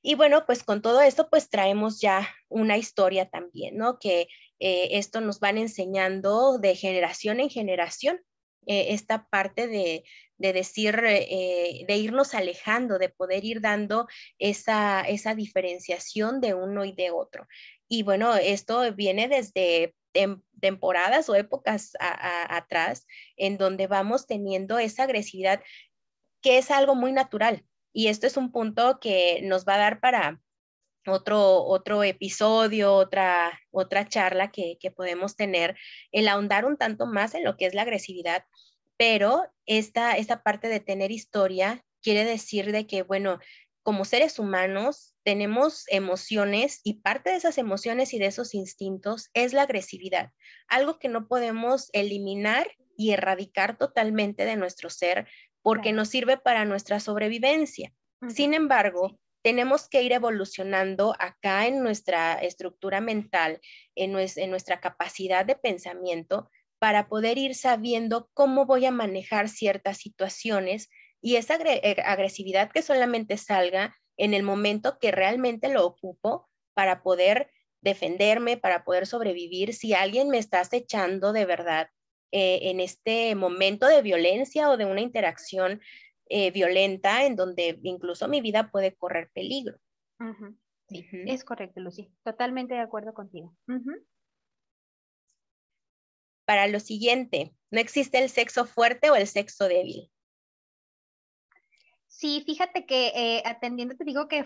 Y 0.00 0.14
bueno, 0.14 0.44
pues 0.46 0.62
con 0.62 0.80
todo 0.80 1.00
esto, 1.00 1.28
pues 1.28 1.50
traemos 1.50 2.00
ya 2.00 2.28
una 2.48 2.76
historia 2.76 3.28
también, 3.28 3.76
¿no? 3.76 3.98
Que 3.98 4.28
eh, 4.60 4.88
esto 4.92 5.20
nos 5.20 5.40
van 5.40 5.58
enseñando 5.58 6.58
de 6.58 6.76
generación 6.76 7.40
en 7.40 7.50
generación, 7.50 8.20
eh, 8.66 8.88
esta 8.90 9.26
parte 9.28 9.66
de, 9.66 10.04
decir, 10.38 11.00
de 11.00 11.96
irnos 11.96 12.34
alejando, 12.34 12.98
de 12.98 13.08
poder 13.08 13.44
ir 13.44 13.60
dando 13.60 14.06
esa, 14.38 15.02
esa 15.02 15.34
diferenciación 15.34 16.40
de 16.40 16.54
uno 16.54 16.84
y 16.84 16.92
de 16.92 17.10
otro. 17.10 17.48
Y 17.88 18.02
bueno, 18.02 18.36
esto 18.36 18.92
viene 18.94 19.28
desde 19.28 19.94
temporadas 20.60 21.28
o 21.28 21.34
épocas 21.34 21.92
atrás 22.00 23.06
en 23.36 23.58
donde 23.58 23.86
vamos 23.86 24.26
teniendo 24.26 24.78
esa 24.78 25.04
agresividad 25.04 25.62
que 26.40 26.58
es 26.58 26.70
algo 26.70 26.94
muy 26.94 27.12
natural. 27.12 27.64
Y 27.92 28.08
esto 28.08 28.26
es 28.26 28.36
un 28.36 28.52
punto 28.52 28.98
que 29.00 29.40
nos 29.42 29.64
va 29.64 29.74
a 29.74 29.78
dar 29.78 30.00
para 30.00 30.40
otro, 31.06 31.64
otro 31.64 32.02
episodio, 32.04 32.94
otra, 32.94 33.58
otra 33.70 34.08
charla 34.08 34.50
que, 34.50 34.76
que 34.80 34.90
podemos 34.90 35.36
tener, 35.36 35.76
el 36.12 36.28
ahondar 36.28 36.64
un 36.64 36.76
tanto 36.76 37.06
más 37.06 37.34
en 37.34 37.44
lo 37.44 37.56
que 37.56 37.66
es 37.66 37.74
la 37.74 37.82
agresividad, 37.82 38.44
pero 38.96 39.44
esta, 39.64 40.16
esta 40.16 40.42
parte 40.42 40.68
de 40.68 40.80
tener 40.80 41.10
historia 41.10 41.84
quiere 42.02 42.24
decir 42.24 42.72
de 42.72 42.86
que, 42.86 43.02
bueno, 43.02 43.38
como 43.88 44.04
seres 44.04 44.38
humanos 44.38 45.14
tenemos 45.24 45.84
emociones 45.88 46.82
y 46.84 47.00
parte 47.00 47.30
de 47.30 47.36
esas 47.36 47.56
emociones 47.56 48.12
y 48.12 48.18
de 48.18 48.26
esos 48.26 48.52
instintos 48.52 49.30
es 49.32 49.54
la 49.54 49.62
agresividad, 49.62 50.32
algo 50.68 50.98
que 50.98 51.08
no 51.08 51.26
podemos 51.26 51.88
eliminar 51.94 52.70
y 52.98 53.12
erradicar 53.12 53.78
totalmente 53.78 54.44
de 54.44 54.56
nuestro 54.56 54.90
ser 54.90 55.26
porque 55.62 55.94
nos 55.94 56.10
sirve 56.10 56.36
para 56.36 56.66
nuestra 56.66 57.00
sobrevivencia. 57.00 57.94
Sin 58.28 58.52
embargo, 58.52 59.18
tenemos 59.42 59.88
que 59.88 60.02
ir 60.02 60.12
evolucionando 60.12 61.16
acá 61.18 61.66
en 61.66 61.82
nuestra 61.82 62.34
estructura 62.34 63.00
mental, 63.00 63.58
en, 63.94 64.14
en 64.18 64.50
nuestra 64.50 64.80
capacidad 64.80 65.46
de 65.46 65.56
pensamiento, 65.56 66.50
para 66.78 67.08
poder 67.08 67.38
ir 67.38 67.54
sabiendo 67.54 68.28
cómo 68.34 68.66
voy 68.66 68.84
a 68.84 68.90
manejar 68.90 69.48
ciertas 69.48 69.96
situaciones 69.96 70.90
y 71.20 71.36
esa 71.36 71.56
eh, 71.56 71.96
agresividad 72.04 72.70
que 72.70 72.82
solamente 72.82 73.36
salga 73.36 73.96
en 74.16 74.34
el 74.34 74.42
momento 74.42 74.98
que 74.98 75.10
realmente 75.10 75.68
lo 75.68 75.86
ocupo 75.86 76.48
para 76.74 77.02
poder 77.02 77.50
defenderme, 77.80 78.56
para 78.56 78.84
poder 78.84 79.06
sobrevivir, 79.06 79.74
si 79.74 79.94
alguien 79.94 80.28
me 80.28 80.38
está 80.38 80.60
acechando 80.60 81.32
de 81.32 81.44
verdad 81.44 81.88
eh, 82.32 82.70
en 82.70 82.80
este 82.80 83.34
momento 83.34 83.86
de 83.86 84.02
violencia 84.02 84.68
o 84.70 84.76
de 84.76 84.84
una 84.84 85.00
interacción 85.00 85.80
eh, 86.26 86.50
violenta 86.50 87.24
en 87.24 87.36
donde 87.36 87.78
incluso 87.82 88.28
mi 88.28 88.40
vida 88.40 88.70
puede 88.70 88.94
correr 88.94 89.30
peligro. 89.32 89.78
Es 90.90 91.44
correcto, 91.44 91.80
Lucy. 91.80 92.10
Totalmente 92.24 92.74
de 92.74 92.80
acuerdo 92.80 93.14
contigo. 93.14 93.56
Para 96.44 96.66
lo 96.66 96.80
siguiente, 96.80 97.54
no 97.70 97.78
existe 97.78 98.18
el 98.18 98.30
sexo 98.30 98.64
fuerte 98.64 99.10
o 99.10 99.16
el 99.16 99.26
sexo 99.26 99.68
débil. 99.68 100.10
Sí, 102.18 102.42
fíjate 102.44 102.84
que 102.84 103.12
eh, 103.14 103.42
atendiendo, 103.46 103.94
te 103.94 104.02
digo 104.02 104.26
que 104.26 104.44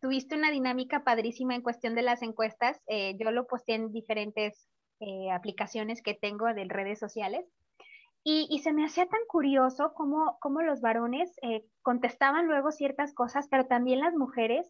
tuviste 0.00 0.34
una 0.34 0.50
dinámica 0.50 1.04
padrísima 1.04 1.54
en 1.54 1.62
cuestión 1.62 1.94
de 1.94 2.02
las 2.02 2.20
encuestas. 2.20 2.82
Eh, 2.88 3.16
yo 3.16 3.30
lo 3.30 3.46
posté 3.46 3.74
en 3.74 3.92
diferentes 3.92 4.66
eh, 4.98 5.30
aplicaciones 5.30 6.02
que 6.02 6.14
tengo 6.14 6.46
de 6.46 6.64
redes 6.64 6.98
sociales. 6.98 7.46
Y, 8.24 8.58
se 8.58 8.72
me 8.72 8.84
hacía 8.84 9.06
tan 9.06 9.20
curioso 9.28 9.92
cómo, 9.94 10.36
cómo 10.40 10.62
los 10.62 10.80
varones 10.80 11.32
contestaban 11.82 12.48
luego 12.48 12.72
ciertas 12.72 13.14
cosas, 13.14 13.46
pero 13.48 13.66
también 13.66 14.00
las 14.00 14.14
mujeres, 14.14 14.68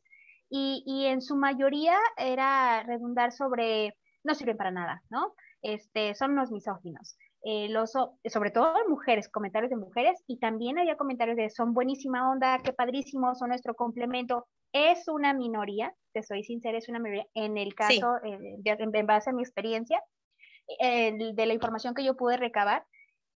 y, 0.51 0.82
y, 0.84 1.07
en 1.07 1.22
su 1.22 1.37
mayoría 1.37 1.97
era 2.18 2.82
redundar 2.82 3.32
sobre 3.32 3.97
no 4.24 4.34
sirven 4.34 4.59
para 4.59 4.72
nada, 4.72 5.03
¿no? 5.09 5.32
este, 5.62 6.14
son 6.14 6.32
unos 6.32 6.51
misóginos. 6.51 7.16
Eh, 7.45 7.68
los, 7.68 7.93
sobre 7.93 8.51
todo 8.51 8.74
mujeres, 8.89 9.28
comentarios 9.28 9.70
de 9.70 9.76
mujeres, 9.76 10.22
y 10.26 10.39
también 10.39 10.78
había 10.78 10.97
comentarios 10.97 11.37
de 11.37 11.51
son 11.51 11.74
buenísima 11.74 12.30
onda, 12.30 12.59
qué 12.62 12.72
padrísimo, 12.72 13.34
son 13.34 13.51
nuestro 13.51 13.74
complemento. 13.74 14.47
Es 14.72 15.07
una 15.09 15.32
minoría, 15.32 15.95
te 16.12 16.22
soy 16.22 16.43
sincera, 16.43 16.78
es 16.78 16.89
una 16.89 16.99
minoría 16.99 17.26
en 17.34 17.57
el 17.57 17.74
caso, 17.74 18.16
eh, 18.24 18.59
en 18.64 19.07
base 19.07 19.30
a 19.30 19.32
mi 19.32 19.43
experiencia, 19.43 20.03
de 20.80 21.47
la 21.47 21.55
información 21.55 21.95
que 21.95 22.05
yo 22.05 22.16
pude 22.16 22.37
recabar. 22.37 22.84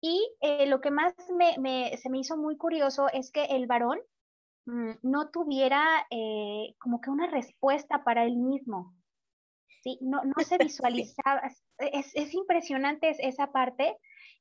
Y 0.01 0.27
eh, 0.41 0.67
lo 0.67 0.81
que 0.81 0.91
más 0.91 1.15
me, 1.37 1.97
se 1.97 2.09
me 2.09 2.19
hizo 2.19 2.37
muy 2.37 2.57
curioso 2.57 3.09
es 3.13 3.31
que 3.31 3.45
el 3.45 3.67
varón 3.67 3.99
mm, 4.67 4.93
no 5.03 5.29
tuviera 5.29 5.85
como 6.79 7.01
que 7.01 7.11
una 7.11 7.27
respuesta 7.27 8.05
para 8.05 8.25
él 8.25 8.37
mismo. 8.37 8.98
¿Sí? 9.83 9.99
No, 10.01 10.23
no 10.25 10.45
se 10.45 10.59
visualizaba, 10.59 11.43
es, 11.79 12.15
es, 12.15 12.35
impresionante 12.35 13.15
esa 13.19 13.53
parte. 13.53 13.97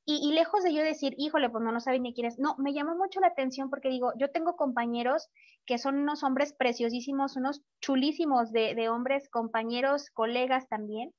Y, 0.10 0.32
lejos 0.32 0.64
de 0.64 0.74
yo 0.74 0.82
decir, 0.84 1.16
híjole, 1.18 1.50
pues 1.50 1.62
no, 1.62 1.74
no 1.74 1.82
sabe 1.82 2.00
ni 2.00 2.14
quién 2.14 2.28
es, 2.28 2.40
no, 2.40 2.56
me 2.60 2.74
llamó 2.74 2.96
mucho 2.96 3.20
la 3.20 3.28
atención 3.28 3.70
porque 3.70 3.90
digo, 3.90 4.14
yo 4.18 4.32
tengo 4.32 4.56
compañeros 4.56 5.28
que 5.66 5.78
son 5.78 5.98
unos 5.98 6.24
hombres 6.24 6.54
preciosísimos, 6.54 7.36
unos 7.36 7.62
chulísimos 7.82 8.54
de, 8.54 8.74
de 8.74 8.88
hombres, 8.88 9.28
compañeros, 9.30 10.10
colegas 10.12 10.70
también. 10.70 11.14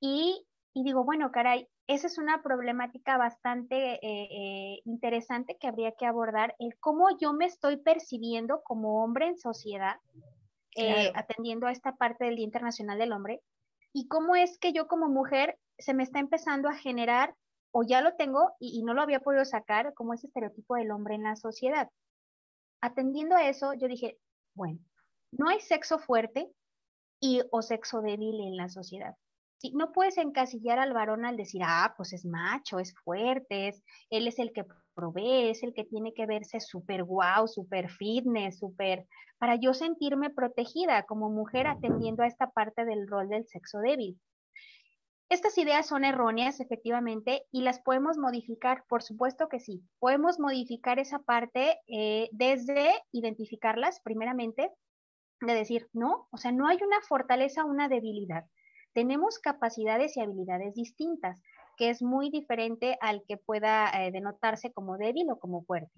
Y, 0.00 0.46
y, 0.72 0.82
digo, 0.82 1.04
bueno, 1.04 1.30
caray, 1.30 1.68
esa 1.86 2.06
es 2.06 2.18
una 2.18 2.42
problemática 2.42 3.16
bastante 3.16 3.94
eh, 3.94 4.28
eh, 4.30 4.82
interesante 4.84 5.56
que 5.60 5.66
habría 5.66 5.92
que 5.92 6.06
abordar, 6.06 6.54
el 6.58 6.78
cómo 6.78 7.06
yo 7.18 7.32
me 7.32 7.44
estoy 7.44 7.76
percibiendo 7.76 8.62
como 8.62 9.02
hombre 9.02 9.26
en 9.26 9.36
sociedad, 9.36 9.96
eh, 10.76 11.12
atendiendo 11.14 11.66
a 11.66 11.72
esta 11.72 11.96
parte 11.96 12.24
del 12.24 12.36
Día 12.36 12.46
Internacional 12.46 12.98
del 12.98 13.12
Hombre, 13.12 13.42
y 13.92 14.08
cómo 14.08 14.34
es 14.34 14.58
que 14.58 14.72
yo 14.72 14.88
como 14.88 15.08
mujer 15.08 15.58
se 15.78 15.94
me 15.94 16.02
está 16.02 16.18
empezando 16.20 16.68
a 16.68 16.74
generar, 16.74 17.34
o 17.72 17.82
ya 17.82 18.00
lo 18.02 18.14
tengo 18.14 18.52
y, 18.58 18.82
no 18.82 18.94
lo 18.94 19.02
había 19.02 19.20
podido 19.20 19.44
sacar, 19.44 19.94
como 19.94 20.14
ese 20.14 20.26
estereotipo 20.26 20.76
del 20.76 20.90
hombre 20.90 21.14
en 21.14 21.22
la 21.22 21.36
sociedad. 21.36 21.88
Atendiendo 22.82 23.34
a 23.34 23.48
eso, 23.48 23.72
yo 23.74 23.88
dije, 23.88 24.18
bueno, 24.54 24.78
no 25.32 25.48
hay 25.48 25.60
sexo 25.60 25.98
fuerte 25.98 26.52
y 27.20 27.42
o 27.50 27.62
sexo 27.62 28.02
débil 28.02 28.40
en 28.40 28.56
la 28.56 28.68
sociedad. 28.68 29.16
No 29.72 29.92
puedes 29.92 30.18
encasillar 30.18 30.78
al 30.78 30.92
varón 30.92 31.24
al 31.24 31.36
decir, 31.36 31.62
ah, 31.64 31.94
pues 31.96 32.12
es 32.12 32.24
macho, 32.24 32.78
es 32.78 32.94
fuerte, 33.04 33.68
es, 33.68 33.82
él 34.10 34.26
es 34.26 34.38
el 34.38 34.52
que 34.52 34.64
es 35.16 35.62
el 35.62 35.74
que 35.74 35.84
tiene 35.84 36.14
que 36.14 36.26
verse 36.26 36.60
súper 36.60 37.04
guau, 37.04 37.48
súper 37.48 37.90
fitness, 37.90 38.58
súper, 38.58 39.06
para 39.38 39.56
yo 39.56 39.74
sentirme 39.74 40.30
protegida 40.30 41.04
como 41.04 41.30
mujer 41.30 41.66
atendiendo 41.66 42.22
a 42.22 42.26
esta 42.26 42.50
parte 42.50 42.84
del 42.84 43.08
rol 43.08 43.28
del 43.28 43.46
sexo 43.46 43.78
débil. 43.80 44.18
Estas 45.28 45.56
ideas 45.56 45.86
son 45.86 46.04
erróneas, 46.04 46.60
efectivamente, 46.60 47.46
y 47.50 47.62
las 47.62 47.80
podemos 47.80 48.18
modificar, 48.18 48.84
por 48.86 49.02
supuesto 49.02 49.48
que 49.48 49.60
sí. 49.60 49.82
Podemos 49.98 50.38
modificar 50.38 50.98
esa 50.98 51.20
parte 51.20 51.78
eh, 51.86 52.28
desde 52.32 52.92
identificarlas, 53.12 54.00
primeramente, 54.04 54.70
de 55.40 55.54
decir, 55.54 55.88
no, 55.94 56.28
o 56.30 56.36
sea, 56.36 56.52
no 56.52 56.68
hay 56.68 56.76
una 56.86 57.00
fortaleza, 57.00 57.64
una 57.64 57.88
debilidad. 57.88 58.44
Tenemos 58.92 59.38
capacidades 59.38 60.18
y 60.18 60.20
habilidades 60.20 60.74
distintas 60.74 61.40
que 61.82 61.90
es 61.90 62.00
muy 62.00 62.30
diferente 62.30 62.96
al 63.00 63.24
que 63.26 63.36
pueda 63.36 63.90
eh, 63.90 64.12
denotarse 64.12 64.72
como 64.72 64.98
débil 64.98 65.28
o 65.32 65.40
como 65.40 65.64
fuerte. 65.64 65.90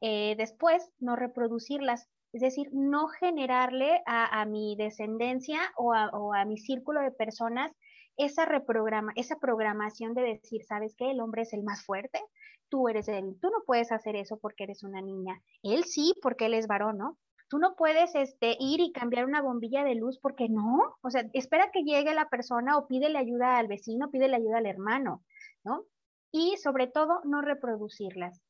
Eh, 0.00 0.36
después, 0.38 0.88
no 1.00 1.16
reproducirlas, 1.16 2.08
es 2.32 2.42
decir, 2.42 2.68
no 2.72 3.08
generarle 3.08 4.02
a, 4.06 4.44
mi 4.44 4.76
descendencia 4.76 5.58
o 5.76 5.92
a, 6.32 6.44
mi 6.44 6.58
círculo 6.58 7.00
de 7.00 7.10
personas 7.10 7.72
esa, 8.16 8.44
reprograma, 8.44 9.12
esa 9.16 9.36
programación 9.40 10.14
de 10.14 10.22
decir, 10.22 10.62
¿sabes 10.62 10.94
qué? 10.96 11.10
El 11.10 11.20
hombre 11.20 11.42
es 11.42 11.52
el 11.54 11.64
más 11.64 11.84
fuerte, 11.84 12.20
tú 12.68 12.88
eres 12.88 13.06
débil, 13.06 13.36
tú 13.40 13.50
no 13.50 13.64
puedes 13.66 13.90
hacer 13.90 14.14
eso 14.14 14.38
porque 14.38 14.62
eres 14.62 14.84
una 14.84 15.02
niña, 15.02 15.42
él 15.64 15.82
sí 15.86 16.14
porque 16.22 16.46
él 16.46 16.54
es 16.54 16.68
varón, 16.68 16.98
¿no? 16.98 17.18
Tú 17.50 17.58
no 17.58 17.74
puedes 17.74 18.14
este, 18.14 18.56
ir 18.60 18.78
y 18.78 18.92
cambiar 18.92 19.24
una 19.24 19.42
bombilla 19.42 19.82
de 19.82 19.96
luz 19.96 20.20
porque 20.20 20.48
no, 20.48 20.96
o 21.02 21.10
sea, 21.10 21.28
espera 21.32 21.72
que 21.72 21.82
llegue 21.82 22.14
la 22.14 22.28
persona 22.28 22.78
o 22.78 22.86
pídele 22.86 23.18
ayuda 23.18 23.58
al 23.58 23.66
vecino, 23.66 24.08
pídele 24.08 24.36
ayuda 24.36 24.58
al 24.58 24.66
hermano, 24.66 25.24
¿no? 25.64 25.84
Y 26.30 26.56
sobre 26.58 26.86
todo, 26.86 27.20
no 27.24 27.42
reproducirlas, 27.42 28.40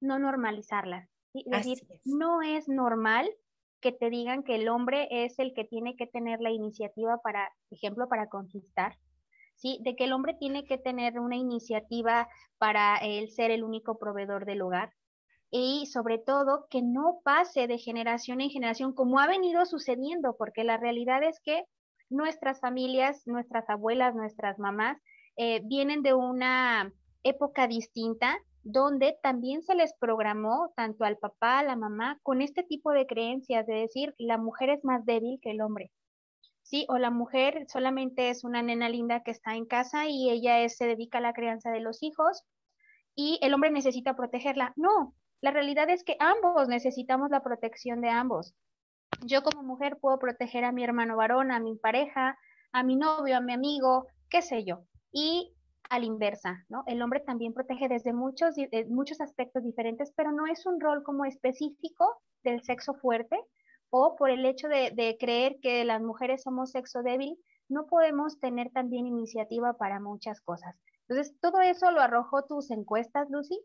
no 0.00 0.18
normalizarlas. 0.18 1.06
Es 1.34 1.44
decir, 1.44 1.86
no 2.06 2.40
es 2.40 2.66
normal 2.66 3.30
que 3.82 3.92
te 3.92 4.08
digan 4.08 4.42
que 4.42 4.54
el 4.54 4.70
hombre 4.70 5.08
es 5.10 5.38
el 5.38 5.52
que 5.52 5.64
tiene 5.64 5.94
que 5.94 6.06
tener 6.06 6.40
la 6.40 6.50
iniciativa 6.50 7.18
para, 7.18 7.52
ejemplo, 7.70 8.08
para 8.08 8.30
conquistar, 8.30 8.96
¿sí? 9.56 9.80
De 9.82 9.96
que 9.96 10.04
el 10.04 10.14
hombre 10.14 10.32
tiene 10.32 10.64
que 10.64 10.78
tener 10.78 11.20
una 11.20 11.36
iniciativa 11.36 12.26
para 12.56 12.96
él 12.96 13.30
ser 13.30 13.50
el 13.50 13.64
único 13.64 13.98
proveedor 13.98 14.46
del 14.46 14.62
hogar, 14.62 14.94
y 15.54 15.84
sobre 15.84 16.18
todo 16.18 16.66
que 16.70 16.80
no 16.80 17.20
pase 17.22 17.66
de 17.66 17.76
generación 17.76 18.40
en 18.40 18.48
generación 18.48 18.94
como 18.94 19.20
ha 19.20 19.26
venido 19.26 19.66
sucediendo, 19.66 20.34
porque 20.38 20.64
la 20.64 20.78
realidad 20.78 21.22
es 21.22 21.40
que 21.40 21.64
nuestras 22.08 22.58
familias, 22.58 23.26
nuestras 23.26 23.68
abuelas, 23.68 24.14
nuestras 24.14 24.58
mamás 24.58 24.96
eh, 25.36 25.60
vienen 25.64 26.02
de 26.02 26.14
una 26.14 26.90
época 27.22 27.68
distinta 27.68 28.38
donde 28.62 29.18
también 29.22 29.62
se 29.62 29.74
les 29.74 29.92
programó 29.98 30.72
tanto 30.74 31.04
al 31.04 31.18
papá, 31.18 31.58
a 31.58 31.64
la 31.64 31.76
mamá, 31.76 32.18
con 32.22 32.40
este 32.40 32.62
tipo 32.62 32.92
de 32.92 33.06
creencias 33.06 33.66
de 33.66 33.74
decir 33.74 34.14
la 34.18 34.38
mujer 34.38 34.70
es 34.70 34.84
más 34.84 35.04
débil 35.04 35.38
que 35.42 35.50
el 35.50 35.60
hombre. 35.60 35.90
Sí, 36.62 36.86
o 36.88 36.96
la 36.96 37.10
mujer 37.10 37.66
solamente 37.68 38.30
es 38.30 38.42
una 38.42 38.62
nena 38.62 38.88
linda 38.88 39.22
que 39.22 39.32
está 39.32 39.54
en 39.54 39.66
casa 39.66 40.08
y 40.08 40.30
ella 40.30 40.66
se 40.70 40.86
dedica 40.86 41.18
a 41.18 41.20
la 41.22 41.34
crianza 41.34 41.70
de 41.70 41.80
los 41.80 42.02
hijos 42.02 42.42
y 43.14 43.38
el 43.42 43.52
hombre 43.52 43.70
necesita 43.70 44.16
protegerla. 44.16 44.72
No, 44.76 45.14
la 45.42 45.50
realidad 45.50 45.90
es 45.90 46.04
que 46.04 46.16
ambos 46.20 46.68
necesitamos 46.68 47.30
la 47.30 47.42
protección 47.42 48.00
de 48.00 48.08
ambos. 48.08 48.54
Yo 49.26 49.42
como 49.42 49.64
mujer 49.64 49.98
puedo 50.00 50.18
proteger 50.18 50.64
a 50.64 50.72
mi 50.72 50.84
hermano 50.84 51.16
varón, 51.16 51.50
a 51.50 51.58
mi 51.58 51.76
pareja, 51.76 52.38
a 52.70 52.82
mi 52.84 52.94
novio, 52.94 53.36
a 53.36 53.40
mi 53.40 53.52
amigo, 53.52 54.06
qué 54.30 54.40
sé 54.40 54.64
yo. 54.64 54.84
Y 55.10 55.52
a 55.90 55.98
la 55.98 56.06
inversa, 56.06 56.64
¿no? 56.68 56.84
El 56.86 57.02
hombre 57.02 57.20
también 57.20 57.52
protege 57.52 57.88
desde 57.88 58.12
muchos, 58.12 58.56
eh, 58.56 58.86
muchos 58.88 59.20
aspectos 59.20 59.64
diferentes, 59.64 60.12
pero 60.16 60.30
no 60.30 60.46
es 60.46 60.64
un 60.64 60.80
rol 60.80 61.02
como 61.02 61.24
específico 61.24 62.22
del 62.44 62.62
sexo 62.62 62.94
fuerte 62.94 63.36
o 63.90 64.14
por 64.16 64.30
el 64.30 64.46
hecho 64.46 64.68
de, 64.68 64.92
de 64.92 65.18
creer 65.18 65.58
que 65.60 65.84
las 65.84 66.00
mujeres 66.00 66.42
somos 66.42 66.70
sexo 66.70 67.02
débil, 67.02 67.36
no 67.68 67.86
podemos 67.86 68.38
tener 68.38 68.70
también 68.70 69.06
iniciativa 69.06 69.74
para 69.74 69.98
muchas 69.98 70.40
cosas. 70.40 70.76
Entonces, 71.08 71.36
todo 71.40 71.60
eso 71.60 71.90
lo 71.90 72.00
arrojó 72.00 72.44
tus 72.44 72.70
encuestas, 72.70 73.28
Lucy, 73.28 73.60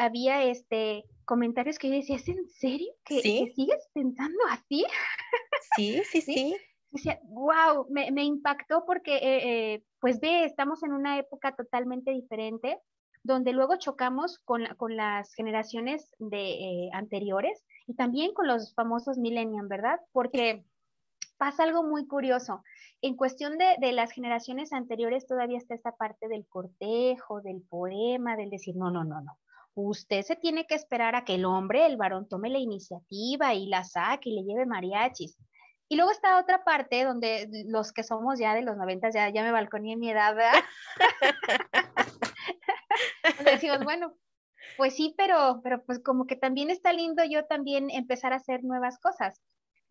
había 0.00 0.42
este 0.44 1.04
comentarios 1.24 1.78
que 1.78 1.88
yo 1.88 1.94
decía, 1.94 2.16
¿es 2.16 2.28
en 2.28 2.48
serio? 2.48 2.92
¿Que, 3.04 3.20
sigues 3.54 3.88
pensando 3.92 4.38
así? 4.50 4.84
Sí, 5.76 6.02
sí, 6.10 6.20
sí. 6.20 6.56
Decía, 6.90 7.20
wow, 7.22 7.86
me, 7.88 8.24
impactó 8.24 8.84
porque, 8.84 9.16
eh, 9.16 9.74
eh, 9.74 9.84
pues 10.00 10.18
ve, 10.18 10.44
estamos 10.44 10.82
en 10.82 10.92
una 10.92 11.18
época 11.18 11.54
totalmente 11.54 12.10
diferente, 12.10 12.80
donde 13.22 13.52
luego 13.52 13.76
chocamos 13.76 14.40
con, 14.40 14.64
con 14.76 14.96
las 14.96 15.32
generaciones 15.34 16.10
de, 16.18 16.50
eh, 16.50 16.90
anteriores 16.92 17.62
y 17.86 17.94
también 17.94 18.34
con 18.34 18.48
los 18.48 18.74
famosos 18.74 19.18
millennials, 19.18 19.68
¿verdad? 19.68 20.00
Porque 20.10 20.64
pasa 21.38 21.62
algo 21.62 21.84
muy 21.84 22.08
curioso. 22.08 22.64
En 23.02 23.14
cuestión 23.14 23.56
de, 23.56 23.76
de, 23.78 23.92
las 23.92 24.10
generaciones 24.10 24.72
anteriores 24.72 25.26
todavía 25.26 25.58
está 25.58 25.74
esta 25.74 25.94
parte 25.94 26.26
del 26.26 26.44
cortejo, 26.48 27.40
del 27.40 27.62
poema, 27.62 28.36
del 28.36 28.50
decir, 28.50 28.74
no, 28.74 28.90
no, 28.90 29.04
no, 29.04 29.20
no 29.20 29.38
usted 29.74 30.22
se 30.22 30.36
tiene 30.36 30.66
que 30.66 30.74
esperar 30.74 31.14
a 31.14 31.24
que 31.24 31.34
el 31.34 31.44
hombre, 31.44 31.86
el 31.86 31.96
varón, 31.96 32.28
tome 32.28 32.50
la 32.50 32.58
iniciativa 32.58 33.54
y 33.54 33.66
la 33.66 33.84
saque 33.84 34.30
y 34.30 34.34
le 34.34 34.42
lleve 34.42 34.66
mariachis. 34.66 35.36
Y 35.88 35.96
luego 35.96 36.12
está 36.12 36.38
otra 36.38 36.62
parte 36.62 37.04
donde 37.04 37.48
los 37.66 37.92
que 37.92 38.04
somos 38.04 38.38
ya 38.38 38.54
de 38.54 38.62
los 38.62 38.76
noventas, 38.76 39.12
ya, 39.12 39.28
ya 39.28 39.42
me 39.42 39.50
balconé 39.50 39.94
en 39.94 39.98
mi 39.98 40.10
edad, 40.10 40.36
decimos, 43.44 43.82
bueno, 43.82 44.14
pues 44.76 44.94
sí, 44.94 45.14
pero, 45.18 45.60
pero 45.64 45.84
pues 45.84 45.98
como 45.98 46.26
que 46.26 46.36
también 46.36 46.70
está 46.70 46.92
lindo 46.92 47.24
yo 47.24 47.44
también 47.46 47.90
empezar 47.90 48.32
a 48.32 48.36
hacer 48.36 48.62
nuevas 48.62 49.00
cosas. 49.00 49.42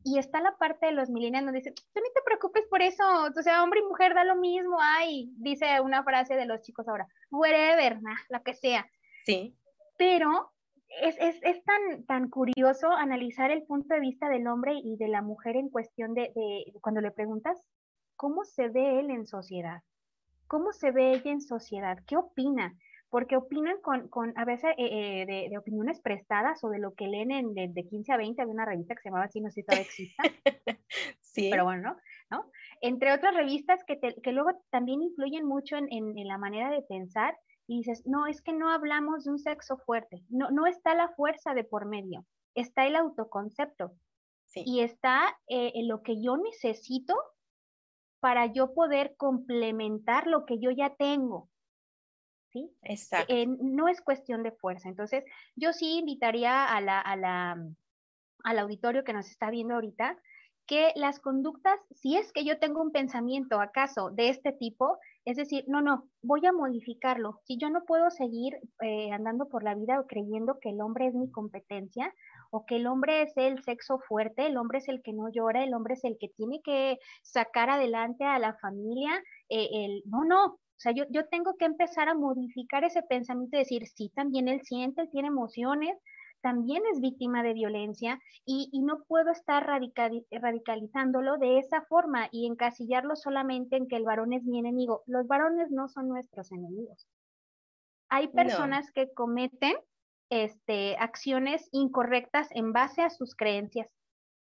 Y 0.01 0.17
está 0.17 0.39
la 0.39 0.55
parte 0.57 0.85
de 0.85 0.93
los 0.93 1.09
millennials 1.09 1.45
donde 1.45 1.59
dicen, 1.59 1.75
tú 1.75 2.01
ni 2.01 2.13
te 2.13 2.21
preocupes 2.23 2.63
por 2.69 2.81
eso, 2.81 3.03
o 3.37 3.41
sea, 3.41 3.61
hombre 3.61 3.81
y 3.81 3.83
mujer 3.83 4.13
da 4.13 4.23
lo 4.23 4.37
mismo, 4.37 4.77
ay, 4.79 5.29
dice 5.35 5.81
una 5.81 6.05
frase 6.05 6.37
de 6.37 6.45
los 6.45 6.61
chicos 6.61 6.87
ahora, 6.87 7.05
whatever, 7.29 8.01
nah, 8.01 8.15
lo 8.29 8.41
que 8.41 8.53
sea. 8.53 8.89
Sí 9.25 9.58
pero 9.99 10.53
es, 11.01 11.63
tan, 11.65 12.05
tan 12.05 12.29
curioso 12.29 12.89
analizar 12.89 13.51
el 13.51 13.63
punto 13.63 13.93
de 13.93 13.99
vista 13.99 14.29
del 14.29 14.47
hombre 14.47 14.73
y 14.81 14.95
de 14.95 15.09
la 15.09 15.21
mujer 15.21 15.57
en 15.57 15.69
cuestión 15.69 16.13
de, 16.13 16.31
cuando 16.81 17.01
le 17.01 17.11
preguntas 17.11 17.61
cómo 18.15 18.45
se 18.45 18.69
ve 18.69 19.01
él 19.01 19.09
en 19.09 19.27
sociedad, 19.27 19.81
cómo 20.47 20.71
se 20.71 20.91
ve 20.91 21.11
ella 21.11 21.31
en 21.31 21.41
sociedad, 21.41 21.99
qué 22.07 22.15
opina, 22.15 22.73
porque 23.09 23.35
opinan 23.35 23.75
con, 23.81 24.33
a 24.37 24.45
veces 24.45 24.71
eh, 24.77 25.25
eh, 25.27 25.49
de, 25.49 25.57
opiniones 25.57 25.99
prestadas 25.99 26.63
o 26.63 26.69
de 26.69 26.79
lo 26.79 26.93
que 26.93 27.07
leen 27.07 27.31
en, 27.31 27.53
de, 27.53 27.83
15 27.83 28.13
a 28.13 28.17
20, 28.17 28.41
había 28.41 28.53
una 28.53 28.65
revista 28.65 28.95
que 28.95 29.01
se 29.01 29.09
llamaba 29.09 29.25
así, 29.25 29.41
no 29.41 29.49
sé 29.49 29.55
si 29.55 29.63
todavía 29.63 29.85
exista, 29.85 30.23
sí. 31.19 31.49
pero 31.51 31.65
bueno, 31.65 31.81
¿no? 31.81 31.97
¿no? 32.31 32.51
Entre 32.79 33.11
otras 33.11 33.35
revistas 33.35 33.83
que, 33.83 33.99
que 33.99 34.31
luego 34.31 34.51
también 34.69 35.01
influyen 35.01 35.45
mucho 35.45 35.75
en, 35.75 35.89
en, 35.91 36.27
la 36.27 36.37
manera 36.37 36.71
de 36.71 36.83
pensar 36.83 37.35
y 37.69 37.77
dices, 37.77 38.01
no, 38.07 38.25
es 38.25 38.41
que 38.41 38.51
no 38.51 38.71
hablamos 38.71 39.25
de 39.25 39.29
un 39.29 39.37
sexo 39.37 39.77
fuerte, 39.77 40.23
no, 40.27 40.49
no 40.49 40.65
está 40.65 40.95
la 40.95 41.09
fuerza 41.09 41.53
de 41.53 41.63
por 41.63 41.85
medio, 41.85 42.25
está 42.55 42.87
el 42.87 42.95
autoconcepto 42.95 43.93
y 44.55 44.79
está 44.79 45.37
eh, 45.47 45.73
en 45.75 45.87
lo 45.87 46.01
que 46.01 46.19
yo 46.19 46.35
necesito 46.37 47.15
para 48.19 48.47
yo 48.47 48.73
poder 48.73 49.15
complementar 49.17 50.25
lo 50.25 50.47
que 50.47 50.57
yo 50.57 50.71
ya 50.71 50.95
tengo. 50.95 51.47
¿Sí? 52.51 52.71
Exacto. 52.81 53.31
Eh, 53.31 53.45
no 53.45 53.87
es 53.87 54.01
cuestión 54.01 54.41
de 54.41 54.51
fuerza. 54.51 54.89
Entonces, 54.89 55.23
yo 55.55 55.71
sí 55.71 55.99
invitaría 55.99 56.65
a 56.65 56.81
la, 56.81 56.99
a 56.99 57.15
la, 57.15 57.63
al 58.43 58.59
auditorio 58.59 59.03
que 59.03 59.13
nos 59.13 59.29
está 59.29 59.51
viendo 59.51 59.75
ahorita 59.75 60.17
que 60.65 60.91
las 60.95 61.19
conductas, 61.19 61.79
si 61.91 62.15
es 62.17 62.31
que 62.31 62.45
yo 62.45 62.59
tengo 62.59 62.81
un 62.81 62.91
pensamiento 62.91 63.59
acaso 63.61 64.11
de 64.11 64.29
este 64.29 64.51
tipo, 64.51 64.99
es 65.29 65.37
decir, 65.37 65.63
no, 65.67 65.79
no, 65.83 66.09
voy 66.23 66.43
a 66.47 66.51
modificarlo. 66.51 67.39
Si 67.43 67.59
yo 67.59 67.69
no 67.69 67.85
puedo 67.85 68.09
seguir 68.09 68.55
eh, 68.81 69.11
andando 69.11 69.47
por 69.47 69.63
la 69.63 69.75
vida 69.75 70.03
creyendo 70.07 70.57
que 70.59 70.71
el 70.71 70.81
hombre 70.81 71.05
es 71.05 71.13
mi 71.13 71.29
competencia 71.29 72.11
o 72.49 72.65
que 72.65 72.77
el 72.77 72.87
hombre 72.87 73.21
es 73.21 73.37
el 73.37 73.61
sexo 73.63 73.99
fuerte, 73.99 74.47
el 74.47 74.57
hombre 74.57 74.79
es 74.79 74.87
el 74.87 75.03
que 75.03 75.13
no 75.13 75.29
llora, 75.31 75.63
el 75.63 75.75
hombre 75.75 75.93
es 75.93 76.03
el 76.03 76.17
que 76.19 76.29
tiene 76.29 76.61
que 76.63 76.97
sacar 77.21 77.69
adelante 77.69 78.23
a 78.23 78.39
la 78.39 78.55
familia, 78.55 79.11
eh, 79.49 79.69
el, 79.71 80.01
no, 80.05 80.25
no, 80.25 80.45
o 80.45 80.81
sea, 80.81 80.93
yo, 80.93 81.03
yo 81.11 81.27
tengo 81.27 81.57
que 81.57 81.65
empezar 81.65 82.09
a 82.09 82.15
modificar 82.15 82.83
ese 82.83 83.03
pensamiento 83.03 83.55
y 83.57 83.59
decir, 83.59 83.85
sí, 83.85 84.09
también 84.15 84.47
él 84.47 84.61
siente, 84.63 85.03
él 85.03 85.09
tiene 85.11 85.27
emociones, 85.27 85.95
también 86.41 86.83
es 86.91 87.01
víctima 87.01 87.43
de 87.43 87.53
violencia 87.53 88.19
y, 88.45 88.69
no 88.81 89.03
puedo 89.03 89.31
estar 89.31 89.65
radicalizándolo 89.65 91.37
de 91.37 91.59
esa 91.59 91.81
forma 91.83 92.29
y 92.31 92.47
encasillarlo 92.47 93.15
solamente 93.15 93.75
en 93.75 93.87
que 93.87 93.97
el 93.97 94.05
varón 94.05 94.33
es 94.33 94.43
mi 94.43 94.59
enemigo. 94.59 95.03
Los 95.05 95.27
varones 95.27 95.71
no 95.71 95.87
son 95.87 96.07
nuestros 96.07 96.51
enemigos. 96.51 97.07
Hay 98.09 98.27
personas 98.29 98.91
que 98.91 99.13
cometen 99.13 99.75
este, 100.29 100.95
acciones 100.97 101.69
incorrectas 101.71 102.47
en 102.51 102.73
base 102.73 103.01
a 103.01 103.09
sus 103.09 103.35
creencias 103.35 103.87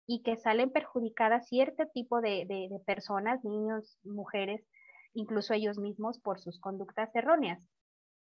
y 0.06 0.22
que 0.24 0.38
salen 0.38 0.72
perjudicadas 0.72 1.48
cierto 1.48 1.86
tipo 1.88 2.22
de, 2.22 2.46
de 2.48 2.80
personas, 2.86 3.44
niños, 3.44 3.98
mujeres, 4.04 4.66
incluso 5.14 5.54
ellos 5.54 5.78
mismos 5.78 6.20
por 6.20 6.40
sus 6.40 6.60
conductas 6.60 7.14
erróneas, 7.14 7.62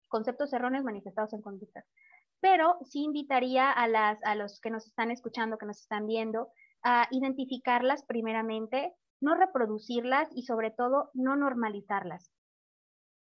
conceptos 0.09 0.53
erróneos 0.53 0.85
manifestados 0.85 1.33
en 1.33 1.43
conductas 1.43 1.85
pero 2.41 2.79
sí 2.85 3.03
invitaría 3.03 3.71
a, 3.71 4.35
los 4.35 4.61
que 4.61 4.71
nos 4.71 4.87
están 4.87 5.11
escuchando, 5.11 5.59
que 5.59 5.67
nos 5.67 5.81
están 5.81 6.07
viendo, 6.07 6.49
a 6.83 7.07
identificarlas 7.11 8.05
primeramente, 8.05 8.93
no 9.21 9.35
reproducirlas 9.35 10.29
y 10.35 10.43
sobre 10.43 10.71
todo 10.71 11.11
no 11.13 11.37
normalizarlas, 11.37 12.33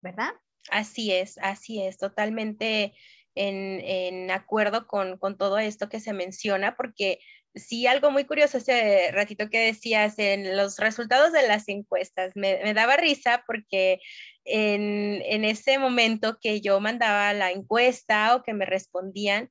¿verdad? 0.02 0.32
Así 0.70 1.12
es, 1.12 1.38
así 1.38 1.82
es, 1.82 1.96
totalmente 1.96 2.94
en, 3.34 4.30
acuerdo 4.30 4.86
con, 4.86 5.18
todo 5.38 5.58
esto 5.58 5.88
que 5.88 6.00
se 6.00 6.12
menciona, 6.12 6.76
porque 6.76 7.20
sí, 7.54 7.86
algo 7.86 8.10
muy 8.10 8.24
curioso 8.24 8.58
ese 8.58 9.10
ratito 9.12 9.48
que 9.48 9.60
decías 9.60 10.18
en 10.18 10.56
los 10.56 10.78
resultados 10.78 11.32
de 11.32 11.48
las 11.48 11.68
encuestas, 11.68 12.32
me 12.34 12.74
daba 12.74 12.96
risa 12.96 13.42
porque 13.46 14.00
en, 14.46 15.44
ese 15.44 15.78
momento 15.78 16.38
que 16.40 16.60
yo 16.60 16.80
mandaba 16.80 17.32
la 17.34 17.50
encuesta 17.50 18.34
o 18.34 18.42
que 18.42 18.54
me 18.54 18.64
respondían, 18.64 19.48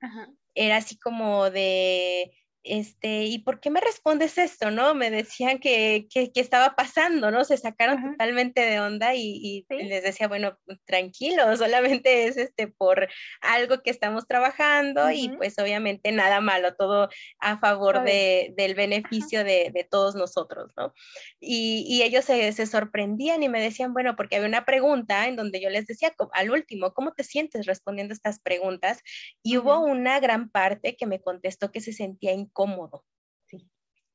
era 0.55 0.77
así 0.77 0.97
como 0.97 1.49
de, 1.49 2.31
este, 2.65 3.25
¿y 3.25 3.39
por 3.39 3.59
qué 3.59 3.69
me 3.69 3.79
respondes 3.79 4.37
esto? 4.39 4.71
¿No? 4.71 4.95
Me 4.95 5.11
decían 5.11 5.59
que, 5.59 6.07
que, 6.11 6.31
estaba 6.35 6.75
pasando, 6.75 7.29
¿no? 7.29 7.45
Se 7.45 7.57
sacaron 7.57 8.11
totalmente 8.11 8.61
de 8.61 8.79
onda 8.79 9.13
y, 9.13 9.65
les 9.69 10.03
decía, 10.03 10.27
bueno, 10.27 10.57
tranquilo, 10.85 11.55
solamente 11.57 12.25
es 12.25 12.37
este 12.37 12.67
por 12.67 13.07
algo 13.41 13.81
que 13.83 13.91
estamos 13.91 14.27
trabajando 14.27 15.11
y 15.11 15.29
pues 15.29 15.57
obviamente 15.59 16.11
nada 16.11 16.41
malo, 16.41 16.75
todo 16.75 17.09
a 17.39 17.59
favor 17.59 18.03
de, 18.03 18.53
del 18.57 18.73
beneficio 18.73 19.43
de, 19.43 19.71
de, 19.73 19.83
todos 19.83 20.15
nosotros, 20.15 20.71
¿no? 20.75 20.93
Y, 21.39 21.85
y 21.87 22.01
ellos 22.01 22.25
se, 22.25 22.51
se, 22.51 22.65
sorprendían 22.65 23.43
y 23.43 23.49
me 23.49 23.61
decían, 23.61 23.93
bueno, 23.93 24.15
porque 24.15 24.37
había 24.37 24.47
una 24.47 24.65
pregunta 24.65 25.27
en 25.27 25.35
donde 25.35 25.61
yo 25.61 25.69
les 25.69 25.85
decía 25.85 26.13
al 26.33 26.49
último, 26.49 26.93
¿cómo 26.93 27.13
te 27.13 27.23
sientes 27.23 27.67
respondiendo 27.67 28.13
estas 28.13 28.39
preguntas? 28.39 29.03
Y 29.43 29.57
hubo 29.57 29.79
una 29.79 30.19
gran 30.19 30.49
parte 30.49 30.95
que 30.95 31.05
me 31.05 31.21
contestó 31.21 31.71
que 31.71 31.81
se 31.81 31.93
sentía 31.93 32.31
incómodo. 32.55 33.03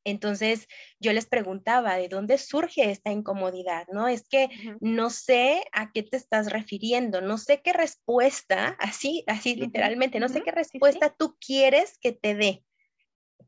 Entonces 0.02 0.66
yo 0.98 1.12
les 1.12 1.26
preguntaba, 1.26 1.96
¿de 1.96 2.08
dónde 2.08 2.38
surge 2.38 2.90
esta 2.90 3.12
incomodidad? 3.12 3.86
No 3.92 4.08
es 4.08 4.26
que 4.26 4.48
no 4.80 5.10
sé 5.10 5.62
a 5.72 5.92
qué 5.92 6.02
te 6.02 6.16
estás 6.16 6.50
refiriendo, 6.50 7.20
no 7.20 7.36
sé 7.36 7.60
qué 7.60 7.74
respuesta, 7.74 8.76
así, 8.80 9.24
así 9.26 9.56
literalmente, 9.56 10.18
no 10.18 10.30
sé 10.30 10.42
qué 10.42 10.52
respuesta 10.52 11.14
tú 11.16 11.36
quieres 11.38 11.98
que 12.00 12.12
te 12.12 12.34
dé. 12.34 12.64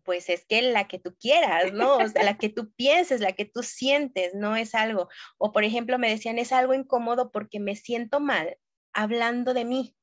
Pues 0.02 0.28
es 0.28 0.44
que 0.44 0.60
la 0.60 0.88
que 0.88 0.98
tú 0.98 1.16
quieras, 1.18 1.72
¿no? 1.72 1.96
O 1.96 2.08
sea, 2.08 2.22
la 2.22 2.36
que 2.36 2.50
tú 2.50 2.70
pienses, 2.74 3.20
la 3.20 3.32
que 3.32 3.46
tú 3.46 3.62
sientes, 3.62 4.34
no 4.34 4.56
es 4.56 4.74
algo. 4.74 5.08
O 5.38 5.52
por 5.52 5.64
ejemplo, 5.64 5.98
me 5.98 6.10
decían, 6.10 6.38
es 6.38 6.52
algo 6.52 6.74
incómodo 6.74 7.30
porque 7.30 7.60
me 7.60 7.76
siento 7.76 8.20
mal 8.20 8.58
hablando 8.92 9.54
de 9.54 9.64
mí. 9.64 9.96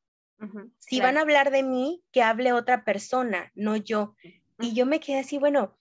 si 0.80 1.00
van 1.00 1.18
a 1.18 1.22
hablar 1.22 1.52
de 1.52 1.62
mí, 1.62 2.02
que 2.12 2.24
hable 2.24 2.54
otra 2.54 2.86
persona, 2.86 3.52
no 3.54 3.76
yo. 3.76 4.16
Y 4.60 4.74
yo 4.74 4.86
me 4.86 5.00
quedé 5.00 5.20
así, 5.20 5.38
bueno, 5.38 5.78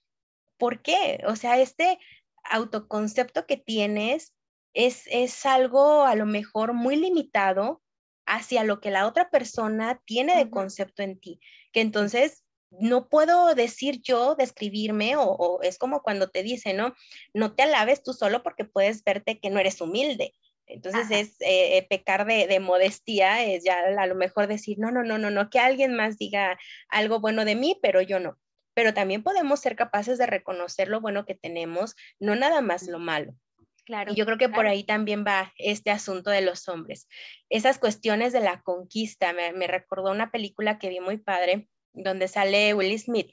¿por 0.56 0.82
qué? 0.82 1.22
O 1.26 1.36
sea, 1.36 1.58
este 1.58 1.98
autoconcepto 2.44 3.46
que 3.46 3.56
tienes 3.56 4.34
es, 4.74 5.04
es 5.10 5.44
algo 5.46 6.04
a 6.04 6.14
lo 6.14 6.26
mejor 6.26 6.72
muy 6.72 6.96
limitado 6.96 7.82
hacia 8.26 8.64
lo 8.64 8.80
que 8.80 8.90
la 8.90 9.06
otra 9.06 9.30
persona 9.30 10.00
tiene 10.04 10.36
de 10.36 10.50
concepto 10.50 11.02
en 11.02 11.18
ti, 11.18 11.40
que 11.72 11.80
entonces 11.80 12.44
no 12.70 13.08
puedo 13.08 13.54
decir 13.54 14.02
yo, 14.02 14.34
describirme, 14.34 15.14
o, 15.16 15.60
es 15.62 15.78
como 15.78 16.02
cuando 16.02 16.28
te 16.28 16.42
dicen, 16.42 16.76
¿no? 16.76 16.94
No 17.32 17.54
te 17.54 17.62
alabes 17.62 18.02
tú 18.02 18.12
solo 18.12 18.42
porque 18.42 18.64
puedes 18.64 19.02
verte 19.02 19.40
que 19.40 19.48
no 19.48 19.58
eres 19.58 19.80
humilde. 19.80 20.34
Entonces 20.66 21.10
es 21.10 21.36
eh, 21.40 21.86
pecar 21.88 22.26
de, 22.26 22.46
de, 22.46 22.60
modestia, 22.60 23.42
es 23.42 23.64
ya 23.64 23.78
a 23.78 24.06
lo 24.06 24.14
mejor 24.14 24.48
decir, 24.48 24.78
no, 24.78 24.90
no, 24.90 25.02
no, 25.02 25.16
no, 25.16 25.30
no, 25.30 25.48
que 25.48 25.58
alguien 25.58 25.94
más 25.94 26.18
diga 26.18 26.58
algo 26.90 27.20
bueno 27.20 27.46
de 27.46 27.54
mí, 27.54 27.78
pero 27.80 28.02
yo 28.02 28.20
no 28.20 28.38
pero 28.78 28.94
también 28.94 29.24
podemos 29.24 29.58
ser 29.58 29.74
capaces 29.74 30.18
de 30.18 30.26
reconocer 30.26 30.86
lo 30.86 31.00
bueno 31.00 31.26
que 31.26 31.34
tenemos, 31.34 31.96
no 32.20 32.36
nada 32.36 32.60
más 32.60 32.84
lo 32.84 33.00
malo. 33.00 33.34
Claro, 33.84 34.12
y 34.12 34.14
yo 34.14 34.24
creo 34.24 34.38
que 34.38 34.48
por 34.48 34.68
ahí 34.68 34.84
también 34.84 35.24
va 35.26 35.52
este 35.56 35.90
asunto 35.90 36.30
de 36.30 36.42
los 36.42 36.68
hombres. 36.68 37.08
Esas 37.48 37.80
cuestiones 37.80 38.32
de 38.32 38.38
la 38.38 38.62
conquista, 38.62 39.32
me, 39.32 39.66
recordó 39.66 40.12
una 40.12 40.30
película 40.30 40.78
que 40.78 40.90
vi 40.90 41.00
muy 41.00 41.16
padre, 41.16 41.68
donde 41.92 42.28
sale 42.28 42.72
Will 42.72 42.96
Smith, 43.00 43.32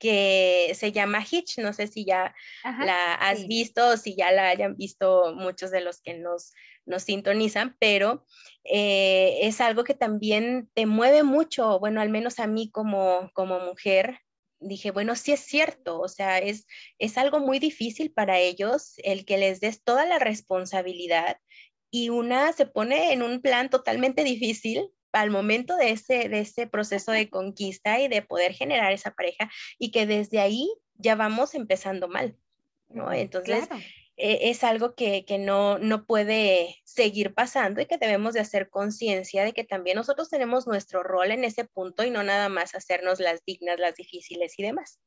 que 0.00 0.72
se 0.74 0.90
llama 0.90 1.24
Hitch, 1.24 1.58
no 1.58 1.72
sé 1.72 1.86
si 1.86 2.04
ya 2.04 2.34
la 2.64 3.14
has 3.14 3.46
visto 3.46 3.90
o 3.90 3.96
si 3.96 4.16
ya 4.16 4.32
la 4.32 4.48
hayan 4.48 4.74
visto 4.74 5.32
muchos 5.36 5.70
de 5.70 5.82
los 5.82 6.00
que 6.00 6.14
nos, 6.14 6.52
nos 6.84 7.04
sintonizan, 7.04 7.76
pero 7.78 8.26
eh, 8.64 9.38
es 9.42 9.60
algo 9.60 9.84
que 9.84 9.94
también 9.94 10.68
te 10.74 10.86
mueve 10.86 11.22
mucho, 11.22 11.78
bueno, 11.78 12.00
al 12.00 12.08
menos 12.08 12.40
a 12.40 12.48
mí 12.48 12.72
como, 12.72 13.30
como 13.34 13.60
mujer, 13.60 14.18
dije, 14.60 14.90
bueno, 14.90 15.16
sí 15.16 15.32
es 15.32 15.40
cierto, 15.40 15.98
o 16.00 16.08
sea, 16.08 16.38
es, 16.38 16.66
es 16.98 17.18
algo 17.18 17.40
muy 17.40 17.58
difícil 17.58 18.12
para 18.12 18.38
ellos 18.38 18.94
el 18.98 19.24
que 19.24 19.38
les 19.38 19.60
des 19.60 19.82
toda 19.82 20.06
la 20.06 20.18
responsabilidad 20.18 21.38
y 21.90 22.10
una 22.10 22.52
se 22.52 22.66
pone 22.66 23.12
en 23.12 23.22
un 23.22 23.40
plan 23.40 23.68
totalmente 23.68 24.22
difícil 24.22 24.90
al 25.12 25.30
momento 25.30 25.76
de 25.76 25.90
ese, 25.90 26.28
de 26.28 26.40
ese 26.40 26.66
proceso 26.66 27.10
de 27.10 27.28
conquista 27.28 28.00
y 28.00 28.08
de 28.08 28.22
poder 28.22 28.52
generar 28.52 28.92
esa 28.92 29.12
pareja 29.12 29.50
y 29.78 29.90
que 29.90 30.06
desde 30.06 30.38
ahí 30.38 30.72
ya 30.94 31.16
vamos 31.16 31.54
empezando 31.54 32.06
mal, 32.06 32.36
¿no? 32.88 33.12
Entonces, 33.12 33.68
e, 34.20 34.50
es 34.50 34.64
algo 34.64 34.94
que, 34.94 35.24
no, 35.38 35.78
no 35.78 36.04
puede 36.04 36.76
seguir 36.84 37.32
pasando 37.32 37.80
y 37.80 37.86
que 37.86 37.96
debemos 37.96 38.34
de 38.34 38.40
hacer 38.40 38.68
conciencia 38.68 39.44
de 39.44 39.52
que 39.52 39.64
también 39.64 39.96
nosotros 39.96 40.28
tenemos 40.28 40.66
nuestro 40.66 41.02
rol 41.02 41.30
en 41.30 41.44
ese 41.44 41.64
punto 41.64 42.04
y 42.04 42.10
no 42.10 42.22
nada 42.22 42.50
más 42.50 42.74
hacernos 42.74 43.18
las 43.18 43.42
dignas, 43.46 43.80
las 43.80 43.94
difíciles 43.94 44.58
y 44.58 44.62
demás. 44.62 45.00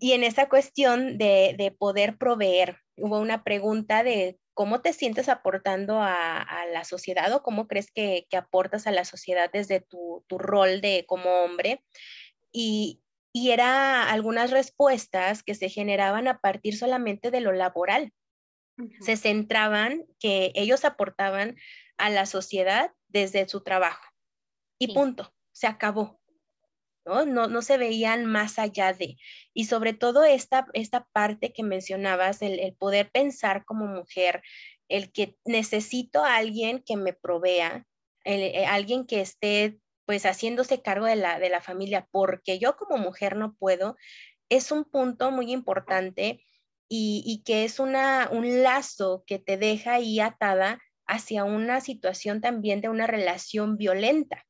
Y 0.00 0.12
en 0.12 0.24
esa 0.24 0.48
cuestión 0.48 1.18
de, 1.18 1.74
poder 1.78 2.16
proveer, 2.16 2.78
hubo 2.96 3.18
una 3.18 3.44
pregunta 3.44 4.02
de 4.02 4.38
cómo 4.54 4.80
te 4.80 4.92
sientes 4.94 5.28
aportando 5.28 6.00
a, 6.00 6.46
la 6.72 6.84
sociedad 6.84 7.32
o 7.32 7.42
cómo 7.42 7.68
crees 7.68 7.90
que, 7.90 8.26
aportas 8.32 8.86
a 8.86 8.92
la 8.92 9.04
sociedad 9.04 9.50
desde 9.52 9.80
tu, 9.80 10.24
tu 10.28 10.38
rol 10.38 10.80
de 10.80 11.04
como 11.06 11.42
hombre. 11.42 11.84
Y, 12.52 13.02
y 13.38 13.52
era 13.52 14.10
algunas 14.10 14.50
respuestas 14.50 15.44
que 15.44 15.54
se 15.54 15.68
generaban 15.68 16.26
a 16.26 16.40
partir 16.40 16.76
solamente 16.76 17.30
de 17.30 17.40
lo 17.40 17.52
laboral. 17.52 18.12
Se 19.00 19.16
centraban 19.16 20.04
que 20.18 20.50
ellos 20.56 20.84
aportaban 20.84 21.56
a 21.98 22.10
la 22.10 22.26
sociedad 22.26 22.92
desde 23.06 23.48
su 23.48 23.62
trabajo. 23.62 24.02
Y 24.78 24.92
punto, 24.92 25.32
se 25.52 25.68
acabó. 25.68 26.20
¿no? 27.04 27.26
No, 27.26 27.62
se 27.62 27.78
veían 27.78 28.26
más 28.26 28.58
allá 28.58 28.92
de. 28.92 29.16
Y 29.54 29.66
sobre 29.66 29.92
todo 29.94 30.24
esta, 30.24 30.66
esta 30.72 31.06
parte 31.12 31.52
que 31.52 31.62
mencionabas, 31.62 32.42
el, 32.42 32.74
poder 32.74 33.10
pensar 33.10 33.64
como 33.64 33.86
mujer, 33.86 34.42
el 34.88 35.12
que 35.12 35.36
necesito 35.44 36.24
a 36.24 36.36
alguien 36.36 36.82
que 36.84 36.96
me 36.96 37.12
provea, 37.12 37.86
eh, 38.24 38.66
alguien 38.66 39.06
que 39.06 39.20
esté 39.20 39.78
pues 40.08 40.24
haciéndose 40.24 40.80
cargo 40.80 41.04
de 41.04 41.16
la, 41.16 41.38
de 41.38 41.50
la 41.50 41.60
familia, 41.60 42.08
porque 42.10 42.58
yo 42.58 42.78
como 42.78 42.96
mujer 42.96 43.36
no 43.36 43.54
puedo, 43.56 43.98
es 44.48 44.72
un 44.72 44.84
punto 44.84 45.30
muy 45.30 45.52
importante 45.52 46.42
y, 46.88 47.42
que 47.44 47.64
es 47.64 47.78
una, 47.78 48.30
un 48.32 48.62
lazo 48.62 49.22
que 49.26 49.38
te 49.38 49.58
deja 49.58 49.92
ahí 49.92 50.18
atada 50.18 50.80
hacia 51.06 51.44
una 51.44 51.82
situación 51.82 52.40
también 52.40 52.80
de 52.80 52.88
una 52.88 53.06
relación 53.06 53.76
violenta. 53.76 54.46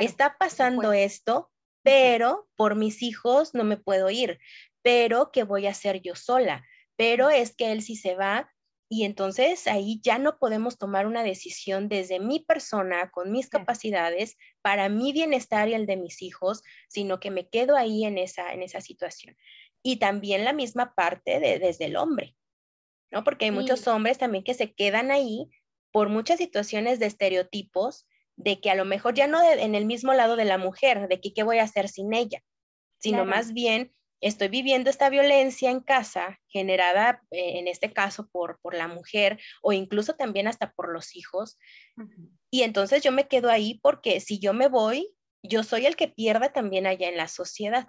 Está 0.00 0.38
pasando 0.40 0.92
esto, 0.92 1.52
pero 1.84 2.48
por 2.56 2.74
mis 2.74 3.00
hijos 3.04 3.54
no 3.54 3.62
me 3.62 3.76
puedo 3.76 4.10
ir, 4.10 4.40
pero 4.82 5.30
¿qué 5.30 5.44
voy 5.44 5.68
a 5.68 5.70
hacer 5.70 6.02
yo 6.02 6.16
sola? 6.16 6.66
Pero 6.96 7.30
es 7.30 7.54
que 7.54 7.70
él 7.70 7.80
sí 7.80 7.94
se 7.94 8.16
va 8.16 8.52
y 8.88 9.04
entonces 9.04 9.66
ahí 9.66 10.00
ya 10.02 10.18
no 10.18 10.38
podemos 10.38 10.78
tomar 10.78 11.06
una 11.06 11.24
decisión 11.24 11.88
desde 11.88 12.20
mi 12.20 12.40
persona, 12.40 13.10
con 13.10 13.32
mis 13.32 13.48
capacidades, 13.48 14.36
para 14.62 14.88
mi 14.88 15.12
bienestar 15.12 15.68
y 15.68 15.74
el 15.74 15.86
de 15.86 15.96
mis 15.96 16.22
hijos, 16.22 16.62
sino 16.88 17.18
que 17.18 17.32
me 17.32 17.48
quedo 17.48 17.76
ahí 17.76 18.04
en 18.04 18.16
esa, 18.16 18.52
en 18.52 18.62
esa 18.62 18.80
situación. 18.80 19.36
Y 19.82 19.96
también 19.96 20.44
la 20.44 20.52
misma 20.52 20.94
parte 20.94 21.40
de, 21.40 21.58
desde 21.58 21.86
el 21.86 21.96
hombre, 21.96 22.36
¿no? 23.10 23.24
Porque 23.24 23.46
hay 23.46 23.50
muchos 23.50 23.86
hombres 23.88 24.18
también 24.18 24.44
que 24.44 24.54
se 24.54 24.72
quedan 24.72 25.10
ahí 25.10 25.50
por 25.90 26.08
muchas 26.08 26.38
situaciones 26.38 27.00
de 27.00 27.06
estereotipos 27.06 28.06
de 28.36 28.60
que 28.60 28.70
a 28.70 28.74
lo 28.74 28.84
mejor 28.84 29.14
ya 29.14 29.26
no 29.26 29.42
en 29.42 29.74
el 29.74 29.86
mismo 29.86 30.12
lado 30.12 30.36
de 30.36 30.44
la 30.44 30.58
mujer, 30.58 31.08
de 31.08 31.20
que 31.20 31.32
qué 31.32 31.42
voy 31.42 31.58
a 31.58 31.64
hacer 31.64 31.88
sin 31.88 32.14
ella, 32.14 32.42
sino 32.98 33.24
más 33.24 33.52
bien 33.52 33.94
estoy 34.20 34.48
viviendo 34.48 34.90
esta 34.90 35.10
violencia 35.10 35.70
en 35.70 35.80
casa 35.80 36.40
generada 36.48 37.22
eh, 37.30 37.58
en 37.58 37.68
este 37.68 37.92
caso 37.92 38.28
por, 38.28 38.58
por 38.60 38.74
la 38.74 38.88
mujer 38.88 39.38
o 39.62 39.72
incluso 39.72 40.14
también 40.14 40.48
hasta 40.48 40.72
por 40.72 40.92
los 40.92 41.16
hijos. 41.16 41.58
Y 42.50 42.62
entonces 42.62 43.02
yo 43.02 43.12
me 43.12 43.28
quedo 43.28 43.50
ahí 43.50 43.78
porque 43.82 44.20
si 44.20 44.38
yo 44.38 44.54
me 44.54 44.68
voy, 44.68 45.14
yo 45.42 45.62
soy 45.62 45.86
el 45.86 45.96
que 45.96 46.08
pierde 46.08 46.48
también 46.48 46.86
allá 46.86 47.08
en 47.08 47.16
la 47.16 47.28
sociedad. 47.28 47.88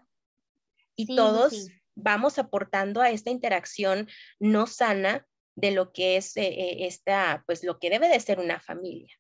Y 0.96 1.16
todos 1.16 1.70
vamos 1.96 2.38
aportando 2.38 3.02
a 3.02 3.10
esta 3.10 3.30
interacción 3.30 4.08
no 4.40 4.68
sana 4.68 5.28
de 5.56 5.72
lo 5.72 5.92
que 5.92 6.18
es 6.18 6.38
eh, 6.38 6.48
eh, 6.48 6.88
esta, 6.88 7.44
pues 7.48 7.64
lo 7.64 7.80
que 7.80 7.90
debe 7.90 8.08
de 8.10 8.20
ser 8.20 8.40
una 8.40 8.60
familia. 8.60 9.14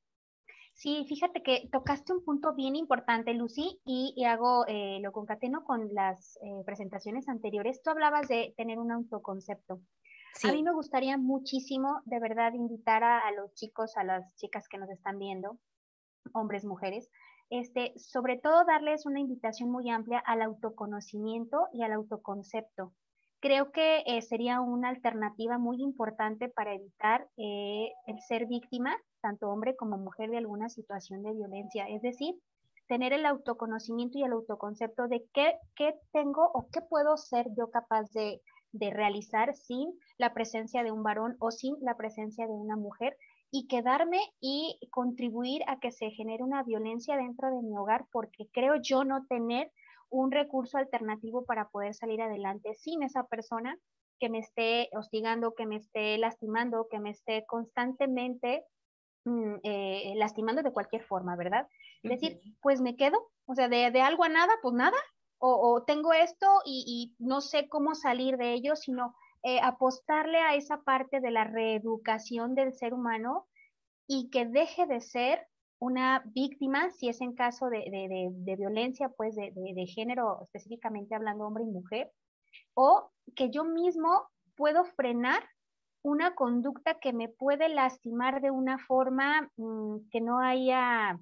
Sí, 0.78 1.06
fíjate 1.10 1.42
que 1.42 1.68
tocaste 1.72 2.14
un 2.14 2.24
punto 2.24 2.54
bien 2.54 2.76
importante, 2.76 3.34
Lucy, 3.34 3.82
y, 3.84 4.24
hago, 4.26 4.64
eh, 4.68 5.00
lo 5.02 5.12
concateno 5.12 5.64
con 5.64 5.92
las 5.96 6.38
eh, 6.44 6.64
presentaciones 6.68 7.28
anteriores. 7.28 7.82
Tú 7.82 7.90
hablabas 7.90 8.28
de 8.28 8.54
tener 8.58 8.78
un 8.78 8.92
autoconcepto. 8.92 9.82
A 10.44 10.52
mí 10.52 10.62
me 10.62 10.72
gustaría 10.72 11.18
muchísimo, 11.18 12.04
de 12.06 12.20
verdad, 12.20 12.54
invitar 12.54 13.04
a, 13.04 13.32
los 13.32 13.56
chicos, 13.56 13.98
a 13.98 14.04
las 14.04 14.36
chicas 14.36 14.68
que 14.70 14.78
nos 14.78 14.92
están 14.92 15.18
viendo, 15.18 15.58
hombres, 16.34 16.64
mujeres, 16.64 17.10
este, 17.50 17.98
sobre 17.98 18.38
todo 18.38 18.64
darles 18.64 19.08
una 19.08 19.20
invitación 19.20 19.72
muy 19.72 19.90
amplia 19.90 20.20
al 20.20 20.44
autoconocimiento 20.44 21.70
y 21.74 21.82
al 21.82 21.94
autoconcepto. 21.94 22.94
Creo 23.40 23.72
que 23.72 24.04
eh, 24.06 24.22
sería 24.22 24.62
una 24.62 24.90
alternativa 24.90 25.58
muy 25.58 25.82
importante 25.82 26.50
para 26.50 26.74
evitar 26.74 27.28
el 27.38 28.20
ser 28.28 28.48
víctima 28.48 28.98
tanto 29.22 29.50
hombre 29.50 29.76
como 29.76 29.98
mujer, 29.98 30.30
de 30.30 30.38
alguna 30.38 30.70
situación 30.70 31.24
de 31.24 31.34
violencia. 31.34 31.88
Es 31.90 32.02
decir, 32.02 32.36
tener 32.88 33.14
el 33.14 33.26
autoconocimiento 33.26 34.18
y 34.18 34.24
el 34.24 34.32
autoconcepto 34.32 35.08
de 35.08 35.26
qué, 35.34 35.58
qué 35.76 35.96
tengo 36.14 36.50
o 36.54 36.68
qué 36.72 36.82
puedo 36.82 37.18
ser 37.18 37.48
yo 37.58 37.70
capaz 37.70 38.10
de, 38.12 38.42
de 38.72 38.90
realizar 38.92 39.54
sin 39.56 39.94
la 40.18 40.34
presencia 40.34 40.84
de 40.84 40.92
un 40.92 41.04
varón 41.04 41.36
o 41.40 41.52
sin 41.52 41.76
la 41.82 41.98
presencia 41.98 42.48
de 42.48 42.54
una 42.54 42.78
mujer 42.78 43.18
y 43.52 43.68
quedarme 43.68 44.20
y 44.40 44.80
contribuir 44.92 45.62
a 45.68 45.80
que 45.80 45.92
se 45.92 46.12
genere 46.12 46.44
una 46.44 46.64
violencia 46.64 47.18
dentro 47.18 47.50
de 47.50 47.62
mi 47.62 47.78
hogar 47.78 48.06
porque 48.12 48.48
creo 48.52 48.76
yo 48.82 49.04
no 49.04 49.26
tener 49.28 49.72
un 50.10 50.32
recurso 50.32 50.78
alternativo 50.78 51.46
para 51.46 51.70
poder 51.70 51.94
salir 51.94 52.22
adelante 52.22 52.74
sin 52.76 53.04
esa 53.04 53.26
persona 53.26 53.78
que 54.20 54.30
me 54.30 54.40
esté 54.40 54.90
hostigando, 54.94 55.54
que 55.54 55.66
me 55.66 55.76
esté 55.76 56.18
lastimando, 56.18 56.88
que 56.90 57.00
me 57.00 57.12
esté 57.12 57.46
constantemente 57.46 58.66
Mm, 59.28 59.60
eh, 59.64 60.14
lastimando 60.16 60.64
de 60.64 60.72
cualquier 60.72 61.04
forma, 61.04 61.36
¿verdad? 61.36 61.68
Es 62.02 62.12
decir, 62.12 62.40
pues 62.62 62.80
me 62.80 62.96
quedo, 62.96 63.18
o 63.46 63.56
sea, 63.56 63.68
de, 63.68 63.84
algo 64.00 64.24
a 64.24 64.30
nada, 64.30 64.54
pues 64.62 64.74
nada, 64.74 64.96
o, 65.38 65.84
tengo 65.86 66.14
esto 66.14 66.48
y, 66.66 67.14
no 67.20 67.42
sé 67.42 67.68
cómo 67.68 67.94
salir 67.94 68.38
de 68.38 68.54
ello, 68.54 68.78
sino 68.78 69.16
eh, 69.44 69.60
apostarle 69.62 70.38
a 70.38 70.56
esa 70.56 70.82
parte 70.82 71.20
de 71.20 71.32
la 71.32 71.44
reeducación 71.44 72.56
del 72.56 72.74
ser 72.74 72.94
humano 72.94 73.48
y 74.08 74.30
que 74.30 74.46
deje 74.46 74.86
de 74.86 75.02
ser 75.02 75.46
una 75.80 76.24
víctima, 76.26 76.90
si 76.92 77.10
es 77.10 77.22
en 77.22 77.34
caso 77.34 77.70
de, 77.70 78.32
de 78.34 78.56
violencia, 78.56 79.10
pues 79.10 79.36
de, 79.36 79.86
género, 79.88 80.42
específicamente 80.44 81.16
hablando 81.16 81.46
hombre 81.46 81.64
y 81.64 81.68
mujer, 81.68 82.12
o 82.74 83.12
que 83.36 83.50
yo 83.50 83.64
mismo 83.64 84.30
puedo 84.56 84.86
frenar 84.86 85.44
una 86.02 86.36
conducta 86.36 87.00
que 87.00 87.14
me 87.14 87.30
puede 87.30 87.70
lastimar 87.70 88.42
de 88.42 88.52
una 88.52 88.78
forma 88.80 89.52
mm, 89.58 90.10
que 90.10 90.22
no 90.22 90.40
haya 90.40 91.20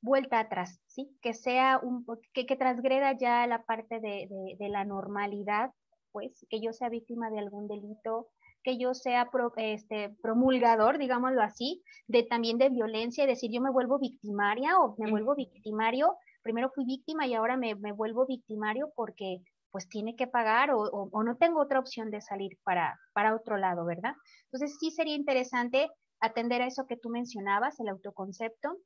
vuelta 0.00 0.38
atrás, 0.38 0.80
¿sí? 0.86 1.16
Que 1.20 1.34
sea 1.34 1.80
un, 1.82 2.06
que, 2.32 2.46
que 2.46 2.56
transgreda 2.56 3.16
ya 3.16 3.46
la 3.46 3.64
parte 3.64 4.00
de, 4.00 4.56
la 4.68 4.84
normalidad, 4.84 5.72
pues, 6.12 6.46
que 6.48 6.60
yo 6.60 6.72
sea 6.72 6.88
víctima 6.88 7.30
de 7.30 7.40
algún 7.40 7.66
delito, 7.66 8.28
que 8.62 8.78
yo 8.78 8.94
sea 8.94 9.30
este, 9.56 10.16
promulgador, 10.22 10.98
digámoslo 10.98 11.42
así, 11.42 11.82
de 12.08 12.24
también 12.24 12.58
de 12.58 12.68
violencia, 12.68 13.24
es 13.24 13.28
decir, 13.28 13.50
yo 13.52 13.60
me 13.60 13.70
vuelvo 13.70 13.98
victimaria 13.98 14.78
o 14.78 14.96
me 14.98 15.10
vuelvo 15.10 15.34
victimario, 15.34 16.16
primero 16.42 16.70
fui 16.74 16.84
víctima 16.84 17.26
y 17.26 17.34
ahora 17.34 17.56
me, 17.56 17.74
me 17.76 17.92
vuelvo 17.92 18.26
victimario 18.26 18.92
porque 18.94 19.42
pues 19.76 19.90
tiene 19.90 20.16
que 20.16 20.26
pagar 20.26 20.70
o, 20.72 21.10
no 21.22 21.36
tengo 21.36 21.60
otra 21.60 21.78
opción 21.78 22.10
de 22.10 22.22
salir 22.22 22.58
para, 22.64 22.98
para 23.12 23.34
otro 23.34 23.58
lado, 23.58 23.84
¿verdad? 23.84 24.14
Entonces 24.44 24.78
sí 24.80 24.90
sería 24.90 25.14
interesante 25.14 25.90
atender 26.18 26.62
a 26.62 26.66
eso 26.66 26.86
que 26.86 26.96
tú 26.96 27.10
mencionabas, 27.10 27.78
el 27.78 27.88
autoconcepto 27.88 28.78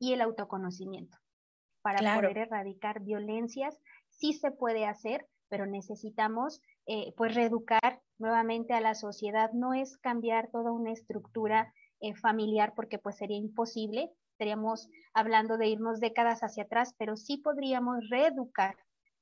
y 0.00 0.12
el 0.12 0.20
autoconocimiento, 0.20 1.16
para 1.82 2.16
poder 2.16 2.36
erradicar 2.38 3.00
violencias. 3.00 3.78
Sí 4.08 4.32
se 4.32 4.50
puede 4.50 4.86
hacer, 4.86 5.28
pero 5.52 5.66
necesitamos 5.66 6.62
eh, 6.86 7.12
pues 7.14 7.34
reeducar 7.34 8.00
nuevamente 8.16 8.72
a 8.72 8.80
la 8.80 8.94
sociedad. 8.94 9.52
No 9.52 9.74
es 9.74 9.98
cambiar 9.98 10.50
toda 10.50 10.72
una 10.72 10.92
estructura 10.92 11.74
eh, 12.00 12.14
familiar 12.14 12.72
porque 12.74 12.98
pues 12.98 13.18
sería 13.18 13.36
imposible. 13.36 14.10
Estaríamos 14.30 14.88
hablando 15.12 15.58
de 15.58 15.66
irnos 15.66 16.00
décadas 16.00 16.40
hacia 16.40 16.62
atrás, 16.62 16.94
pero 16.98 17.18
sí 17.18 17.36
podríamos 17.36 18.08
reeducar 18.08 18.78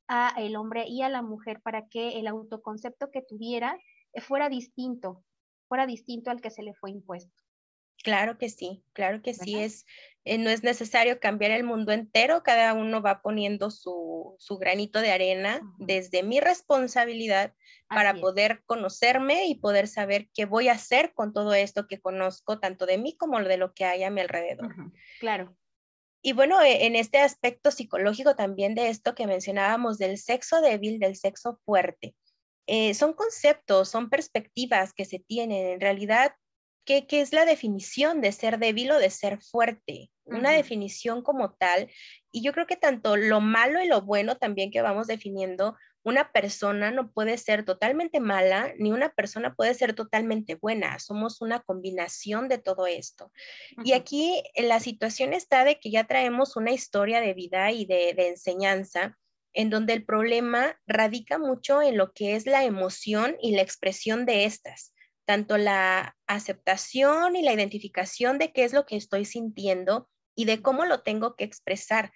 a 0.06 0.32
el 0.38 0.54
hombre 0.54 0.84
y 0.86 1.02
a 1.02 1.08
la 1.08 1.22
mujer 1.22 1.62
para 1.62 1.88
que 1.88 2.20
el 2.20 2.28
autoconcepto 2.28 3.10
que 3.10 3.22
tuviera 3.22 3.76
fuera 4.18 4.48
distinto, 4.48 5.24
fuera 5.66 5.84
distinto 5.84 6.30
al 6.30 6.40
que 6.40 6.52
se 6.52 6.62
le 6.62 6.74
fue 6.74 6.92
impuesto. 6.92 7.42
Claro 8.02 8.38
que 8.38 8.48
sí, 8.48 8.82
claro 8.92 9.20
que 9.22 9.34
sí, 9.34 9.58
es, 9.58 9.84
eh, 10.24 10.38
no 10.38 10.48
es 10.48 10.62
necesario 10.62 11.20
cambiar 11.20 11.50
el 11.50 11.64
mundo 11.64 11.92
entero, 11.92 12.42
cada 12.42 12.72
uno 12.72 13.02
va 13.02 13.20
poniendo 13.20 13.70
su, 13.70 14.36
granito 14.58 15.00
de 15.00 15.12
arena 15.12 15.60
desde 15.78 16.22
mi 16.22 16.40
responsabilidad 16.40 17.54
para 17.88 18.14
poder 18.14 18.62
conocerme 18.66 19.46
y 19.46 19.56
poder 19.56 19.86
saber 19.86 20.28
qué 20.32 20.46
voy 20.46 20.68
a 20.68 20.72
hacer 20.72 21.12
con 21.12 21.32
todo 21.32 21.52
esto 21.52 21.86
que 21.86 22.00
conozco, 22.00 22.58
tanto 22.58 22.86
de 22.86 22.98
mí 22.98 23.16
como 23.16 23.38
de 23.40 23.56
lo 23.56 23.74
que 23.74 23.84
hay 23.84 24.02
a 24.02 24.10
mi 24.10 24.20
alrededor. 24.20 24.74
Claro. 25.18 25.54
Y 26.22 26.32
bueno, 26.32 26.60
e, 26.62 26.86
en 26.86 26.96
este 26.96 27.18
aspecto 27.18 27.70
psicológico 27.70 28.34
también 28.34 28.74
de 28.74 28.88
esto 28.88 29.14
que 29.14 29.26
mencionábamos 29.26 29.98
del 29.98 30.18
sexo 30.18 30.60
débil, 30.60 30.98
del 31.00 31.16
sexo 31.16 31.58
fuerte, 31.64 32.14
eh, 32.66 32.94
son 32.94 33.14
conceptos, 33.14 33.88
son 33.88 34.10
perspectivas 34.10 34.92
que 34.92 35.04
se 35.04 35.18
tienen. 35.18 35.66
En 35.66 35.80
realidad, 35.80 36.34
¿qué, 36.84 37.06
es 37.10 37.32
la 37.32 37.44
definición 37.44 38.20
de 38.20 38.32
ser 38.32 38.58
débil 38.58 38.90
o 38.92 38.98
de 38.98 39.10
ser 39.10 39.40
fuerte? 39.40 40.10
Una 40.24 40.50
definición 40.50 41.22
como 41.22 41.54
tal. 41.54 41.90
Y 42.30 42.42
yo 42.42 42.52
creo 42.52 42.66
que 42.66 42.76
tanto 42.76 43.16
lo 43.16 43.40
malo 43.40 43.82
y 43.82 43.88
lo 43.88 44.02
bueno 44.02 44.36
también 44.36 44.70
que 44.70 44.82
vamos 44.82 45.08
definiendo 45.08 45.76
una 46.02 46.32
persona 46.32 46.90
no 46.90 47.12
puede 47.12 47.36
ser 47.36 47.64
totalmente 47.64 48.20
mala, 48.20 48.72
ni 48.78 48.90
una 48.90 49.10
persona 49.10 49.54
puede 49.54 49.74
ser 49.74 49.94
totalmente 49.94 50.54
buena. 50.54 50.98
Somos 50.98 51.40
una 51.40 51.60
combinación 51.60 52.48
de 52.48 52.58
todo 52.58 52.86
esto. 52.86 53.30
Y 53.84 53.92
aquí 53.92 54.42
eh, 54.54 54.62
la 54.62 54.80
situación 54.80 55.32
está 55.32 55.64
de 55.64 55.78
que 55.78 55.90
ya 55.90 56.04
traemos 56.04 56.56
una 56.56 56.72
historia 56.72 57.20
de 57.20 57.34
vida 57.34 57.70
y 57.70 57.84
de, 57.84 58.14
enseñanza 58.16 59.18
en 59.52 59.68
donde 59.68 59.92
el 59.92 60.04
problema 60.04 60.78
radica 60.86 61.38
mucho 61.38 61.82
en 61.82 61.96
lo 61.96 62.12
que 62.12 62.36
es 62.36 62.46
la 62.46 62.64
emoción 62.64 63.36
y 63.40 63.56
la 63.56 63.62
expresión 63.62 64.24
de 64.24 64.44
estas, 64.44 64.94
tanto 65.26 65.58
la 65.58 66.16
aceptación 66.26 67.36
y 67.36 67.42
la 67.42 67.52
identificación 67.52 68.38
de 68.38 68.52
qué 68.52 68.64
es 68.64 68.72
lo 68.72 68.86
que 68.86 68.96
estoy 68.96 69.24
sintiendo 69.24 70.08
y 70.34 70.44
de 70.44 70.62
cómo 70.62 70.84
lo 70.84 71.02
tengo 71.02 71.36
que 71.36 71.44
expresar 71.44 72.12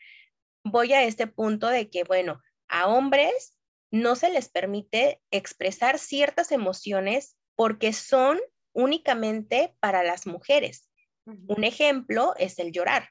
voy 0.65 0.95
a 0.95 1.05
este 1.05 1.27
punto 1.27 1.69
de 1.69 1.91
que, 1.91 2.05
bueno, 2.05 2.41
a 2.69 2.89
hombres 2.89 3.57
no 3.91 4.17
se 4.17 4.31
les 4.31 4.49
permite 4.49 5.21
expresar 5.31 5.99
ciertas 5.99 6.51
emociones 6.51 7.37
porque 7.55 7.93
son 7.93 8.41
únicamente 8.73 9.77
para 9.79 10.03
las 10.03 10.27
mujeres. 10.27 10.91
Un 11.27 11.65
ejemplo 11.65 12.35
es 12.39 12.59
el 12.59 12.73
llorar. 12.73 13.11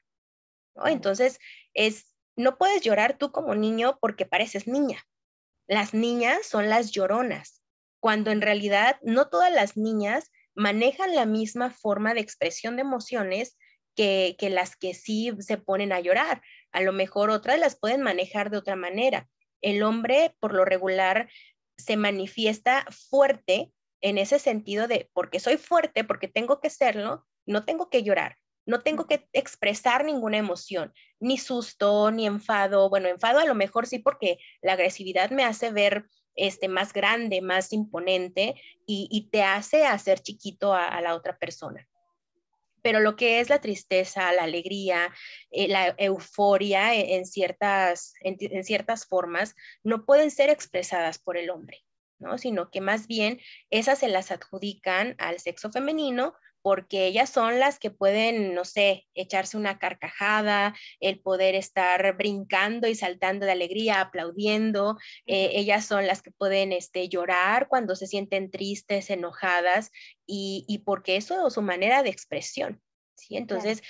Entonces, 0.84 1.38
es, 1.72 2.14
no 2.36 2.58
puedes 2.58 2.82
llorar 2.82 3.16
tú 3.16 3.32
como 3.32 3.54
niño 3.54 3.98
porque 4.00 4.26
pareces 4.26 4.66
niña. 4.66 5.02
Las 5.66 5.94
niñas 5.94 6.46
son 6.46 6.68
las 6.68 6.90
lloronas, 6.90 7.62
cuando 8.04 8.30
en 8.30 8.42
realidad 8.42 8.98
no 9.00 9.30
todas 9.30 9.50
las 9.50 9.78
niñas 9.78 10.30
manejan 10.54 11.14
la 11.14 11.24
misma 11.24 11.70
forma 11.70 12.12
de 12.12 12.20
expresión 12.20 12.76
de 12.76 12.82
emociones 12.82 13.56
que, 13.96 14.36
las 14.50 14.76
que 14.76 14.92
sí 14.92 15.32
se 15.38 15.56
ponen 15.56 15.90
a 15.90 16.00
llorar. 16.00 16.42
A 16.70 16.82
lo 16.82 16.92
mejor 16.92 17.30
otras 17.30 17.58
las 17.58 17.78
pueden 17.80 18.02
manejar 18.02 18.50
de 18.50 18.58
otra 18.58 18.76
manera. 18.76 19.30
El 19.62 19.82
hombre, 19.82 20.36
por 20.38 20.52
lo 20.52 20.66
regular, 20.66 21.30
se 21.78 21.96
manifiesta 21.96 22.84
fuerte 22.90 23.72
en 24.02 24.18
ese 24.18 24.38
sentido 24.38 24.86
de, 24.86 25.08
porque 25.14 25.40
soy 25.40 25.56
fuerte, 25.56 26.04
porque 26.04 26.28
tengo 26.28 26.60
que 26.60 26.68
serlo, 26.68 27.26
no 27.46 27.64
tengo 27.64 27.88
que 27.88 28.02
llorar, 28.02 28.36
no 28.66 28.82
tengo 28.82 29.06
que 29.06 29.26
expresar 29.32 30.04
ninguna 30.04 30.36
emoción, 30.36 30.92
ni 31.20 31.38
susto, 31.38 32.10
ni 32.10 32.26
enfado. 32.26 32.90
Bueno, 32.90 33.08
enfado 33.08 33.38
a 33.38 33.46
lo 33.46 33.54
mejor 33.54 33.86
sí 33.86 33.98
porque 33.98 34.36
la 34.60 34.74
agresividad 34.74 35.30
me 35.30 35.44
hace 35.44 35.72
ver 35.72 36.04
este, 36.34 36.68
más 36.68 36.92
grande, 36.92 37.40
más 37.40 37.72
imponente 37.72 38.54
y, 38.86 39.28
te 39.30 39.42
hace 39.42 39.86
hacer 39.86 40.20
chiquito 40.20 40.74
a, 40.74 41.00
la 41.00 41.14
otra 41.14 41.38
persona. 41.38 41.88
Pero 42.82 43.00
lo 43.00 43.16
que 43.16 43.40
es 43.40 43.48
la 43.48 43.60
tristeza, 43.60 44.32
la 44.32 44.42
alegría, 44.42 45.12
eh, 45.50 45.68
la 45.68 45.94
euforia 45.96 46.94
e, 46.94 47.16
en, 47.16 47.24
ciertas, 47.24 48.14
en 48.20 48.64
ciertas 48.64 49.06
formas 49.06 49.54
no 49.82 50.04
pueden 50.04 50.30
ser 50.30 50.50
expresadas 50.50 51.18
por 51.18 51.36
el 51.36 51.50
hombre. 51.50 51.84
¿no? 52.18 52.38
Sino 52.38 52.70
que 52.70 52.80
más 52.80 53.06
bien 53.06 53.40
esas 53.70 53.98
se 53.98 54.08
las 54.08 54.30
adjudican 54.30 55.14
al 55.18 55.40
sexo 55.40 55.70
femenino 55.70 56.34
porque 56.64 57.06
ellas 57.06 57.28
son 57.28 57.60
las 57.60 57.78
que 57.78 57.90
pueden, 57.90 58.54
no 58.54 58.64
sé, 58.64 59.06
echarse 59.12 59.58
una 59.58 59.78
carcajada, 59.78 60.74
el 60.98 61.20
poder 61.20 61.54
estar 61.54 62.16
brincando 62.16 62.88
y 62.88 62.94
saltando 62.94 63.44
de 63.44 63.52
alegría, 63.52 64.00
aplaudiendo. 64.00 64.96
Eh, 65.26 65.50
ellas 65.56 65.84
son 65.84 66.06
las 66.06 66.22
que 66.22 66.30
pueden 66.30 66.72
este, 66.72 67.10
llorar 67.10 67.68
cuando 67.68 67.94
se 67.96 68.06
sienten 68.06 68.50
tristes, 68.50 69.10
enojadas, 69.10 69.90
y, 70.26 70.64
y 70.66 70.78
porque 70.78 71.16
eso 71.16 71.46
es 71.46 71.52
su 71.52 71.60
manera 71.60 72.02
de 72.02 72.08
expresión. 72.08 72.80
¿sí? 73.14 73.36
Entonces, 73.36 73.82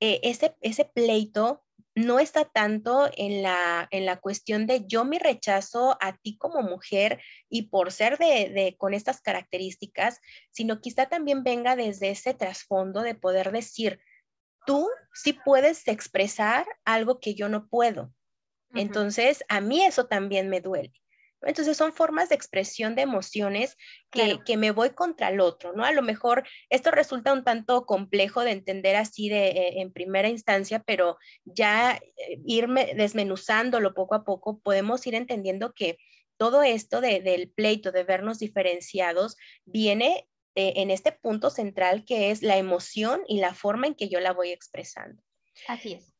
eh, 0.00 0.20
ese, 0.22 0.56
ese 0.62 0.86
pleito 0.86 1.62
no 1.94 2.18
está 2.18 2.44
tanto 2.46 3.10
en 3.16 3.42
la, 3.42 3.86
en 3.90 4.06
la 4.06 4.18
cuestión 4.18 4.66
de 4.66 4.86
yo 4.86 5.04
me 5.04 5.18
rechazo 5.18 5.96
a 6.00 6.16
ti 6.16 6.38
como 6.38 6.62
mujer 6.62 7.20
y 7.48 7.68
por 7.68 7.92
ser 7.92 8.18
de, 8.18 8.76
con 8.78 8.94
estas 8.94 9.20
características, 9.20 10.20
sino 10.50 10.80
quizá 10.80 11.06
también 11.06 11.44
venga 11.44 11.76
desde 11.76 12.10
ese 12.10 12.32
trasfondo 12.32 13.02
de 13.02 13.14
poder 13.14 13.52
decir, 13.52 14.00
tú 14.64 14.88
sí 15.12 15.34
puedes 15.34 15.86
expresar 15.86 16.66
algo 16.84 17.20
que 17.20 17.34
yo 17.34 17.48
no 17.48 17.68
puedo. 17.68 18.12
Entonces, 18.74 19.44
a 19.48 19.60
mí 19.60 19.84
eso 19.84 20.06
también 20.06 20.48
me 20.48 20.62
duele. 20.62 21.01
Entonces 21.44 21.76
son 21.76 21.92
formas 21.92 22.28
de 22.28 22.34
expresión 22.34 22.94
de 22.94 23.02
emociones 23.02 23.76
que, 24.10 24.56
me 24.56 24.70
voy 24.70 24.90
contra 24.90 25.28
el 25.28 25.40
otro, 25.40 25.72
¿no? 25.72 25.84
A 25.84 25.92
lo 25.92 26.02
mejor 26.02 26.46
esto 26.70 26.90
resulta 26.90 27.32
un 27.32 27.44
tanto 27.44 27.86
complejo 27.86 28.42
de 28.42 28.52
entender 28.52 28.96
así 28.96 29.28
de, 29.28 29.48
eh, 29.48 29.80
en 29.80 29.92
primera 29.92 30.28
instancia, 30.28 30.82
pero 30.86 31.16
ya 31.44 31.94
eh, 31.96 32.40
irme 32.46 32.94
desmenuzándolo 32.94 33.94
poco 33.94 34.14
a 34.14 34.24
poco, 34.24 34.60
podemos 34.60 35.06
ir 35.06 35.14
entendiendo 35.14 35.72
que 35.72 35.98
todo 36.36 36.62
esto 36.62 37.00
del 37.00 37.50
pleito, 37.50 37.92
de 37.92 38.04
vernos 38.04 38.38
diferenciados, 38.38 39.36
viene 39.64 40.28
en 40.54 40.90
este 40.90 41.12
punto 41.12 41.50
central 41.50 42.04
que 42.04 42.30
es 42.30 42.42
la 42.42 42.56
emoción 42.56 43.22
y 43.28 43.40
la 43.40 43.54
forma 43.54 43.86
en 43.86 43.94
que 43.94 44.08
yo 44.08 44.20
la 44.20 44.32
voy 44.32 44.50
expresando. 44.50 45.22
Así 45.68 45.94
es. 45.94 46.12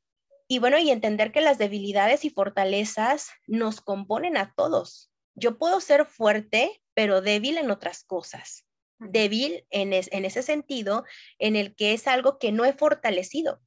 Y 0.48 0.58
bueno, 0.58 0.78
y 0.78 0.90
entender 0.90 1.32
que 1.32 1.40
las 1.40 1.58
debilidades 1.58 2.24
y 2.24 2.30
fortalezas 2.30 3.30
nos 3.46 3.80
componen 3.80 4.36
a 4.36 4.52
todos, 4.54 5.11
yo 5.34 5.58
puedo 5.58 5.80
ser 5.80 6.06
fuerte, 6.06 6.82
pero 6.94 7.20
débil 7.20 7.58
en 7.58 7.70
otras 7.70 8.04
cosas. 8.04 8.66
Débil 8.98 9.66
en, 9.70 9.92
ese 9.92 10.42
sentido 10.42 11.04
en 11.40 11.56
el 11.56 11.74
que 11.74 11.92
es 11.92 12.06
algo 12.06 12.38
que 12.38 12.52
no 12.52 12.64
he 12.64 12.72
fortalecido, 12.72 13.60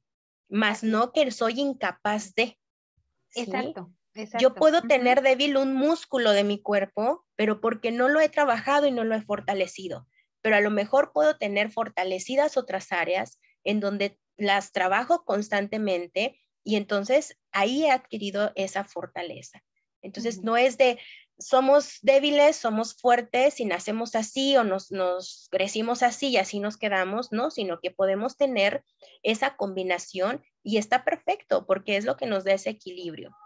más 0.48 0.82
no 0.82 1.12
que 1.12 1.30
soy 1.30 1.60
incapaz 1.60 2.34
de. 2.34 2.58
Exacto. 3.34 3.92
Yo 4.38 4.54
puedo 4.54 4.80
tener 4.80 5.20
débil 5.20 5.58
un 5.58 5.74
músculo 5.74 6.30
de 6.30 6.42
mi 6.42 6.62
cuerpo, 6.62 7.26
pero 7.36 7.60
porque 7.60 7.92
no 7.92 8.08
lo 8.08 8.20
he 8.20 8.30
trabajado 8.30 8.86
y 8.86 8.92
no 8.92 9.04
lo 9.04 9.14
he 9.14 9.20
fortalecido. 9.20 10.08
Pero 10.40 10.56
a 10.56 10.60
lo 10.60 10.70
mejor 10.70 11.12
puedo 11.12 11.36
tener 11.36 11.70
fortalecidas 11.70 12.56
otras 12.56 12.90
áreas 12.92 13.38
en 13.62 13.80
donde 13.80 14.18
las 14.38 14.72
trabajo 14.72 15.24
constantemente 15.26 16.40
y 16.64 16.76
entonces 16.76 17.38
ahí 17.52 17.84
he 17.84 17.90
adquirido 17.90 18.52
esa 18.54 18.84
fortaleza. 18.84 19.62
Entonces 20.02 20.42
no 20.42 20.56
es 20.56 20.78
de, 20.78 20.98
somos 21.38 21.98
débiles, 22.02 22.56
somos 22.56 22.94
fuertes 22.94 23.60
y 23.60 23.64
nacemos 23.64 24.14
así 24.14 24.56
o 24.56 24.64
nos, 24.64 24.90
nos 24.90 25.48
crecimos 25.50 26.02
así 26.02 26.28
y 26.28 26.36
así 26.38 26.60
nos 26.60 26.76
quedamos, 26.76 27.32
¿no? 27.32 27.50
Sino 27.50 27.80
que 27.80 27.90
podemos 27.90 28.36
tener 28.36 28.84
esa 29.22 29.56
combinación 29.56 30.42
y 30.62 30.78
está 30.78 31.04
perfecto 31.04 31.66
porque 31.66 31.96
es 31.96 32.04
lo 32.04 32.16
que 32.16 32.26
nos 32.26 32.44
da 32.44 32.52
ese 32.52 32.70
equilibrio. 32.70 33.36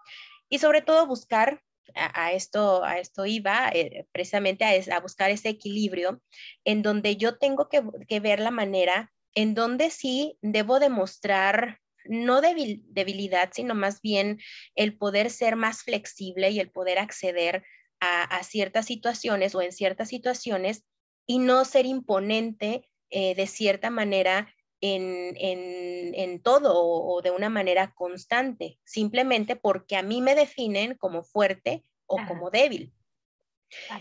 Y 0.49 0.59
sobre 0.59 0.83
todo 0.83 1.07
buscar, 1.07 1.63
a, 1.95 2.33
esto, 2.33 2.85
a 2.85 2.99
esto 2.99 3.27
iba, 3.27 3.69
eh, 3.71 4.07
precisamente 4.13 4.65
a, 4.65 4.97
a, 4.97 5.01
buscar 5.01 5.31
ese 5.31 5.49
equilibrio 5.49 6.23
en 6.65 6.83
donde 6.83 7.17
yo 7.17 7.39
tengo 7.39 7.69
que, 7.69 7.83
que 8.07 8.21
ver 8.21 8.41
la 8.41 8.53
manera 8.53 9.13
en 9.35 9.55
donde 9.55 9.91
sí 9.91 10.39
debo 10.43 10.79
demostrar 10.79 11.81
no 12.05 12.41
debilidad, 12.41 13.51
sino 13.53 13.75
más 13.75 14.01
bien 14.01 14.41
el 14.75 14.97
poder 14.97 15.31
ser 15.31 15.57
más 15.57 15.83
flexible 15.83 16.51
y 16.51 16.61
el 16.61 16.71
poder 16.71 16.99
acceder 16.99 17.63
a, 18.01 18.43
ciertas 18.43 18.87
situaciones 18.87 19.55
o 19.55 19.63
en 19.63 19.73
ciertas 19.73 20.09
situaciones 20.09 20.85
y 21.27 21.39
no 21.39 21.65
ser 21.65 21.87
imponente 21.87 22.89
eh, 23.11 23.35
de 23.35 23.47
cierta 23.47 23.91
manera 23.91 24.55
en, 24.81 25.35
en, 25.37 26.43
todo 26.43 26.73
o, 26.75 27.21
de 27.23 27.31
una 27.31 27.51
manera 27.51 27.93
constante, 27.95 28.79
simplemente 28.85 29.57
porque 29.57 29.97
a 29.97 30.03
mí 30.03 30.23
me 30.23 30.35
definen 30.35 30.95
como 30.95 31.23
fuerte 31.23 31.85
o 32.07 32.19
como 32.27 32.51
débil. 32.51 32.93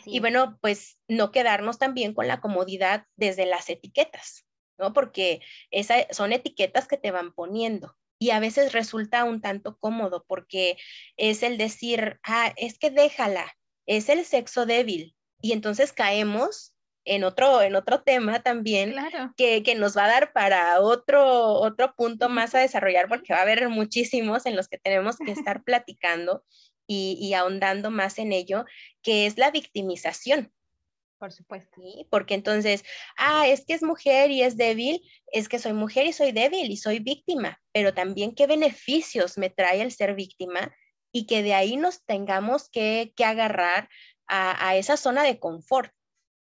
y 0.05 0.19
bueno, 0.19 0.57
pues 0.61 0.99
no 1.07 1.31
quedarnos 1.31 1.77
también 1.77 2.13
con 2.13 2.27
la 2.27 2.39
comodidad 2.39 3.05
desde 3.17 3.45
las 3.45 3.69
etiquetas, 3.69 4.45
¿no? 4.77 4.93
Porque 4.93 5.41
esa, 5.69 6.07
son 6.11 6.31
etiquetas 6.31 6.87
que 6.87 6.97
te 6.97 7.11
van 7.11 7.33
poniendo 7.33 7.95
y 8.17 8.31
a 8.31 8.39
veces 8.39 8.73
resulta 8.73 9.23
un 9.23 9.41
tanto 9.41 9.77
cómodo 9.77 10.25
porque 10.27 10.77
es 11.17 11.41
el 11.43 11.57
decir, 11.57 12.19
ah, 12.23 12.53
es 12.57 12.77
que 12.77 12.89
déjala, 12.89 13.57
es 13.89 14.07
el 14.07 14.23
sexo 14.23 14.67
débil. 14.67 15.15
Y 15.41 15.51
entonces 15.51 15.91
caemos 15.91 16.73
en 17.05 17.23
otro, 17.23 17.63
en 17.63 17.75
otro 17.75 18.03
tema 18.03 18.43
también 18.43 18.93
que, 19.35 19.75
nos 19.75 19.97
va 19.97 20.05
a 20.05 20.09
dar 20.09 20.31
para 20.31 20.79
otro, 20.79 21.53
otro 21.53 21.95
punto 21.95 22.29
más 22.29 22.53
a 22.53 22.59
desarrollar 22.59 23.07
porque 23.09 23.33
va 23.33 23.39
a 23.39 23.43
haber 23.43 23.67
muchísimos 23.67 24.45
en 24.45 24.55
los 24.55 24.67
que 24.67 24.77
tenemos 24.77 25.17
que 25.17 25.31
estar 25.31 25.63
platicando 25.63 26.43
y, 26.87 27.33
ahondando 27.33 27.89
más 27.89 28.19
en 28.19 28.31
ello, 28.31 28.65
que 29.01 29.25
es 29.25 29.37
la 29.37 29.49
victimización. 29.49 30.51
Por 31.17 31.31
supuesto. 31.31 31.81
Porque 32.09 32.35
entonces, 32.35 32.83
ah, 33.17 33.47
es 33.47 33.65
que 33.65 33.73
es 33.73 33.83
mujer 33.83 34.31
y 34.31 34.43
es 34.43 34.55
débil, 34.55 35.01
es 35.31 35.49
que 35.49 35.59
soy 35.59 35.73
mujer 35.73 36.05
y 36.05 36.13
soy 36.13 36.31
débil 36.31 36.71
y 36.71 36.77
soy 36.77 36.99
víctima, 36.99 37.59
pero 37.73 37.93
también 37.93 38.33
qué 38.35 38.47
beneficios 38.47 39.37
me 39.37 39.49
trae 39.49 39.81
el 39.81 39.91
ser 39.91 40.15
víctima 40.15 40.71
y 41.11 41.25
que 41.25 41.43
de 41.43 41.53
ahí 41.53 41.77
nos 41.77 42.05
tengamos 42.05 42.69
que, 42.69 43.13
agarrar 43.23 43.89
a, 44.27 44.75
esa 44.75 44.95
zona 44.95 45.23
de 45.23 45.39
confort, 45.39 45.91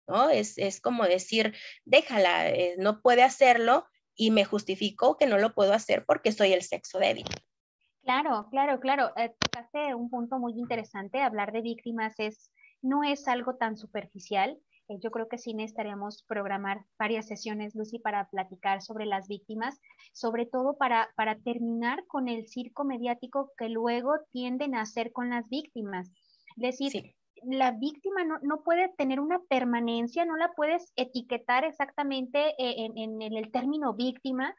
¿no? 0.08 0.30
Es, 0.30 0.80
como 0.80 1.04
decir, 1.04 1.54
déjala, 1.84 2.48
eh, 2.48 2.76
no 2.78 3.02
puede 3.02 3.22
hacerlo 3.22 3.86
y 4.14 4.30
me 4.30 4.44
justifico 4.44 5.18
que 5.18 5.26
no 5.26 5.36
lo 5.36 5.54
puedo 5.54 5.74
hacer 5.74 6.04
porque 6.06 6.32
soy 6.32 6.52
el 6.52 6.62
sexo 6.62 6.98
débil. 6.98 7.26
Claro, 8.02 8.48
claro, 8.50 8.80
claro. 8.80 9.12
Eh, 9.16 9.94
un 9.94 10.08
punto 10.08 10.38
muy 10.38 10.52
interesante. 10.52 11.20
Hablar 11.20 11.52
de 11.52 11.60
víctimas 11.60 12.14
es, 12.18 12.50
no 12.80 13.04
es 13.04 13.28
algo 13.28 13.56
tan 13.56 13.76
superficial. 13.76 14.58
Yo 14.88 15.10
creo 15.10 15.28
que 15.28 15.38
sí 15.38 15.52
necesitaríamos 15.52 16.22
programar 16.24 16.84
varias 16.98 17.26
sesiones, 17.26 17.74
Lucy, 17.74 17.98
para 17.98 18.28
platicar 18.28 18.82
sobre 18.82 19.06
las 19.06 19.26
víctimas, 19.28 19.80
sobre 20.12 20.46
todo 20.46 20.76
para, 20.76 21.08
para 21.16 21.36
terminar 21.38 22.06
con 22.06 22.28
el 22.28 22.46
circo 22.46 22.84
mediático 22.84 23.52
que 23.58 23.68
luego 23.68 24.12
tienden 24.32 24.74
a 24.74 24.82
hacer 24.82 25.12
con 25.12 25.30
las 25.30 25.48
víctimas. 25.48 26.10
Es 26.56 26.78
decir, 26.78 27.14
la 27.42 27.72
víctima 27.72 28.24
no, 28.24 28.38
no, 28.42 28.62
puede 28.62 28.88
tener 28.96 29.20
una 29.20 29.40
permanencia, 29.48 30.24
no 30.24 30.36
la 30.36 30.52
puedes 30.52 30.92
etiquetar 30.96 31.64
exactamente 31.64 32.50
eh, 32.58 32.86
en, 32.86 33.20
en, 33.20 33.36
el 33.36 33.50
término 33.50 33.92
víctima, 33.94 34.54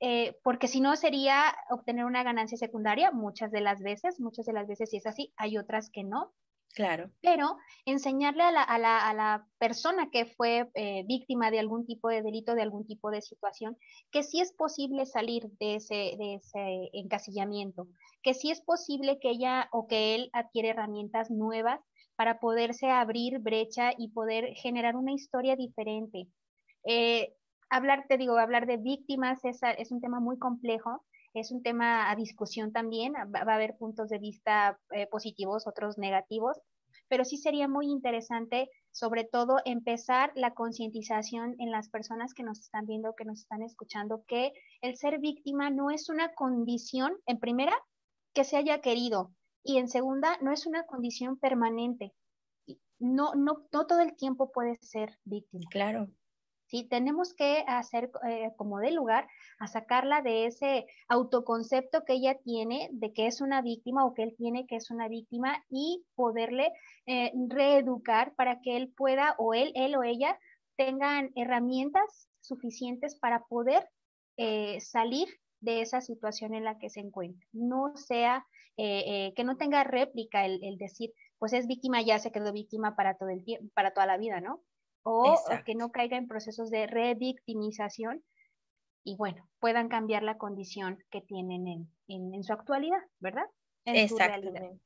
eh, 0.00 0.36
porque 0.42 0.68
si 0.68 0.80
no 0.80 0.96
sería 0.96 1.54
obtener 1.70 2.04
una 2.04 2.22
ganancia 2.22 2.56
secundaria 2.56 3.10
muchas 3.10 3.50
de 3.50 3.60
las 3.60 3.80
veces, 3.82 4.20
muchas 4.20 4.46
de 4.46 4.52
las 4.52 4.66
veces 4.66 4.90
sí 4.90 4.96
es 4.96 5.06
así, 5.06 5.32
hay 5.36 5.58
otras 5.58 5.90
que 5.90 6.04
no. 6.04 6.32
Claro. 6.74 7.10
Pero 7.20 7.56
enseñarle 7.84 8.44
a 8.44 8.52
la, 8.52 8.62
a 8.62 8.78
la, 8.78 9.08
a 9.08 9.14
la 9.14 9.48
persona 9.58 10.10
que 10.10 10.26
fue 10.26 10.70
eh, 10.74 11.04
víctima 11.06 11.50
de 11.50 11.58
algún 11.58 11.86
tipo 11.86 12.08
de 12.08 12.22
delito, 12.22 12.54
de 12.54 12.62
algún 12.62 12.86
tipo 12.86 13.10
de 13.10 13.20
situación, 13.20 13.76
que 14.12 14.22
sí 14.22 14.40
es 14.40 14.52
posible 14.52 15.04
salir 15.04 15.48
de 15.58 15.76
ese, 15.76 15.94
de 15.94 16.34
ese 16.34 16.90
encasillamiento, 16.92 17.88
que 18.22 18.34
sí 18.34 18.50
es 18.50 18.60
posible 18.60 19.18
que 19.20 19.30
ella 19.30 19.68
o 19.72 19.88
que 19.88 20.14
él 20.14 20.30
adquiere 20.32 20.68
herramientas 20.68 21.30
nuevas 21.30 21.80
para 22.14 22.38
poderse 22.38 22.90
abrir 22.90 23.40
brecha 23.40 23.90
y 23.96 24.12
poder 24.12 24.54
generar 24.54 24.94
una 24.94 25.12
historia 25.12 25.56
diferente. 25.56 26.28
Eh, 26.84 27.34
hablar, 27.70 28.06
te 28.08 28.16
digo, 28.18 28.38
hablar 28.38 28.66
de 28.66 28.76
víctimas 28.76 29.44
es, 29.44 29.60
es 29.78 29.90
un 29.90 30.00
tema 30.00 30.20
muy 30.20 30.38
complejo, 30.38 31.04
es 31.34 31.50
un 31.50 31.62
tema 31.62 32.10
a 32.10 32.16
discusión 32.16 32.72
también, 32.72 33.14
va, 33.14 33.40
a 33.40 33.54
haber 33.54 33.76
puntos 33.76 34.08
de 34.08 34.18
vista 34.18 34.78
eh, 34.90 35.06
positivos, 35.06 35.66
otros 35.66 35.98
negativos, 35.98 36.58
pero 37.08 37.24
sí 37.24 37.36
sería 37.36 37.68
muy 37.68 37.86
interesante, 37.86 38.68
sobre 38.90 39.24
todo, 39.24 39.58
empezar 39.64 40.32
la 40.34 40.52
concientización 40.54 41.54
en 41.58 41.70
las 41.70 41.88
personas 41.88 42.34
que 42.34 42.42
nos 42.42 42.60
están 42.60 42.86
viendo, 42.86 43.14
que 43.14 43.24
nos 43.24 43.40
están 43.40 43.62
escuchando, 43.62 44.24
que 44.26 44.52
el 44.82 44.96
ser 44.96 45.18
víctima 45.18 45.70
no 45.70 45.90
es 45.90 46.08
una 46.08 46.34
condición, 46.34 47.16
en 47.26 47.38
primera, 47.38 47.74
que 48.34 48.44
se 48.44 48.56
haya 48.56 48.80
querido, 48.80 49.32
y 49.62 49.78
en 49.78 49.88
segunda, 49.88 50.38
no 50.40 50.52
es 50.52 50.66
una 50.66 50.84
condición 50.84 51.38
permanente. 51.38 52.14
No, 52.98 53.34
no, 53.34 53.66
no 53.72 53.86
todo 53.86 54.00
el 54.00 54.16
tiempo 54.16 54.50
puede 54.50 54.78
ser 54.80 55.18
víctima. 55.24 55.64
Claro. 55.70 56.08
¿Sí? 56.68 56.84
Tenemos 56.84 57.34
que 57.34 57.64
hacer 57.66 58.10
eh, 58.28 58.52
como 58.56 58.78
de 58.78 58.92
lugar 58.92 59.26
a 59.58 59.66
sacarla 59.66 60.22
de 60.22 60.46
ese 60.46 60.86
autoconcepto 61.08 62.04
que 62.04 62.14
ella 62.14 62.38
tiene 62.44 62.88
de 62.92 63.12
que 63.12 63.26
es 63.26 63.40
una 63.40 63.62
víctima 63.62 64.04
o 64.04 64.14
que 64.14 64.22
él 64.22 64.34
tiene 64.36 64.66
que 64.66 64.76
es 64.76 64.90
una 64.90 65.08
víctima 65.08 65.64
y 65.70 66.04
poderle 66.14 66.72
eh, 67.06 67.32
reeducar 67.48 68.34
para 68.34 68.60
que 68.60 68.76
él 68.76 68.92
pueda 68.96 69.34
o 69.38 69.54
él, 69.54 69.72
él 69.74 69.96
o 69.96 70.02
ella 70.02 70.38
tengan 70.76 71.30
herramientas 71.34 72.28
suficientes 72.40 73.16
para 73.16 73.44
poder 73.46 73.88
eh, 74.36 74.80
salir 74.80 75.28
de 75.60 75.80
esa 75.80 76.00
situación 76.00 76.54
en 76.54 76.64
la 76.64 76.78
que 76.78 76.88
se 76.88 77.00
encuentra. 77.00 77.44
No 77.52 77.96
sea, 77.96 78.46
que 78.76 79.42
no 79.44 79.56
tenga 79.56 79.82
réplica 79.82 80.46
el, 80.46 80.62
el 80.62 80.78
decir, 80.78 81.12
pues 81.40 81.52
es 81.52 81.66
víctima, 81.66 82.00
ya 82.00 82.20
se 82.20 82.30
quedó 82.30 82.52
víctima 82.52 82.94
para 82.94 83.16
todo 83.16 83.30
el 83.30 83.42
tiempo, 83.42 83.68
para 83.74 83.92
toda 83.92 84.06
la 84.06 84.18
vida, 84.18 84.40
¿no? 84.40 84.62
O, 85.08 85.38
que 85.64 85.74
no 85.74 85.90
caiga 85.90 86.16
en 86.16 86.28
procesos 86.28 86.70
de 86.70 86.86
revictimización 86.86 88.22
y 89.04 89.16
bueno, 89.16 89.48
puedan 89.58 89.88
cambiar 89.88 90.22
la 90.22 90.36
condición 90.36 91.02
que 91.10 91.22
tienen 91.22 91.88
en, 92.08 92.44
su 92.44 92.52
actualidad, 92.52 93.00
¿verdad? 93.20 93.46
Exactamente. 93.86 94.78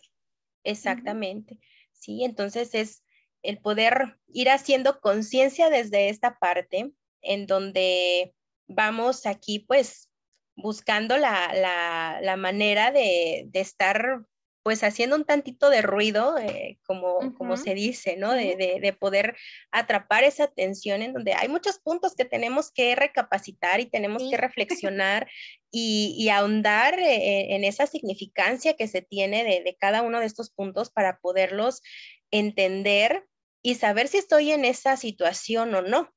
Exactamente. 0.62 1.58
Sí, 1.90 2.22
entonces 2.24 2.74
es 2.74 3.02
el 3.42 3.58
poder 3.58 4.20
ir 4.28 4.48
haciendo 4.48 5.00
conciencia 5.00 5.70
desde 5.70 6.08
esta 6.08 6.38
parte 6.38 6.92
en 7.20 7.46
donde 7.46 8.32
vamos 8.68 9.26
aquí 9.26 9.58
pues 9.58 10.08
buscando 10.54 11.16
la, 11.16 12.20
la, 12.22 12.36
manera 12.36 12.92
de, 12.92 13.46
de, 13.48 13.60
estar 13.60 14.24
pues 14.62 14.84
haciendo 14.84 15.16
un 15.16 15.24
tantito 15.24 15.70
de 15.70 15.82
ruido, 15.82 16.38
eh, 16.38 16.78
como, 16.86 17.34
como 17.34 17.56
se 17.56 17.74
dice, 17.74 18.16
¿no? 18.16 18.32
De, 18.32 18.96
poder 18.98 19.36
atrapar 19.72 20.22
esa 20.22 20.44
atención 20.44 21.02
en 21.02 21.12
donde 21.12 21.34
hay 21.34 21.48
muchos 21.48 21.78
puntos 21.78 22.14
que 22.14 22.24
tenemos 22.24 22.70
que 22.70 22.94
recapacitar 22.94 23.80
y 23.80 23.86
tenemos 23.86 24.22
que 24.30 24.36
reflexionar 24.36 25.28
y, 25.70 26.28
ahondar 26.28 26.98
eh, 26.98 27.54
en 27.54 27.64
esa 27.64 27.86
significancia 27.86 28.74
que 28.74 28.86
se 28.86 29.02
tiene 29.02 29.44
de, 29.44 29.76
cada 29.80 30.02
uno 30.02 30.20
de 30.20 30.26
estos 30.26 30.50
puntos 30.50 30.90
para 30.90 31.18
poderlos 31.18 31.82
entender 32.30 33.26
y 33.62 33.74
saber 33.74 34.08
si 34.08 34.18
estoy 34.18 34.52
en 34.52 34.64
esa 34.64 34.96
situación 34.96 35.74
o 35.74 35.82
no. 35.82 36.12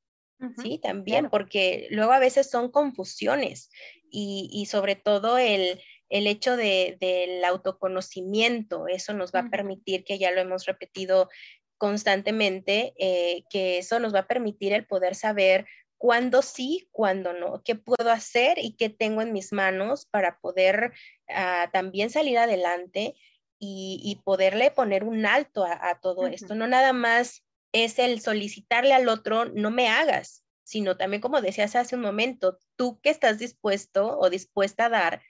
Sí, 0.62 0.80
también, 0.84 1.30
porque 1.30 1.88
luego 1.90 2.12
a 2.12 2.20
veces 2.20 2.52
son 2.52 2.70
confusiones 2.70 3.72
y, 4.12 4.50
y 4.52 4.66
sobre 4.68 4.96
todo 4.96 5.38
el, 5.38 5.82
el 6.10 6.28
hecho 6.28 6.58
de, 6.58 6.98
del 7.00 7.44
autoconocimiento, 7.44 8.88
eso 8.88 9.14
nos 9.14 9.32
va 9.32 9.40
a 9.42 9.50
permitir, 9.50 10.04
que 10.04 10.18
ya 10.18 10.32
lo 10.32 10.42
hemos 10.42 10.66
repetido 10.66 11.30
constantemente, 11.78 12.94
eh, 12.98 13.44
que 13.50 13.80
eso 13.80 14.00
nos 14.00 14.14
va 14.14 14.20
a 14.20 14.28
permitir 14.28 14.74
el 14.74 14.86
poder 14.86 15.16
saber 15.16 15.66
cuándo 15.98 16.42
sí, 16.42 16.88
cuándo 16.92 17.34
no, 17.34 17.62
qué 17.64 17.76
puedo 17.76 18.12
hacer 18.12 18.60
y 18.60 18.76
qué 18.76 18.90
tengo 18.90 19.22
en 19.22 19.34
mis 19.34 19.54
manos 19.54 20.06
para 20.06 20.40
poder 20.40 20.94
ah, 21.30 21.70
también 21.74 22.10
salir 22.10 22.38
adelante 22.38 23.16
y, 23.60 24.22
poderle 24.24 24.70
poner 24.70 25.04
un 25.04 25.26
alto 25.26 25.66
a, 25.66 26.00
todo 26.00 26.28
esto. 26.28 26.54
No 26.54 26.68
nada 26.68 26.94
más 26.94 27.44
es 27.72 27.98
el 27.98 28.22
solicitarle 28.22 28.94
al 28.94 29.10
otro, 29.10 29.46
no 29.46 29.72
me 29.72 29.88
hagas, 29.88 30.44
sino 30.64 30.98
también, 30.98 31.22
como 31.22 31.42
decías 31.42 31.76
hace 31.76 31.96
un 31.96 32.02
momento, 32.02 32.60
tú 32.76 33.00
que 33.02 33.10
estás 33.10 33.40
dispuesto 33.40 34.20
o 34.20 34.30
dispuesta 34.30 34.86
a 34.86 34.90
dar, 34.90 35.22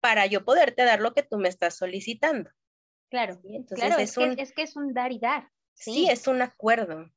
para 0.00 0.26
yo 0.26 0.44
poderte 0.44 0.84
dar 0.84 1.00
lo 1.00 1.12
que 1.12 1.22
tú 1.22 1.38
me 1.38 1.48
estás 1.48 1.76
solicitando. 1.76 2.50
Claro, 3.10 3.40
Entonces 3.44 3.98
es, 3.98 4.14
que, 4.14 4.42
es, 4.42 4.52
que, 4.52 4.62
es 4.62 4.76
un 4.76 4.94
dar 4.94 5.12
y 5.12 5.18
dar. 5.18 5.48
¿sí? 5.74 6.08
es 6.08 6.26
un 6.26 6.42
acuerdo. 6.42 7.10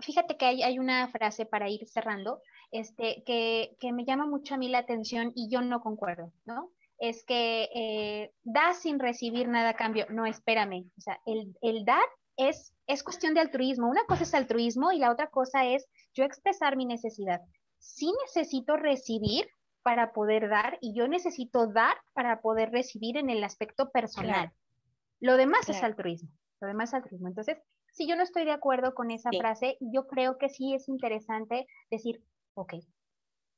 Fíjate 0.00 0.36
que 0.36 0.44
hay, 0.44 0.62
hay, 0.62 0.78
una 0.78 1.08
frase 1.08 1.46
para 1.46 1.68
ir 1.68 1.86
cerrando, 1.88 2.40
este, 2.70 3.22
que, 3.24 3.76
que, 3.80 3.92
me 3.92 4.04
llama 4.04 4.26
mucho 4.26 4.54
a 4.54 4.58
mí 4.58 4.68
la 4.68 4.78
atención 4.78 5.32
y 5.34 5.48
yo 5.50 5.60
no 5.60 5.80
concuerdo, 5.80 6.32
¿no? 6.44 6.72
Es 6.98 7.24
que 7.24 7.68
eh, 7.74 8.32
da 8.42 8.74
sin 8.74 8.98
recibir 8.98 9.48
nada 9.48 9.70
a 9.70 9.76
cambio. 9.76 10.06
No, 10.10 10.26
espérame. 10.26 10.90
O 10.96 11.00
sea, 11.00 11.20
el, 11.26 11.56
el 11.62 11.84
dar 11.84 12.04
es, 12.36 12.74
es 12.86 13.04
cuestión 13.04 13.34
de 13.34 13.40
altruismo. 13.40 13.88
Una 13.88 14.04
cosa 14.06 14.24
es 14.24 14.34
altruismo 14.34 14.90
y 14.90 14.98
la 14.98 15.12
otra 15.12 15.28
cosa 15.30 15.64
es 15.64 15.86
yo 16.14 16.24
expresar 16.24 16.76
mi 16.76 16.86
necesidad. 16.86 17.40
Si 17.78 18.10
necesito 18.24 18.76
recibir, 18.76 19.48
para 19.82 20.12
poder 20.12 20.48
dar 20.48 20.78
y 20.80 20.94
yo 20.94 21.08
necesito 21.08 21.66
dar 21.66 21.96
para 22.12 22.40
poder 22.40 22.70
recibir 22.70 23.16
en 23.16 23.30
el 23.30 23.42
aspecto 23.44 23.90
personal. 23.90 24.52
Lo 25.20 25.36
demás 25.36 25.68
es 25.68 25.82
altruismo, 25.82 26.30
lo 26.60 26.68
demás 26.68 26.90
es 26.90 26.94
altruismo. 26.94 27.28
Entonces, 27.28 27.58
si 27.92 28.06
yo 28.06 28.16
no 28.16 28.22
estoy 28.22 28.44
de 28.44 28.52
acuerdo 28.52 28.94
con 28.94 29.10
esa 29.10 29.30
frase, 29.30 29.76
yo 29.80 30.06
creo 30.06 30.38
que 30.38 30.48
sí 30.48 30.74
es 30.74 30.88
interesante 30.88 31.66
decir, 31.90 32.22
ok, 32.54 32.74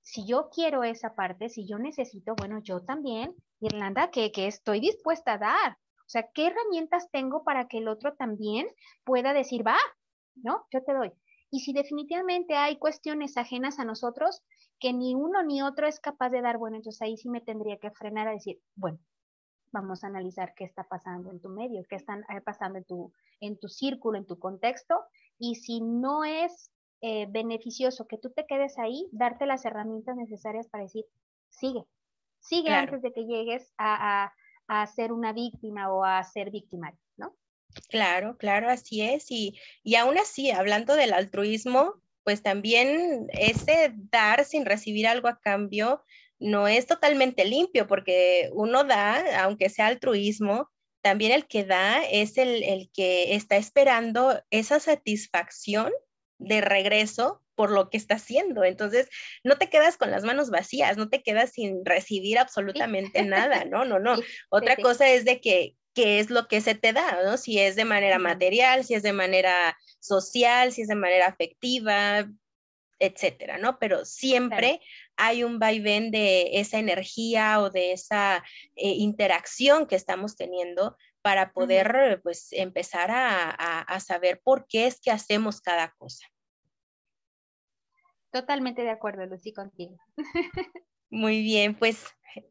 si 0.03 0.27
yo 0.27 0.49
quiero 0.51 0.85
esa 0.85 1.15
parte, 1.15 1.49
si 1.49 1.67
yo 1.67 1.79
necesito, 1.79 2.35
bueno, 2.37 2.61
yo 2.63 2.81
también, 2.81 3.35
Irlanda, 3.61 4.11
que, 4.11 4.33
que 4.33 4.47
estoy 4.47 4.81
dispuesta 4.81 5.35
a 5.35 5.39
dar. 5.39 5.73
O 6.01 6.09
sea, 6.09 6.29
¿qué 6.33 6.47
herramientas 6.47 7.11
tengo 7.11 7.45
para 7.45 7.69
que 7.69 7.79
el 7.79 7.89
otro 7.89 8.15
también 8.15 8.67
pueda 9.05 9.33
decir, 9.33 9.67
va, 9.67 9.77
¿no? 10.37 10.67
Yo 10.73 10.83
te 10.83 10.95
doy. 10.95 11.13
Y 11.51 11.61
si 11.61 11.73
definitivamente 11.73 12.57
hay 12.57 12.79
cuestiones 12.79 13.37
ajenas 13.37 13.79
a 13.79 13.85
nosotros, 13.85 14.43
que 14.81 14.93
ni 14.93 15.15
uno 15.15 15.43
ni 15.43 15.63
otro 15.63 15.87
es 15.87 16.01
capaz 16.01 16.31
de 16.31 16.41
dar, 16.41 16.59
bueno, 16.59 16.77
entonces 16.77 17.01
ahí 17.03 17.17
sí 17.17 17.29
me 17.29 17.43
tendría 17.43 17.77
que 17.77 17.91
frenar 17.91 18.27
a 18.27 18.33
decir, 18.33 18.61
bueno, 18.75 18.99
vamos 19.73 20.03
a 20.03 20.09
analizar 20.09 20.55
qué 20.55 20.65
está 20.65 20.85
pasando 20.85 21.31
en 21.31 21.41
tu 21.41 21.51
medio, 21.51 21.85
qué 21.89 21.97
está 21.97 22.17
eh, 22.17 22.41
pasando 22.45 22.79
en 22.79 22.85
tu, 22.85 23.13
en 23.41 23.59
tu 23.59 23.69
círculo, 23.69 24.19
en 24.19 24.27
tu 24.27 24.39
contexto, 24.39 24.95
y 25.39 25.57
si 25.57 25.81
no 25.81 26.25
es 26.25 26.73
eh, 27.03 27.27
beneficioso 27.31 28.07
que 28.07 28.19
tú 28.19 28.31
te 28.31 28.47
quedes 28.47 28.79
ahí, 28.79 29.09
darte 29.13 29.47
las 29.47 29.65
herramientas 29.65 30.17
necesarias 30.17 30.69
para 30.69 30.85
decir, 30.85 31.05
sigue, 31.51 31.85
sigue 32.41 32.71
antes 32.71 33.03
de 33.03 33.13
que 33.13 33.27
llegues 33.27 33.73
a, 33.79 34.33
a, 34.67 34.87
ser 34.87 35.13
una 35.13 35.33
víctima 35.33 35.93
o 35.93 36.05
a 36.05 36.23
ser 36.25 36.51
victimario, 36.51 36.99
¿no? 37.17 37.37
Claro, 37.89 38.37
claro, 38.37 38.69
así 38.69 39.03
es. 39.03 39.31
Y, 39.31 39.59
y 39.83 39.97
aún 39.97 40.17
así, 40.19 40.51
hablando 40.51 40.95
del 40.95 41.13
altruismo, 41.13 41.95
pues 42.25 42.43
también 42.43 43.27
ese 43.33 43.93
dar 44.11 44.45
sin 44.45 44.65
recibir 44.65 45.07
algo 45.07 45.29
a 45.29 45.41
cambio 45.41 46.05
no 46.39 46.69
es 46.69 46.87
totalmente 46.87 47.45
limpio, 47.45 47.87
porque 47.87 48.51
uno 48.53 48.85
da, 48.85 49.45
aunque 49.45 49.69
sea 49.69 49.87
altruismo, 49.87 50.71
también 51.03 51.33
el 51.33 51.47
que 51.47 51.65
da 51.65 52.03
es 52.03 52.39
el, 52.39 52.91
que 52.93 53.35
está 53.35 53.57
esperando 53.57 54.43
esa 54.51 54.81
satisfacción 54.81 55.93
de 56.39 56.61
regreso 56.63 57.43
por 57.55 57.71
lo 57.71 57.91
que 57.91 57.99
está 57.99 58.15
haciendo. 58.15 58.65
Entonces, 58.65 59.09
no 59.45 59.57
te 59.59 59.69
quedas 59.69 59.99
con 59.99 60.11
las 60.11 60.25
manos 60.25 60.51
vacías, 60.51 60.97
no 60.97 61.11
te 61.11 61.23
quedas 61.23 61.53
sin 61.53 61.85
recibir 61.85 62.39
absolutamente 62.39 63.23
nada, 63.23 63.65
no, 63.65 63.85
no, 63.85 63.99
no. 63.99 64.15
Otra 64.49 64.77
cosa 64.77 65.11
es 65.11 65.27
de 65.27 65.41
que 65.41 65.77
qué 65.95 66.21
es 66.21 66.31
lo 66.31 66.49
que 66.49 66.61
se 66.61 66.75
te 66.75 66.93
da, 66.93 67.23
¿no? 67.25 67.37
Si 67.37 67.59
es 67.59 67.77
de 67.77 67.85
manera 67.85 68.19
material, 68.19 68.85
si 68.85 68.95
es 68.95 69.03
de 69.03 69.13
manera 69.13 69.77
social, 69.99 70.73
si 70.73 70.83
es 70.83 70.89
de 70.89 70.95
manera 70.95 71.27
afectiva, 71.27 72.29
etcétera, 72.99 73.59
¿no? 73.59 73.79
Pero 73.79 74.05
siempre 74.05 74.81
hay 75.17 75.43
un 75.43 75.59
vaivén 75.59 76.11
de 76.11 76.61
esa 76.61 76.79
energía 76.79 77.61
o 77.61 77.71
de 77.71 77.93
esa 77.93 78.45
eh, 78.77 78.95
interacción 78.99 79.87
que 79.87 79.97
estamos 79.97 80.37
teniendo 80.37 80.97
para 81.23 81.53
poder, 81.53 82.21
pues, 82.23 82.53
empezar 82.53 83.11
a, 83.11 83.51
a 83.51 84.01
saber 84.01 84.41
por 84.43 84.67
qué 84.67 84.87
es 84.87 85.01
que 85.01 85.11
hacemos 85.11 85.61
cada 85.61 85.93
cosa. 85.99 86.27
Totalmente 88.31 88.83
de 88.83 88.91
acuerdo, 88.91 89.27
Lucy, 89.27 89.53
contigo. 89.53 89.97
Muy 91.11 91.43
bien, 91.43 91.75
pues 91.75 92.07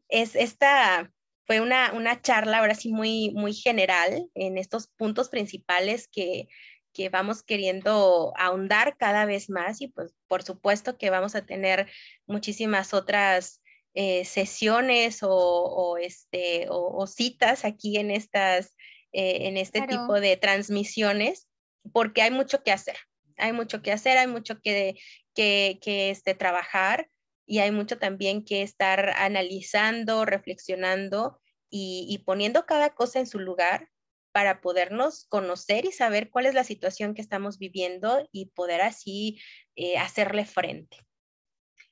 es 0.08 0.36
esta 0.36 1.10
fue 1.46 1.60
una, 1.60 1.92
una 1.92 2.20
charla 2.20 2.58
ahora 2.58 2.74
sí 2.74 2.92
muy, 2.92 3.30
muy 3.30 3.52
general 3.52 4.28
en 4.34 4.58
estos 4.58 4.88
puntos 4.88 5.28
principales 5.28 6.08
que, 6.08 6.48
que 6.92 7.08
vamos 7.08 7.42
queriendo 7.42 8.32
ahondar 8.36 8.96
cada 8.96 9.24
vez 9.24 9.50
más 9.50 9.80
y 9.80 9.88
pues 9.88 10.14
por 10.28 10.42
supuesto 10.42 10.98
que 10.98 11.10
vamos 11.10 11.34
a 11.34 11.44
tener 11.44 11.88
muchísimas 12.26 12.94
otras 12.94 13.60
eh, 13.94 14.24
sesiones 14.24 15.20
o, 15.22 15.96
este, 16.00 16.66
o, 16.68 17.06
citas 17.06 17.64
aquí 17.64 17.96
en, 17.96 18.10
estas, 18.10 18.76
eh, 19.12 19.48
en 19.48 19.56
este 19.56 19.82
tipo 19.82 20.20
de 20.20 20.36
transmisiones 20.36 21.48
porque 21.92 22.22
hay 22.22 22.30
mucho 22.30 22.62
que 22.62 22.72
hacer. 22.72 22.96
Hay 23.36 23.52
mucho 23.52 23.82
que 23.82 23.90
hacer, 23.90 24.18
hay 24.18 24.26
mucho 24.26 24.60
que, 24.60 24.94
que, 25.34 25.78
que 25.82 26.10
este, 26.10 26.34
trabajar 26.34 27.08
y 27.50 27.58
hay 27.58 27.72
mucho 27.72 27.98
también 27.98 28.44
que 28.44 28.62
estar 28.62 29.10
analizando, 29.16 30.24
reflexionando 30.24 31.40
y, 31.68 32.22
poniendo 32.24 32.64
cada 32.64 32.94
cosa 32.94 33.18
en 33.18 33.26
su 33.26 33.40
lugar 33.40 33.88
para 34.30 34.60
podernos 34.60 35.26
conocer 35.28 35.84
y 35.84 35.90
saber 35.90 36.30
cuál 36.30 36.46
es 36.46 36.54
la 36.54 36.62
situación 36.62 37.12
que 37.12 37.22
estamos 37.22 37.58
viviendo 37.58 38.24
y 38.30 38.46
poder 38.50 38.82
así 38.82 39.40
eh, 39.74 39.98
hacerle 39.98 40.44
frente. 40.44 40.98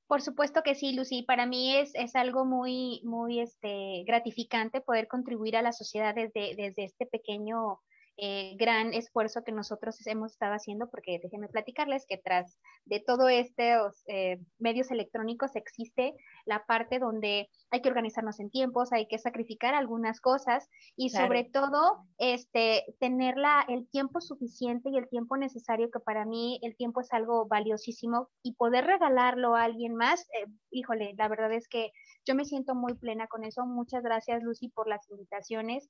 Por 0.07 0.23
supuesto 0.23 0.63
que 0.63 0.77
sí, 0.77 0.93
Lucy. 0.93 1.23
Para 1.23 1.45
mí 1.45 1.77
es, 1.77 1.91
es 1.95 2.15
algo 2.15 2.45
muy, 2.45 3.01
muy 3.03 3.41
este, 3.41 4.05
gratificante 4.07 4.81
poder 4.81 5.09
contribuir 5.09 5.57
a 5.57 5.63
la 5.63 5.73
sociedad 5.73 6.15
desde, 6.15 6.55
desde 6.55 6.85
este 6.85 7.05
pequeño 7.05 7.81
eh, 8.21 8.57
gran 8.59 8.95
esfuerzo 8.95 9.45
que 9.45 9.53
nosotros 9.53 10.05
hemos 10.09 10.33
estado 10.33 10.53
haciendo, 10.55 10.91
porque 10.91 11.21
déjenme 11.23 11.47
platicarles 11.49 12.05
que 12.05 12.19
tras 12.19 12.59
de 12.85 12.99
todo 12.99 13.29
estos 13.29 14.03
eh, 14.09 14.41
medios 14.59 14.91
electrónicos 14.91 15.55
existe 15.55 16.15
la 16.45 16.67
parte 16.67 16.99
donde 16.99 17.49
hay 17.71 17.81
que 17.81 17.89
organizarnos 17.89 18.41
en 18.41 18.51
tiempos, 18.51 18.93
hay 18.93 19.07
que 19.07 19.19
sacrificar 19.19 19.75
algunas 19.75 20.21
cosas 20.21 20.69
y 20.97 21.11
sobre 21.11 21.45
todo 21.45 22.07
este, 22.19 22.85
tener 22.99 23.37
el 23.69 23.89
tiempo 23.89 24.21
suficiente 24.21 24.91
y 24.91 24.97
el 24.97 25.09
tiempo 25.09 25.37
necesario, 25.37 25.89
que 25.91 26.01
para 26.01 26.25
mí 26.25 26.59
el 26.63 26.77
tiempo 26.77 27.01
es 27.01 27.13
algo 27.13 27.47
valiosísimo 27.47 28.31
y 28.43 28.55
poder 28.55 28.85
regalarlo 28.85 29.55
a 29.55 29.63
alguien 29.63 29.95
más, 29.95 30.23
eh, 30.23 30.47
híjole, 30.73 31.15
la 31.17 31.29
verdad 31.29 31.53
es 31.53 31.69
que 31.69 31.93
yo 32.27 32.35
me 32.35 32.45
siento 32.45 32.75
muy 32.75 32.95
plena 32.95 33.29
con 33.29 33.45
eso. 33.45 33.65
Muchas 33.65 34.03
gracias, 34.03 34.43
Lucy, 34.43 34.71
por 34.71 34.89
las 34.89 35.09
invitaciones 35.09 35.89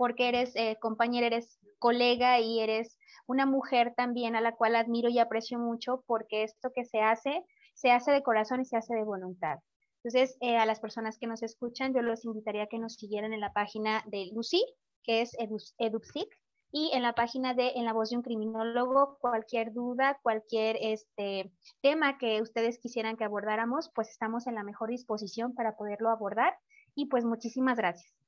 porque 0.00 0.30
eres 0.30 0.56
eh, 0.56 0.78
compañera, 0.80 1.26
eres 1.26 1.58
colega 1.78 2.40
y 2.40 2.60
eres 2.60 2.96
una 3.26 3.44
mujer 3.44 3.92
también 3.94 4.34
a 4.34 4.40
la 4.40 4.56
cual 4.56 4.74
admiro 4.74 5.10
y 5.10 5.18
aprecio 5.18 5.58
mucho 5.58 6.02
porque 6.06 6.42
esto 6.42 6.70
que 6.74 6.86
se 6.86 7.02
hace, 7.02 7.44
se 7.74 7.90
hace 7.90 8.10
de 8.10 8.22
corazón 8.22 8.62
y 8.62 8.64
se 8.64 8.78
hace 8.78 8.94
de 8.94 9.04
voluntad. 9.04 9.58
Entonces, 10.02 10.38
eh, 10.40 10.56
a 10.56 10.64
las 10.64 10.80
personas 10.80 11.18
que 11.18 11.26
nos 11.26 11.42
escuchan, 11.42 11.92
yo 11.92 12.00
los 12.00 12.24
invitaría 12.24 12.62
a 12.62 12.66
que 12.66 12.78
nos 12.78 12.94
siguieran 12.94 13.34
en 13.34 13.40
la 13.40 13.52
página 13.52 14.02
de 14.06 14.30
Lucy, 14.32 14.64
que 15.04 15.20
es 15.20 15.36
EduPsic, 15.76 16.34
y 16.72 16.92
en 16.94 17.02
la 17.02 17.12
página 17.12 17.52
de 17.52 17.72
En 17.76 17.84
la 17.84 17.92
voz 17.92 18.08
de 18.08 18.16
un 18.16 18.22
criminólogo, 18.22 19.18
cualquier 19.20 19.74
duda, 19.74 20.18
cualquier 20.22 20.78
este, 20.80 21.52
tema 21.82 22.16
que 22.16 22.40
ustedes 22.40 22.78
quisieran 22.78 23.18
que 23.18 23.24
abordáramos, 23.24 23.90
pues 23.94 24.08
estamos 24.08 24.46
en 24.46 24.54
la 24.54 24.62
mejor 24.62 24.88
disposición 24.88 25.52
para 25.54 25.76
poderlo 25.76 26.08
abordar. 26.08 26.56
Y 26.94 27.08
pues 27.08 27.26
muchísimas 27.26 27.76
gracias. 27.76 28.19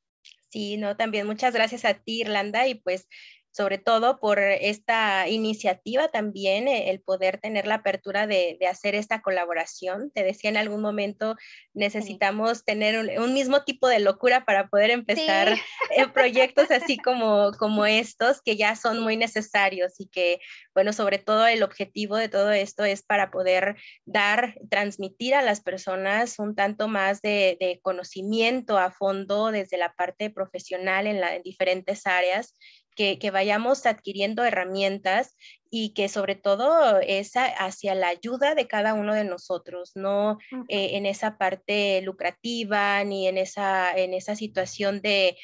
Sí, 0.53 0.77
no, 0.77 0.97
también 0.97 1.27
muchas 1.27 1.55
gracias 1.55 1.85
a 1.87 1.95
ti, 1.95 2.21
Irlanda, 2.21 2.67
y 2.69 2.75
pues 2.75 3.09
sobre 3.53 3.77
todo 3.77 4.19
por 4.19 4.39
esta 4.39 5.29
iniciativa 5.29 6.09
también, 6.09 6.69
eh, 6.69 6.91
el 6.91 7.01
poder 7.01 7.39
tener 7.39 7.67
la 7.67 7.77
apertura 7.77 8.27
de, 8.27 8.59
hacer 8.69 8.95
esta 8.95 9.21
colaboración. 9.21 10.11
Te 10.15 10.25
decía 10.25 10.49
en 10.49 10.57
algún 10.57 10.81
momento, 10.81 11.37
necesitamos 11.75 12.65
tener 12.65 13.19
un, 13.19 13.35
mismo 13.35 13.63
tipo 13.65 13.89
de 13.89 14.01
locura 14.01 14.45
para 14.45 14.69
poder 14.69 14.91
empezar 14.91 15.49
eh, 15.97 16.07
proyectos 16.13 16.71
así 16.71 16.97
como, 16.97 17.53
como 17.59 17.85
estos, 17.87 18.41
que 18.43 18.57
ya 18.57 18.75
son 18.75 19.01
muy 19.01 19.17
necesarios 19.17 19.95
y 19.99 20.09
que, 20.09 20.41
bueno, 20.75 20.93
sobre 20.93 21.19
todo 21.19 21.47
el 21.47 21.63
objetivo 21.63 22.17
de 22.17 22.29
todo 22.29 22.53
esto 22.53 22.85
es 22.85 23.03
para 23.03 23.31
poder 23.31 23.77
dar, 24.07 24.55
transmitir 24.71 25.35
a 25.35 25.43
las 25.43 25.61
personas 25.61 26.39
un 26.39 26.55
tanto 26.55 26.89
más 26.89 27.21
de, 27.21 27.81
conocimiento 27.83 28.79
a 28.79 28.91
fondo 28.91 29.51
desde 29.51 29.77
la 29.77 29.93
parte 29.93 30.31
profesional 30.31 31.07
en, 31.07 31.21
la, 31.21 31.37
en 31.37 31.43
diferentes 31.43 32.07
áreas 32.07 32.55
que, 32.95 33.31
vayamos 33.31 33.87
adquiriendo 33.87 34.45
herramientas 34.45 35.37
y 35.71 35.95
que 35.95 36.09
sobre 36.09 36.35
todo 36.35 37.01
es 37.01 37.33
hacia 37.35 37.95
la 37.95 38.09
ayuda 38.09 38.55
de 38.55 38.67
cada 38.67 38.95
uno 38.95 39.15
de 39.15 39.25
nosotros, 39.25 39.93
no 39.95 40.39
eh, 40.69 40.91
en 40.97 41.07
esa 41.07 41.39
parte 41.39 42.03
lucrativa 42.03 43.03
ni 43.05 43.27
en 43.27 43.39
esa, 43.39 43.97
en 43.97 44.15
esa 44.15 44.37
situación 44.37 45.01
de, 45.01 45.37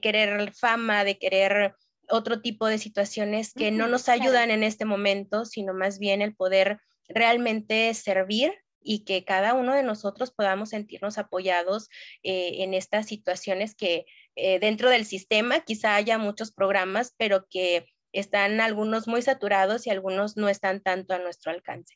querer 0.00 0.52
fama, 0.54 1.04
de 1.04 1.18
querer 1.18 1.74
otro 2.08 2.40
tipo 2.40 2.66
de 2.66 2.78
situaciones 2.78 3.52
que 3.52 3.70
no 3.70 3.86
nos 3.88 4.08
ayudan 4.08 4.50
en 4.50 4.62
este 4.62 4.84
momento, 4.84 5.44
sino 5.44 5.74
más 5.74 5.98
bien 5.98 6.22
el 6.22 6.34
poder 6.34 6.78
realmente 7.08 7.92
servir 7.94 8.52
y 8.84 9.04
que 9.04 9.24
cada 9.24 9.54
uno 9.54 9.74
de 9.74 9.82
nosotros 9.82 10.30
podamos 10.30 10.70
sentirnos 10.70 11.18
apoyados 11.18 11.88
eh, 12.22 12.62
en 12.62 12.74
estas 12.74 13.06
situaciones 13.06 13.74
que 13.74 14.04
eh, 14.36 14.58
dentro 14.58 14.90
del 14.90 15.04
sistema 15.04 15.60
quizá 15.60 15.94
haya 15.94 16.18
muchos 16.18 16.52
programas, 16.52 17.14
pero 17.16 17.46
que 17.48 17.86
están 18.12 18.60
algunos 18.60 19.08
muy 19.08 19.22
saturados 19.22 19.86
y 19.86 19.90
algunos 19.90 20.36
no 20.36 20.48
están 20.48 20.80
tanto 20.80 21.14
a 21.14 21.18
nuestro 21.18 21.52
alcance. 21.52 21.94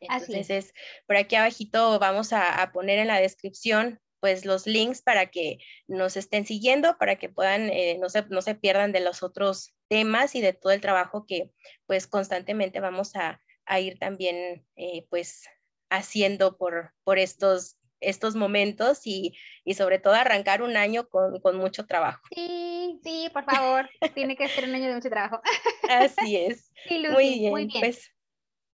Entonces, 0.00 0.72
por 1.06 1.16
aquí 1.16 1.36
abajito 1.36 1.98
vamos 1.98 2.32
a, 2.32 2.70
poner 2.72 2.98
en 2.98 3.08
la 3.08 3.20
descripción 3.20 4.00
pues 4.20 4.44
los 4.44 4.66
links 4.66 5.02
para 5.02 5.26
que 5.26 5.58
nos 5.86 6.16
estén 6.16 6.46
siguiendo, 6.46 6.98
para 6.98 7.16
que 7.16 7.28
puedan, 7.28 7.70
eh, 7.70 7.96
no, 8.00 8.08
se, 8.08 8.22
no 8.28 8.42
se 8.42 8.54
pierdan 8.54 8.92
de 8.92 9.00
los 9.00 9.22
otros 9.22 9.74
temas 9.88 10.34
y 10.34 10.40
de 10.40 10.52
todo 10.52 10.72
el 10.72 10.80
trabajo 10.80 11.26
que 11.26 11.50
pues 11.86 12.06
constantemente 12.06 12.80
vamos 12.80 13.12
a, 13.14 13.40
ir 13.80 13.98
también 13.98 14.64
eh, 14.76 15.06
pues 15.10 15.44
haciendo 15.90 16.56
por, 16.56 16.94
por 17.04 17.18
estos 17.18 17.76
estos 18.00 18.34
momentos 18.34 19.02
y, 19.04 19.36
sobre 19.74 19.98
todo 19.98 20.14
arrancar 20.14 20.62
un 20.62 20.76
año 20.76 21.08
con, 21.08 21.56
mucho 21.56 21.86
trabajo. 21.86 22.22
Sí, 22.34 23.00
sí, 23.02 23.28
por 23.32 23.44
favor, 23.44 23.88
tiene 24.14 24.36
que 24.36 24.48
ser 24.48 24.64
un 24.64 24.74
año 24.74 24.88
de 24.88 24.94
mucho 24.94 25.10
trabajo. 25.10 25.40
Así 25.88 26.36
es. 26.36 26.72
muy, 27.10 27.38
bien, 27.38 27.68
Pues 27.80 28.12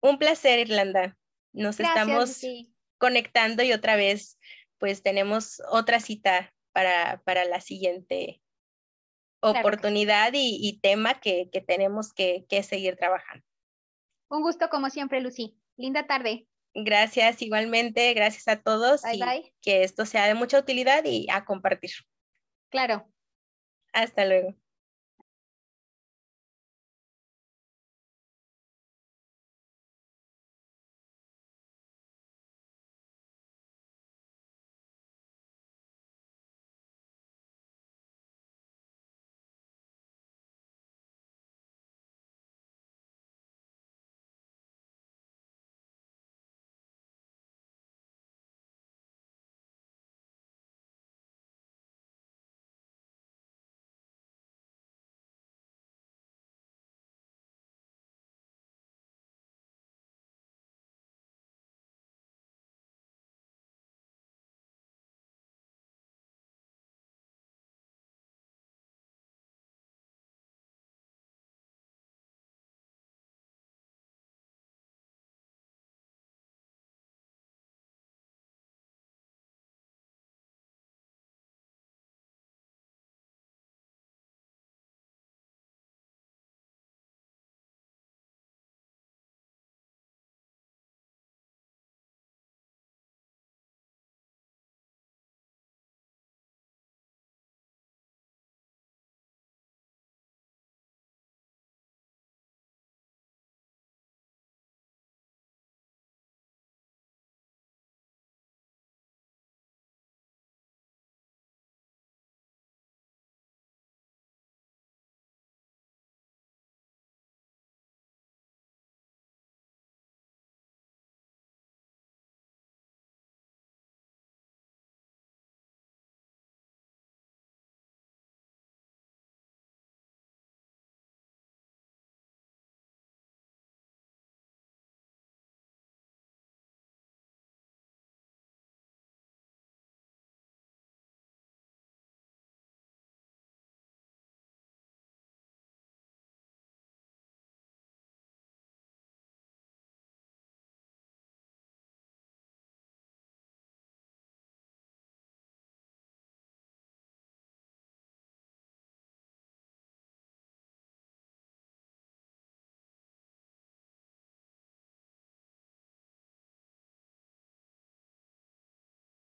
un 0.01 0.19
placer, 0.19 0.59
Irlanda. 0.59 1.17
Nos 1.53 1.81
estamos 1.81 2.43
conectando 2.99 3.63
y 3.63 3.73
otra 3.73 3.97
vez, 3.97 4.39
pues 4.79 5.03
tenemos 5.03 5.63
otra 5.71 6.01
cita 6.01 6.53
para, 6.73 7.45
la 7.49 7.61
siguiente 7.61 8.43
oportunidad 9.41 10.33
y, 10.35 10.79
tema 10.83 11.21
que, 11.21 11.49
tenemos 11.67 12.13
que, 12.13 12.45
que 12.49 12.63
seguir 12.63 12.97
trabajando. 12.97 13.45
Un 14.29 14.43
gusto 14.43 14.69
como 14.69 14.91
siempre, 14.91 15.21
Lucy. 15.21 15.59
Linda 15.77 16.07
tarde. 16.07 16.47
Gracias 16.79 17.41
igualmente, 17.41 18.13
gracias 18.13 18.49
a 18.49 18.61
todos 18.61 19.01
y 19.11 19.21
que 19.63 19.83
esto 19.83 20.05
sea 20.05 20.27
de 20.27 20.35
mucha 20.35 20.59
utilidad 20.59 21.03
y 21.07 21.27
a 21.33 21.47
compartir. 21.47 21.91
Claro. 22.69 23.09
Hasta 23.95 24.27
luego. 24.27 24.55